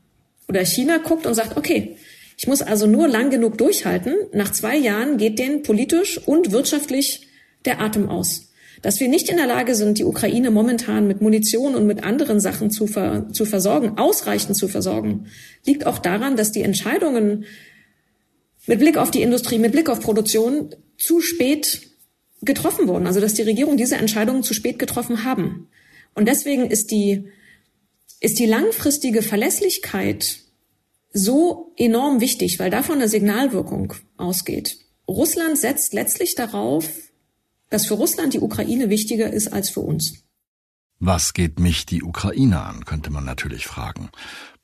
Oder 0.49 0.65
China 0.65 0.97
guckt 1.07 1.27
und 1.27 1.35
sagt, 1.35 1.59
okay, 1.59 1.99
ich 2.41 2.47
muss 2.47 2.63
also 2.63 2.87
nur 2.87 3.07
lang 3.07 3.29
genug 3.29 3.59
durchhalten. 3.59 4.15
Nach 4.33 4.51
zwei 4.51 4.75
Jahren 4.75 5.19
geht 5.19 5.39
denen 5.39 5.63
politisch 5.63 6.17
und 6.17 6.53
wirtschaftlich 6.53 7.29
der 7.67 7.83
Atem 7.83 8.09
aus. 8.09 8.49
Dass 8.81 8.99
wir 8.99 9.09
nicht 9.09 9.29
in 9.29 9.37
der 9.37 9.47
Lage 9.47 9.75
sind, 9.75 9.99
die 9.99 10.05
Ukraine 10.05 10.51
momentan 10.51 11.07
mit 11.07 11.21
Munition 11.21 11.75
und 11.75 11.87
mit 11.87 12.03
anderen 12.03 12.41
Sachen 12.41 12.71
zu, 12.71 12.87
ver 12.87 13.29
zu 13.31 13.45
versorgen, 13.45 13.99
ausreichend 13.99 14.57
zu 14.57 14.69
versorgen, 14.69 15.27
liegt 15.67 15.85
auch 15.85 15.99
daran, 15.99 16.35
dass 16.35 16.51
die 16.51 16.63
Entscheidungen 16.63 17.45
mit 18.67 18.79
Blick 18.79 18.97
auf 18.97 19.11
die 19.11 19.21
Industrie, 19.21 19.59
mit 19.59 19.73
Blick 19.73 19.91
auf 19.91 20.01
Produktion 20.01 20.75
zu 20.97 21.21
spät 21.21 21.91
getroffen 22.41 22.89
wurden. 22.89 23.07
Also 23.07 23.21
dass 23.21 23.35
die 23.35 23.43
Regierung 23.43 23.77
diese 23.77 23.97
Entscheidungen 23.97 24.45
zu 24.45 24.55
spät 24.55 24.79
getroffen 24.79 25.25
haben. 25.25 25.69
Und 26.15 26.27
deswegen 26.27 26.71
ist 26.71 26.91
die, 26.91 27.29
ist 28.19 28.39
die 28.39 28.47
langfristige 28.47 29.21
Verlässlichkeit 29.21 30.39
so 31.13 31.73
enorm 31.77 32.21
wichtig, 32.21 32.59
weil 32.59 32.71
davon 32.71 32.97
eine 32.97 33.09
Signalwirkung 33.09 33.95
ausgeht. 34.17 34.79
Russland 35.09 35.59
setzt 35.59 35.93
letztlich 35.93 36.35
darauf, 36.35 36.89
dass 37.69 37.87
für 37.87 37.95
Russland 37.95 38.35
die 38.35 38.41
Ukraine 38.41 38.91
wichtiger 38.91 39.33
ist 39.33 39.53
als 39.53 39.71
für 39.71 39.81
uns. 39.81 40.25
Was 41.03 41.33
geht 41.33 41.59
mich 41.59 41.87
die 41.87 42.03
Ukraine 42.03 42.61
an, 42.63 42.85
könnte 42.85 43.11
man 43.11 43.25
natürlich 43.25 43.67
fragen. 43.67 44.11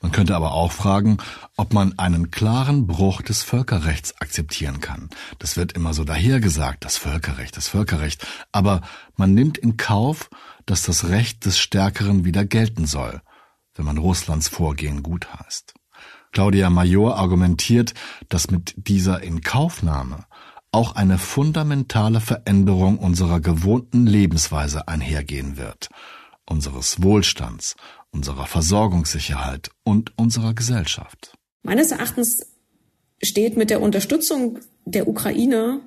Man 0.03 0.13
könnte 0.13 0.37
aber 0.37 0.53
auch 0.53 0.71
fragen, 0.71 1.17
ob 1.57 1.73
man 1.73 1.99
einen 1.99 2.31
klaren 2.31 2.87
Bruch 2.87 3.23
des 3.23 3.43
Völkerrechts 3.43 4.21
akzeptieren 4.21 4.81
kann. 4.81 5.09
Das 5.39 5.57
wird 5.57 5.73
immer 5.73 5.95
so 5.95 6.05
dahergesagt, 6.05 6.85
das 6.85 6.99
Völkerrecht, 6.99 7.57
das 7.57 7.69
Völkerrecht. 7.69 8.27
Aber 8.53 8.83
man 9.17 9.33
nimmt 9.33 9.57
in 9.57 9.79
Kauf, 9.79 10.29
dass 10.67 10.83
das 10.83 11.09
Recht 11.09 11.47
des 11.47 11.59
Stärkeren 11.59 12.27
wieder 12.27 12.45
gelten 12.45 12.87
soll, 12.87 13.23
wenn 13.75 13.87
man 13.87 13.97
Russlands 13.97 14.49
Vorgehen 14.49 15.03
gutheißt. 15.03 15.73
Claudia 16.37 16.69
Major 16.69 17.17
argumentiert, 17.17 17.95
dass 18.29 18.51
mit 18.51 18.75
dieser 18.77 19.23
Inkaufnahme 19.23 20.27
auch 20.71 20.95
eine 20.95 21.17
fundamentale 21.17 22.21
Veränderung 22.21 22.99
unserer 22.99 23.41
gewohnten 23.41 24.07
Lebensweise 24.07 24.87
einhergehen 24.87 25.57
wird, 25.57 25.89
unseres 26.45 27.03
Wohlstands, 27.03 27.75
unserer 28.11 28.45
Versorgungssicherheit 28.45 29.71
und 29.83 30.13
unserer 30.19 30.53
Gesellschaft. 30.53 31.33
Meines 31.63 31.91
Erachtens 31.91 32.45
steht 33.23 33.57
mit 33.57 33.71
der 33.71 33.81
Unterstützung 33.81 34.59
der 34.85 35.09
Ukraine 35.09 35.81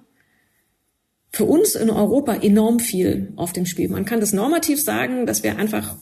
für 1.31 1.45
uns 1.45 1.75
in 1.75 1.91
Europa 1.91 2.33
enorm 2.33 2.79
viel 2.79 3.33
auf 3.35 3.53
dem 3.53 3.67
Spiel. 3.67 3.87
Man 3.87 4.05
kann 4.05 4.19
das 4.19 4.33
normativ 4.33 4.81
sagen, 4.81 5.27
dass 5.27 5.43
wir 5.43 5.59
einfach 5.59 5.95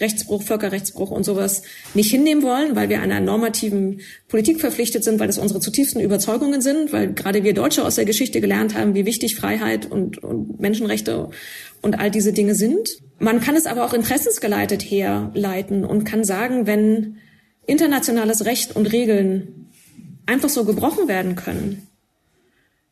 Rechtsbruch, 0.00 0.42
Völkerrechtsbruch 0.42 1.10
und 1.10 1.24
sowas 1.24 1.62
nicht 1.94 2.10
hinnehmen 2.10 2.42
wollen, 2.42 2.74
weil 2.76 2.88
wir 2.88 3.00
einer 3.00 3.20
normativen 3.20 4.00
Politik 4.28 4.60
verpflichtet 4.60 5.04
sind, 5.04 5.20
weil 5.20 5.26
das 5.26 5.38
unsere 5.38 5.60
zutiefsten 5.60 6.00
Überzeugungen 6.00 6.60
sind, 6.60 6.92
weil 6.92 7.12
gerade 7.12 7.44
wir 7.44 7.54
Deutsche 7.54 7.84
aus 7.84 7.94
der 7.94 8.04
Geschichte 8.04 8.40
gelernt 8.40 8.74
haben, 8.74 8.94
wie 8.94 9.06
wichtig 9.06 9.36
Freiheit 9.36 9.90
und, 9.90 10.18
und 10.18 10.60
Menschenrechte 10.60 11.30
und 11.82 11.98
all 11.98 12.10
diese 12.10 12.32
Dinge 12.32 12.54
sind. 12.54 12.88
Man 13.18 13.40
kann 13.40 13.56
es 13.56 13.66
aber 13.66 13.84
auch 13.84 13.94
interessensgeleitet 13.94 14.82
herleiten 14.82 15.84
und 15.84 16.04
kann 16.04 16.24
sagen, 16.24 16.66
wenn 16.66 17.18
internationales 17.66 18.44
Recht 18.44 18.74
und 18.74 18.86
Regeln 18.92 19.70
einfach 20.26 20.48
so 20.48 20.64
gebrochen 20.64 21.08
werden 21.08 21.36
können, 21.36 21.86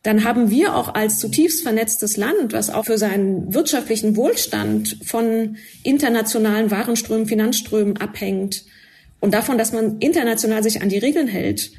dann 0.03 0.25
haben 0.25 0.49
wir 0.49 0.75
auch 0.75 0.93
als 0.93 1.17
zutiefst 1.17 1.63
vernetztes 1.63 2.17
Land, 2.17 2.51
was 2.51 2.69
auch 2.69 2.85
für 2.85 2.97
seinen 2.97 3.53
wirtschaftlichen 3.53 4.17
Wohlstand 4.17 4.97
von 5.05 5.55
internationalen 5.81 6.71
Warenströmen, 6.71 7.25
Finanzströmen 7.25 7.97
abhängt 7.97 8.65
und 9.21 9.33
davon, 9.33 9.57
dass 9.57 9.71
man 9.71 9.99
international 9.99 10.61
sich 10.61 10.81
an 10.81 10.89
die 10.89 10.97
Regeln 10.97 11.29
hält, 11.29 11.71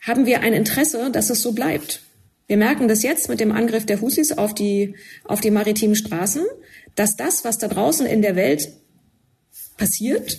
haben 0.00 0.26
wir 0.26 0.40
ein 0.40 0.52
Interesse, 0.52 1.10
dass 1.12 1.30
es 1.30 1.40
so 1.40 1.52
bleibt. 1.52 2.02
Wir 2.48 2.56
merken 2.56 2.88
das 2.88 3.04
jetzt 3.04 3.28
mit 3.28 3.38
dem 3.38 3.52
Angriff 3.52 3.86
der 3.86 4.00
Husis 4.00 4.36
auf 4.36 4.52
die, 4.52 4.96
auf 5.24 5.40
die 5.40 5.52
maritimen 5.52 5.94
Straßen, 5.94 6.44
dass 6.96 7.16
das, 7.16 7.44
was 7.44 7.58
da 7.58 7.68
draußen 7.68 8.06
in 8.06 8.22
der 8.22 8.34
Welt 8.34 8.68
passiert, 9.76 10.38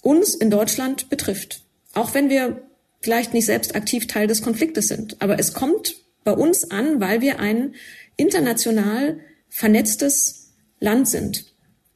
uns 0.00 0.34
in 0.34 0.50
Deutschland 0.50 1.10
betrifft. 1.10 1.62
Auch 1.92 2.14
wenn 2.14 2.30
wir 2.30 2.62
vielleicht 3.00 3.34
nicht 3.34 3.46
selbst 3.46 3.74
aktiv 3.74 4.06
Teil 4.06 4.26
des 4.26 4.42
Konfliktes 4.42 4.88
sind. 4.88 5.16
Aber 5.20 5.38
es 5.38 5.54
kommt 5.54 5.96
bei 6.24 6.32
uns 6.32 6.70
an, 6.70 7.00
weil 7.00 7.20
wir 7.20 7.38
ein 7.38 7.74
international 8.16 9.20
vernetztes 9.48 10.52
Land 10.78 11.08
sind. 11.08 11.46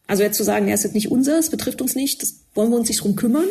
Also 0.07 0.23
jetzt 0.23 0.37
zu 0.37 0.45
sagen, 0.45 0.69
es 0.69 0.85
ist 0.85 0.95
nicht 0.95 1.11
unser, 1.11 1.39
es 1.39 1.51
betrifft 1.51 1.81
uns 1.81 1.95
nicht, 1.95 2.23
das 2.23 2.41
wollen 2.55 2.71
wir 2.71 2.79
uns 2.79 2.89
nicht 2.89 3.03
drum 3.03 3.17
kümmern, 3.17 3.49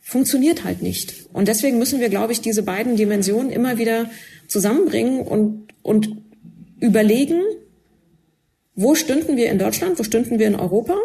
funktioniert 0.00 0.64
halt 0.64 0.82
nicht. 0.82 1.26
Und 1.32 1.48
deswegen 1.48 1.78
müssen 1.78 2.00
wir, 2.00 2.08
glaube 2.08 2.32
ich, 2.32 2.40
diese 2.40 2.62
beiden 2.62 2.96
Dimensionen 2.96 3.50
immer 3.50 3.78
wieder 3.78 4.10
zusammenbringen 4.48 5.20
und, 5.22 5.68
und 5.82 6.16
überlegen, 6.80 7.40
wo 8.74 8.94
stünden 8.94 9.36
wir 9.36 9.50
in 9.50 9.58
Deutschland, 9.58 9.98
wo 9.98 10.02
stünden 10.02 10.38
wir 10.38 10.46
in 10.46 10.54
Europa, 10.54 10.96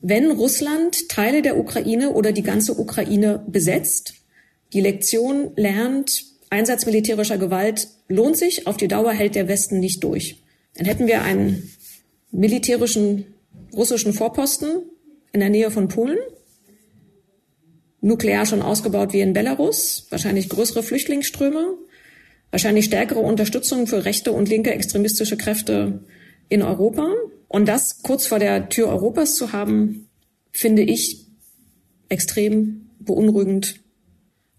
wenn 0.00 0.30
Russland 0.30 1.08
Teile 1.08 1.42
der 1.42 1.56
Ukraine 1.56 2.10
oder 2.10 2.32
die 2.32 2.42
ganze 2.42 2.74
Ukraine 2.74 3.44
besetzt 3.46 4.21
die 4.72 4.80
Lektion 4.80 5.52
lernt, 5.56 6.24
Einsatz 6.50 6.86
militärischer 6.86 7.38
Gewalt 7.38 7.88
lohnt 8.08 8.36
sich, 8.36 8.66
auf 8.66 8.76
die 8.76 8.88
Dauer 8.88 9.12
hält 9.12 9.34
der 9.34 9.48
Westen 9.48 9.80
nicht 9.80 10.04
durch. 10.04 10.42
Dann 10.74 10.86
hätten 10.86 11.06
wir 11.06 11.22
einen 11.22 11.70
militärischen 12.30 13.26
russischen 13.74 14.12
Vorposten 14.12 14.82
in 15.32 15.40
der 15.40 15.50
Nähe 15.50 15.70
von 15.70 15.88
Polen, 15.88 16.18
nuklear 18.00 18.46
schon 18.46 18.62
ausgebaut 18.62 19.12
wie 19.12 19.20
in 19.20 19.32
Belarus, 19.32 20.06
wahrscheinlich 20.10 20.48
größere 20.48 20.82
Flüchtlingsströme, 20.82 21.78
wahrscheinlich 22.50 22.86
stärkere 22.86 23.20
Unterstützung 23.20 23.86
für 23.86 24.04
rechte 24.04 24.32
und 24.32 24.48
linke 24.48 24.72
extremistische 24.72 25.36
Kräfte 25.36 26.04
in 26.48 26.62
Europa. 26.62 27.10
Und 27.48 27.66
das 27.66 28.02
kurz 28.02 28.26
vor 28.26 28.38
der 28.38 28.68
Tür 28.68 28.88
Europas 28.88 29.36
zu 29.36 29.52
haben, 29.52 30.08
finde 30.50 30.82
ich 30.82 31.26
extrem 32.08 32.90
beunruhigend 32.98 33.81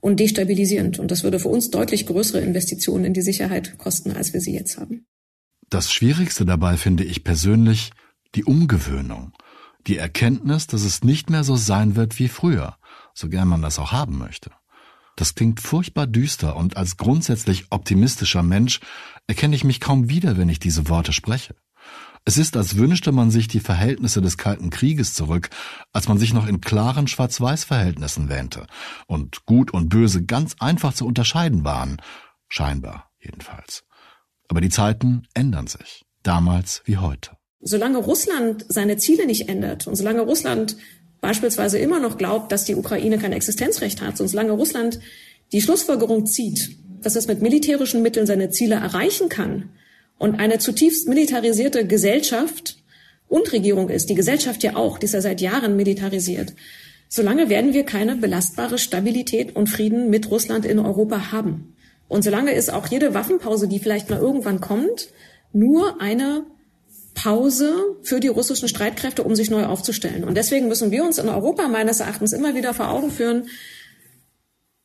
und 0.03 0.19
destabilisierend. 0.19 0.99
Und 0.99 1.11
das 1.11 1.23
würde 1.23 1.39
für 1.39 1.47
uns 1.47 1.71
deutlich 1.71 2.05
größere 2.05 2.41
Investitionen 2.41 3.05
in 3.05 3.13
die 3.13 3.21
Sicherheit 3.21 3.77
kosten, 3.77 4.11
als 4.11 4.33
wir 4.33 4.41
sie 4.41 4.53
jetzt 4.53 4.77
haben. 4.77 5.05
Das 5.69 5.91
Schwierigste 5.91 6.45
dabei 6.45 6.75
finde 6.75 7.05
ich 7.05 7.23
persönlich 7.23 7.91
die 8.35 8.43
Umgewöhnung. 8.43 9.31
Die 9.87 9.97
Erkenntnis, 9.97 10.67
dass 10.67 10.83
es 10.83 11.03
nicht 11.03 11.29
mehr 11.29 11.45
so 11.45 11.55
sein 11.55 11.95
wird 11.95 12.19
wie 12.19 12.27
früher, 12.27 12.75
so 13.13 13.29
gern 13.29 13.47
man 13.47 13.61
das 13.61 13.79
auch 13.79 13.93
haben 13.93 14.17
möchte. 14.17 14.51
Das 15.15 15.35
klingt 15.35 15.61
furchtbar 15.61 16.05
düster 16.05 16.57
und 16.57 16.75
als 16.75 16.97
grundsätzlich 16.97 17.67
optimistischer 17.69 18.43
Mensch 18.43 18.81
erkenne 19.27 19.55
ich 19.55 19.63
mich 19.63 19.79
kaum 19.79 20.09
wieder, 20.09 20.37
wenn 20.37 20.49
ich 20.49 20.59
diese 20.59 20.89
Worte 20.89 21.13
spreche. 21.13 21.55
Es 22.25 22.37
ist, 22.37 22.55
als 22.55 22.77
wünschte 22.77 23.11
man 23.11 23.31
sich 23.31 23.49
die 23.49 23.59
Verhältnisse 23.59 24.21
des 24.21 24.37
Kalten 24.37 24.69
Krieges 24.69 25.13
zurück, 25.13 25.49
als 25.91 26.07
man 26.07 26.17
sich 26.17 26.33
noch 26.33 26.47
in 26.47 26.61
klaren 26.61 27.07
Schwarz-Weiß-Verhältnissen 27.07 28.29
wähnte 28.29 28.65
und 29.07 29.45
Gut 29.45 29.73
und 29.73 29.89
Böse 29.89 30.23
ganz 30.23 30.55
einfach 30.59 30.93
zu 30.93 31.05
unterscheiden 31.05 31.65
waren, 31.65 31.97
scheinbar 32.47 33.11
jedenfalls. 33.19 33.83
Aber 34.47 34.61
die 34.61 34.69
Zeiten 34.69 35.23
ändern 35.33 35.67
sich, 35.67 36.05
damals 36.23 36.81
wie 36.85 36.97
heute. 36.97 37.31
Solange 37.59 37.97
Russland 37.97 38.65
seine 38.69 38.97
Ziele 38.97 39.25
nicht 39.25 39.49
ändert 39.49 39.87
und 39.87 39.95
solange 39.95 40.21
Russland 40.21 40.77
beispielsweise 41.19 41.77
immer 41.77 41.99
noch 41.99 42.17
glaubt, 42.17 42.51
dass 42.51 42.65
die 42.65 42.75
Ukraine 42.75 43.17
kein 43.17 43.33
Existenzrecht 43.33 44.01
hat 44.01 44.19
und 44.21 44.27
solange 44.27 44.51
Russland 44.51 44.99
die 45.51 45.61
Schlussfolgerung 45.61 46.25
zieht, 46.25 46.77
dass 47.01 47.15
es 47.15 47.27
mit 47.27 47.41
militärischen 47.41 48.01
Mitteln 48.01 48.25
seine 48.25 48.49
Ziele 48.49 48.75
erreichen 48.75 49.27
kann, 49.29 49.69
und 50.17 50.39
eine 50.39 50.59
zutiefst 50.59 51.07
militarisierte 51.07 51.85
Gesellschaft 51.85 52.77
und 53.27 53.51
Regierung 53.51 53.89
ist, 53.89 54.09
die 54.09 54.15
Gesellschaft 54.15 54.63
ja 54.63 54.75
auch, 54.75 54.97
die 54.97 55.05
ist 55.05 55.13
ja 55.13 55.21
seit 55.21 55.41
Jahren 55.41 55.75
militarisiert, 55.75 56.53
solange 57.09 57.49
werden 57.49 57.73
wir 57.73 57.83
keine 57.83 58.15
belastbare 58.15 58.77
Stabilität 58.77 59.55
und 59.55 59.67
Frieden 59.67 60.09
mit 60.09 60.29
Russland 60.31 60.65
in 60.65 60.79
Europa 60.79 61.31
haben. 61.31 61.75
Und 62.07 62.23
solange 62.23 62.53
ist 62.53 62.71
auch 62.71 62.87
jede 62.87 63.13
Waffenpause, 63.13 63.67
die 63.67 63.79
vielleicht 63.79 64.09
mal 64.09 64.19
irgendwann 64.19 64.61
kommt, 64.61 65.09
nur 65.51 66.01
eine 66.01 66.45
Pause 67.13 67.73
für 68.01 68.19
die 68.19 68.27
russischen 68.27 68.67
Streitkräfte, 68.67 69.23
um 69.23 69.35
sich 69.35 69.49
neu 69.49 69.65
aufzustellen. 69.65 70.23
Und 70.23 70.35
deswegen 70.35 70.67
müssen 70.67 70.91
wir 70.91 71.03
uns 71.03 71.17
in 71.17 71.29
Europa 71.29 71.67
meines 71.67 71.99
Erachtens 71.99 72.33
immer 72.33 72.55
wieder 72.55 72.73
vor 72.73 72.89
Augen 72.89 73.11
führen, 73.11 73.47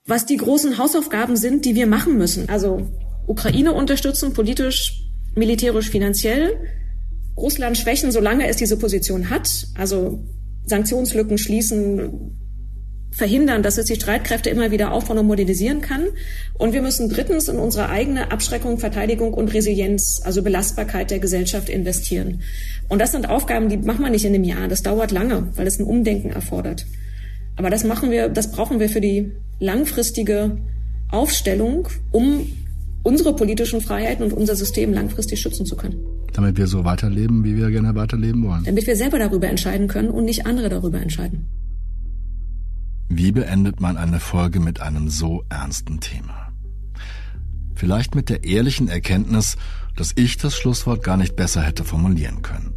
was 0.06 0.26
die 0.26 0.36
großen 0.36 0.78
Hausaufgaben 0.78 1.36
sind, 1.36 1.64
die 1.64 1.74
wir 1.74 1.86
machen 1.86 2.16
müssen. 2.16 2.48
Also 2.48 2.86
Ukraine 3.26 3.72
unterstützen, 3.72 4.32
politisch 4.32 5.07
militärisch, 5.38 5.90
finanziell. 5.90 6.56
Russland 7.36 7.78
schwächen, 7.78 8.10
solange 8.10 8.48
es 8.48 8.56
diese 8.56 8.78
Position 8.78 9.30
hat, 9.30 9.48
also 9.76 10.24
Sanktionslücken 10.66 11.38
schließen, 11.38 12.36
verhindern, 13.10 13.62
dass 13.62 13.78
es 13.78 13.86
die 13.86 13.96
Streitkräfte 13.96 14.50
immer 14.50 14.70
wieder 14.70 14.92
aufbauen 14.92 15.18
und 15.18 15.26
modernisieren 15.26 15.80
kann. 15.80 16.04
Und 16.54 16.72
wir 16.72 16.82
müssen 16.82 17.08
drittens 17.08 17.48
in 17.48 17.56
unsere 17.58 17.88
eigene 17.88 18.30
Abschreckung, 18.30 18.78
Verteidigung 18.78 19.32
und 19.34 19.52
Resilienz, 19.52 20.20
also 20.24 20.42
Belastbarkeit 20.42 21.10
der 21.10 21.18
Gesellschaft 21.18 21.68
investieren. 21.68 22.42
Und 22.88 23.00
das 23.00 23.12
sind 23.12 23.28
Aufgaben, 23.28 23.68
die 23.68 23.76
macht 23.76 24.00
man 24.00 24.12
nicht 24.12 24.24
in 24.24 24.34
einem 24.34 24.44
Jahr. 24.44 24.68
Das 24.68 24.82
dauert 24.82 25.10
lange, 25.10 25.48
weil 25.56 25.66
es 25.66 25.78
ein 25.78 25.86
Umdenken 25.86 26.30
erfordert. 26.30 26.86
Aber 27.56 27.70
das 27.70 27.84
machen 27.84 28.10
wir, 28.10 28.28
das 28.28 28.52
brauchen 28.52 28.78
wir 28.78 28.88
für 28.88 29.00
die 29.00 29.32
langfristige 29.58 30.58
Aufstellung, 31.10 31.88
um 32.12 32.46
unsere 33.02 33.34
politischen 33.34 33.80
Freiheiten 33.80 34.24
und 34.24 34.32
unser 34.32 34.56
System 34.56 34.92
langfristig 34.92 35.40
schützen 35.40 35.66
zu 35.66 35.76
können. 35.76 36.04
Damit 36.32 36.56
wir 36.56 36.66
so 36.66 36.84
weiterleben, 36.84 37.44
wie 37.44 37.56
wir 37.56 37.70
gerne 37.70 37.94
weiterleben 37.94 38.44
wollen. 38.44 38.64
Damit 38.64 38.86
wir 38.86 38.96
selber 38.96 39.18
darüber 39.18 39.48
entscheiden 39.48 39.88
können 39.88 40.10
und 40.10 40.24
nicht 40.24 40.46
andere 40.46 40.68
darüber 40.68 41.00
entscheiden. 41.00 41.48
Wie 43.08 43.32
beendet 43.32 43.80
man 43.80 43.96
eine 43.96 44.20
Folge 44.20 44.60
mit 44.60 44.80
einem 44.80 45.08
so 45.08 45.42
ernsten 45.48 46.00
Thema? 46.00 46.52
Vielleicht 47.74 48.14
mit 48.14 48.28
der 48.28 48.44
ehrlichen 48.44 48.88
Erkenntnis, 48.88 49.56
dass 49.96 50.12
ich 50.16 50.36
das 50.36 50.54
Schlusswort 50.56 51.02
gar 51.02 51.16
nicht 51.16 51.36
besser 51.36 51.62
hätte 51.62 51.84
formulieren 51.84 52.42
können. 52.42 52.74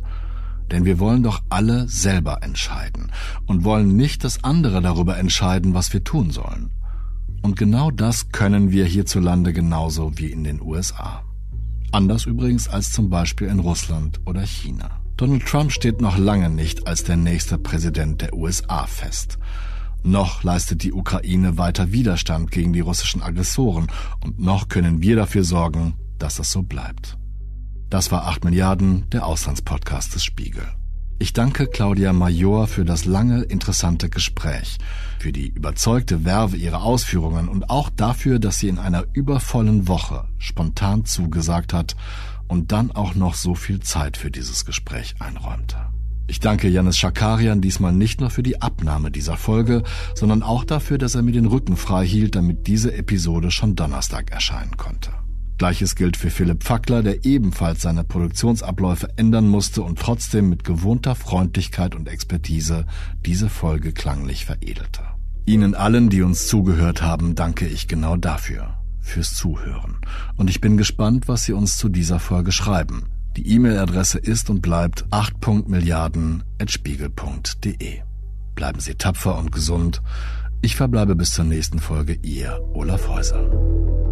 Denn 0.71 0.85
wir 0.85 0.99
wollen 0.99 1.21
doch 1.23 1.41
alle 1.49 1.87
selber 1.89 2.43
entscheiden 2.43 3.11
und 3.45 3.65
wollen 3.65 3.97
nicht, 3.97 4.23
dass 4.23 4.43
andere 4.43 4.81
darüber 4.81 5.17
entscheiden, 5.17 5.73
was 5.73 5.91
wir 5.91 6.03
tun 6.03 6.31
sollen. 6.31 6.69
Und 7.41 7.57
genau 7.57 7.91
das 7.91 8.29
können 8.31 8.71
wir 8.71 8.85
hierzulande 8.85 9.53
genauso 9.53 10.17
wie 10.17 10.31
in 10.31 10.43
den 10.43 10.61
USA. 10.61 11.23
Anders 11.91 12.25
übrigens 12.25 12.67
als 12.67 12.91
zum 12.91 13.09
Beispiel 13.09 13.47
in 13.47 13.59
Russland 13.59 14.21
oder 14.25 14.41
China. 14.41 15.01
Donald 15.17 15.45
Trump 15.45 15.71
steht 15.71 16.01
noch 16.01 16.17
lange 16.17 16.49
nicht 16.49 16.87
als 16.87 17.03
der 17.03 17.17
nächste 17.17 17.57
Präsident 17.57 18.21
der 18.21 18.33
USA 18.33 18.85
fest. 18.85 19.37
Noch 20.03 20.43
leistet 20.43 20.83
die 20.83 20.93
Ukraine 20.93 21.57
weiter 21.57 21.91
Widerstand 21.91 22.49
gegen 22.49 22.73
die 22.73 22.79
russischen 22.79 23.21
Aggressoren 23.21 23.87
und 24.23 24.39
noch 24.39 24.67
können 24.67 25.01
wir 25.01 25.15
dafür 25.15 25.43
sorgen, 25.43 25.93
dass 26.17 26.39
es 26.39 26.51
so 26.51 26.63
bleibt. 26.63 27.17
Das 27.89 28.11
war 28.11 28.25
8 28.25 28.45
Milliarden, 28.45 29.09
der 29.11 29.25
Auslandspodcast 29.25 30.15
des 30.15 30.23
Spiegel. 30.23 30.65
Ich 31.21 31.33
danke 31.33 31.67
Claudia 31.67 32.13
Major 32.13 32.65
für 32.65 32.83
das 32.83 33.05
lange, 33.05 33.43
interessante 33.43 34.09
Gespräch, 34.09 34.79
für 35.19 35.31
die 35.31 35.49
überzeugte 35.49 36.25
Werbe 36.25 36.57
ihrer 36.57 36.81
Ausführungen 36.81 37.47
und 37.47 37.69
auch 37.69 37.91
dafür, 37.91 38.39
dass 38.39 38.57
sie 38.57 38.69
in 38.69 38.79
einer 38.79 39.05
übervollen 39.13 39.87
Woche 39.87 40.27
spontan 40.39 41.05
zugesagt 41.05 41.73
hat 41.73 41.95
und 42.47 42.71
dann 42.71 42.89
auch 42.89 43.13
noch 43.13 43.35
so 43.35 43.53
viel 43.53 43.81
Zeit 43.81 44.17
für 44.17 44.31
dieses 44.31 44.65
Gespräch 44.65 45.13
einräumte. 45.19 45.77
Ich 46.25 46.39
danke 46.39 46.69
Janis 46.69 46.97
Schakarian 46.97 47.61
diesmal 47.61 47.93
nicht 47.93 48.19
nur 48.19 48.31
für 48.31 48.41
die 48.41 48.59
Abnahme 48.59 49.11
dieser 49.11 49.37
Folge, 49.37 49.83
sondern 50.15 50.41
auch 50.41 50.63
dafür, 50.63 50.97
dass 50.97 51.13
er 51.13 51.21
mir 51.21 51.33
den 51.33 51.45
Rücken 51.45 51.77
frei 51.77 52.03
hielt, 52.03 52.35
damit 52.35 52.65
diese 52.65 52.95
Episode 52.95 53.51
schon 53.51 53.75
Donnerstag 53.75 54.31
erscheinen 54.31 54.75
konnte. 54.75 55.11
Gleiches 55.61 55.93
gilt 55.93 56.17
für 56.17 56.31
Philipp 56.31 56.63
Fackler, 56.63 57.03
der 57.03 57.23
ebenfalls 57.23 57.83
seine 57.83 58.03
Produktionsabläufe 58.03 59.09
ändern 59.15 59.47
musste 59.47 59.83
und 59.83 59.99
trotzdem 59.99 60.49
mit 60.49 60.63
gewohnter 60.63 61.13
Freundlichkeit 61.13 61.93
und 61.93 62.09
Expertise 62.09 62.87
diese 63.27 63.47
Folge 63.47 63.91
klanglich 63.91 64.45
veredelte. 64.45 65.03
Ihnen 65.45 65.75
allen, 65.75 66.09
die 66.09 66.23
uns 66.23 66.47
zugehört 66.47 67.03
haben, 67.03 67.35
danke 67.35 67.67
ich 67.67 67.87
genau 67.87 68.15
dafür, 68.15 68.79
fürs 69.01 69.35
Zuhören. 69.35 69.97
Und 70.35 70.49
ich 70.49 70.61
bin 70.61 70.77
gespannt, 70.77 71.27
was 71.27 71.45
Sie 71.45 71.53
uns 71.53 71.77
zu 71.77 71.89
dieser 71.89 72.17
Folge 72.17 72.51
schreiben. 72.51 73.11
Die 73.37 73.47
E-Mail-Adresse 73.47 74.17
ist 74.17 74.49
und 74.49 74.63
bleibt 74.63 75.05
8.milliarden.spiegel.de. 75.11 77.99
Bleiben 78.55 78.79
Sie 78.79 78.95
tapfer 78.95 79.37
und 79.37 79.51
gesund. 79.51 80.01
Ich 80.63 80.75
verbleibe 80.75 81.15
bis 81.15 81.35
zur 81.35 81.45
nächsten 81.45 81.77
Folge, 81.77 82.17
Ihr 82.23 82.59
Olaf 82.73 83.07
Häuser. 83.07 84.10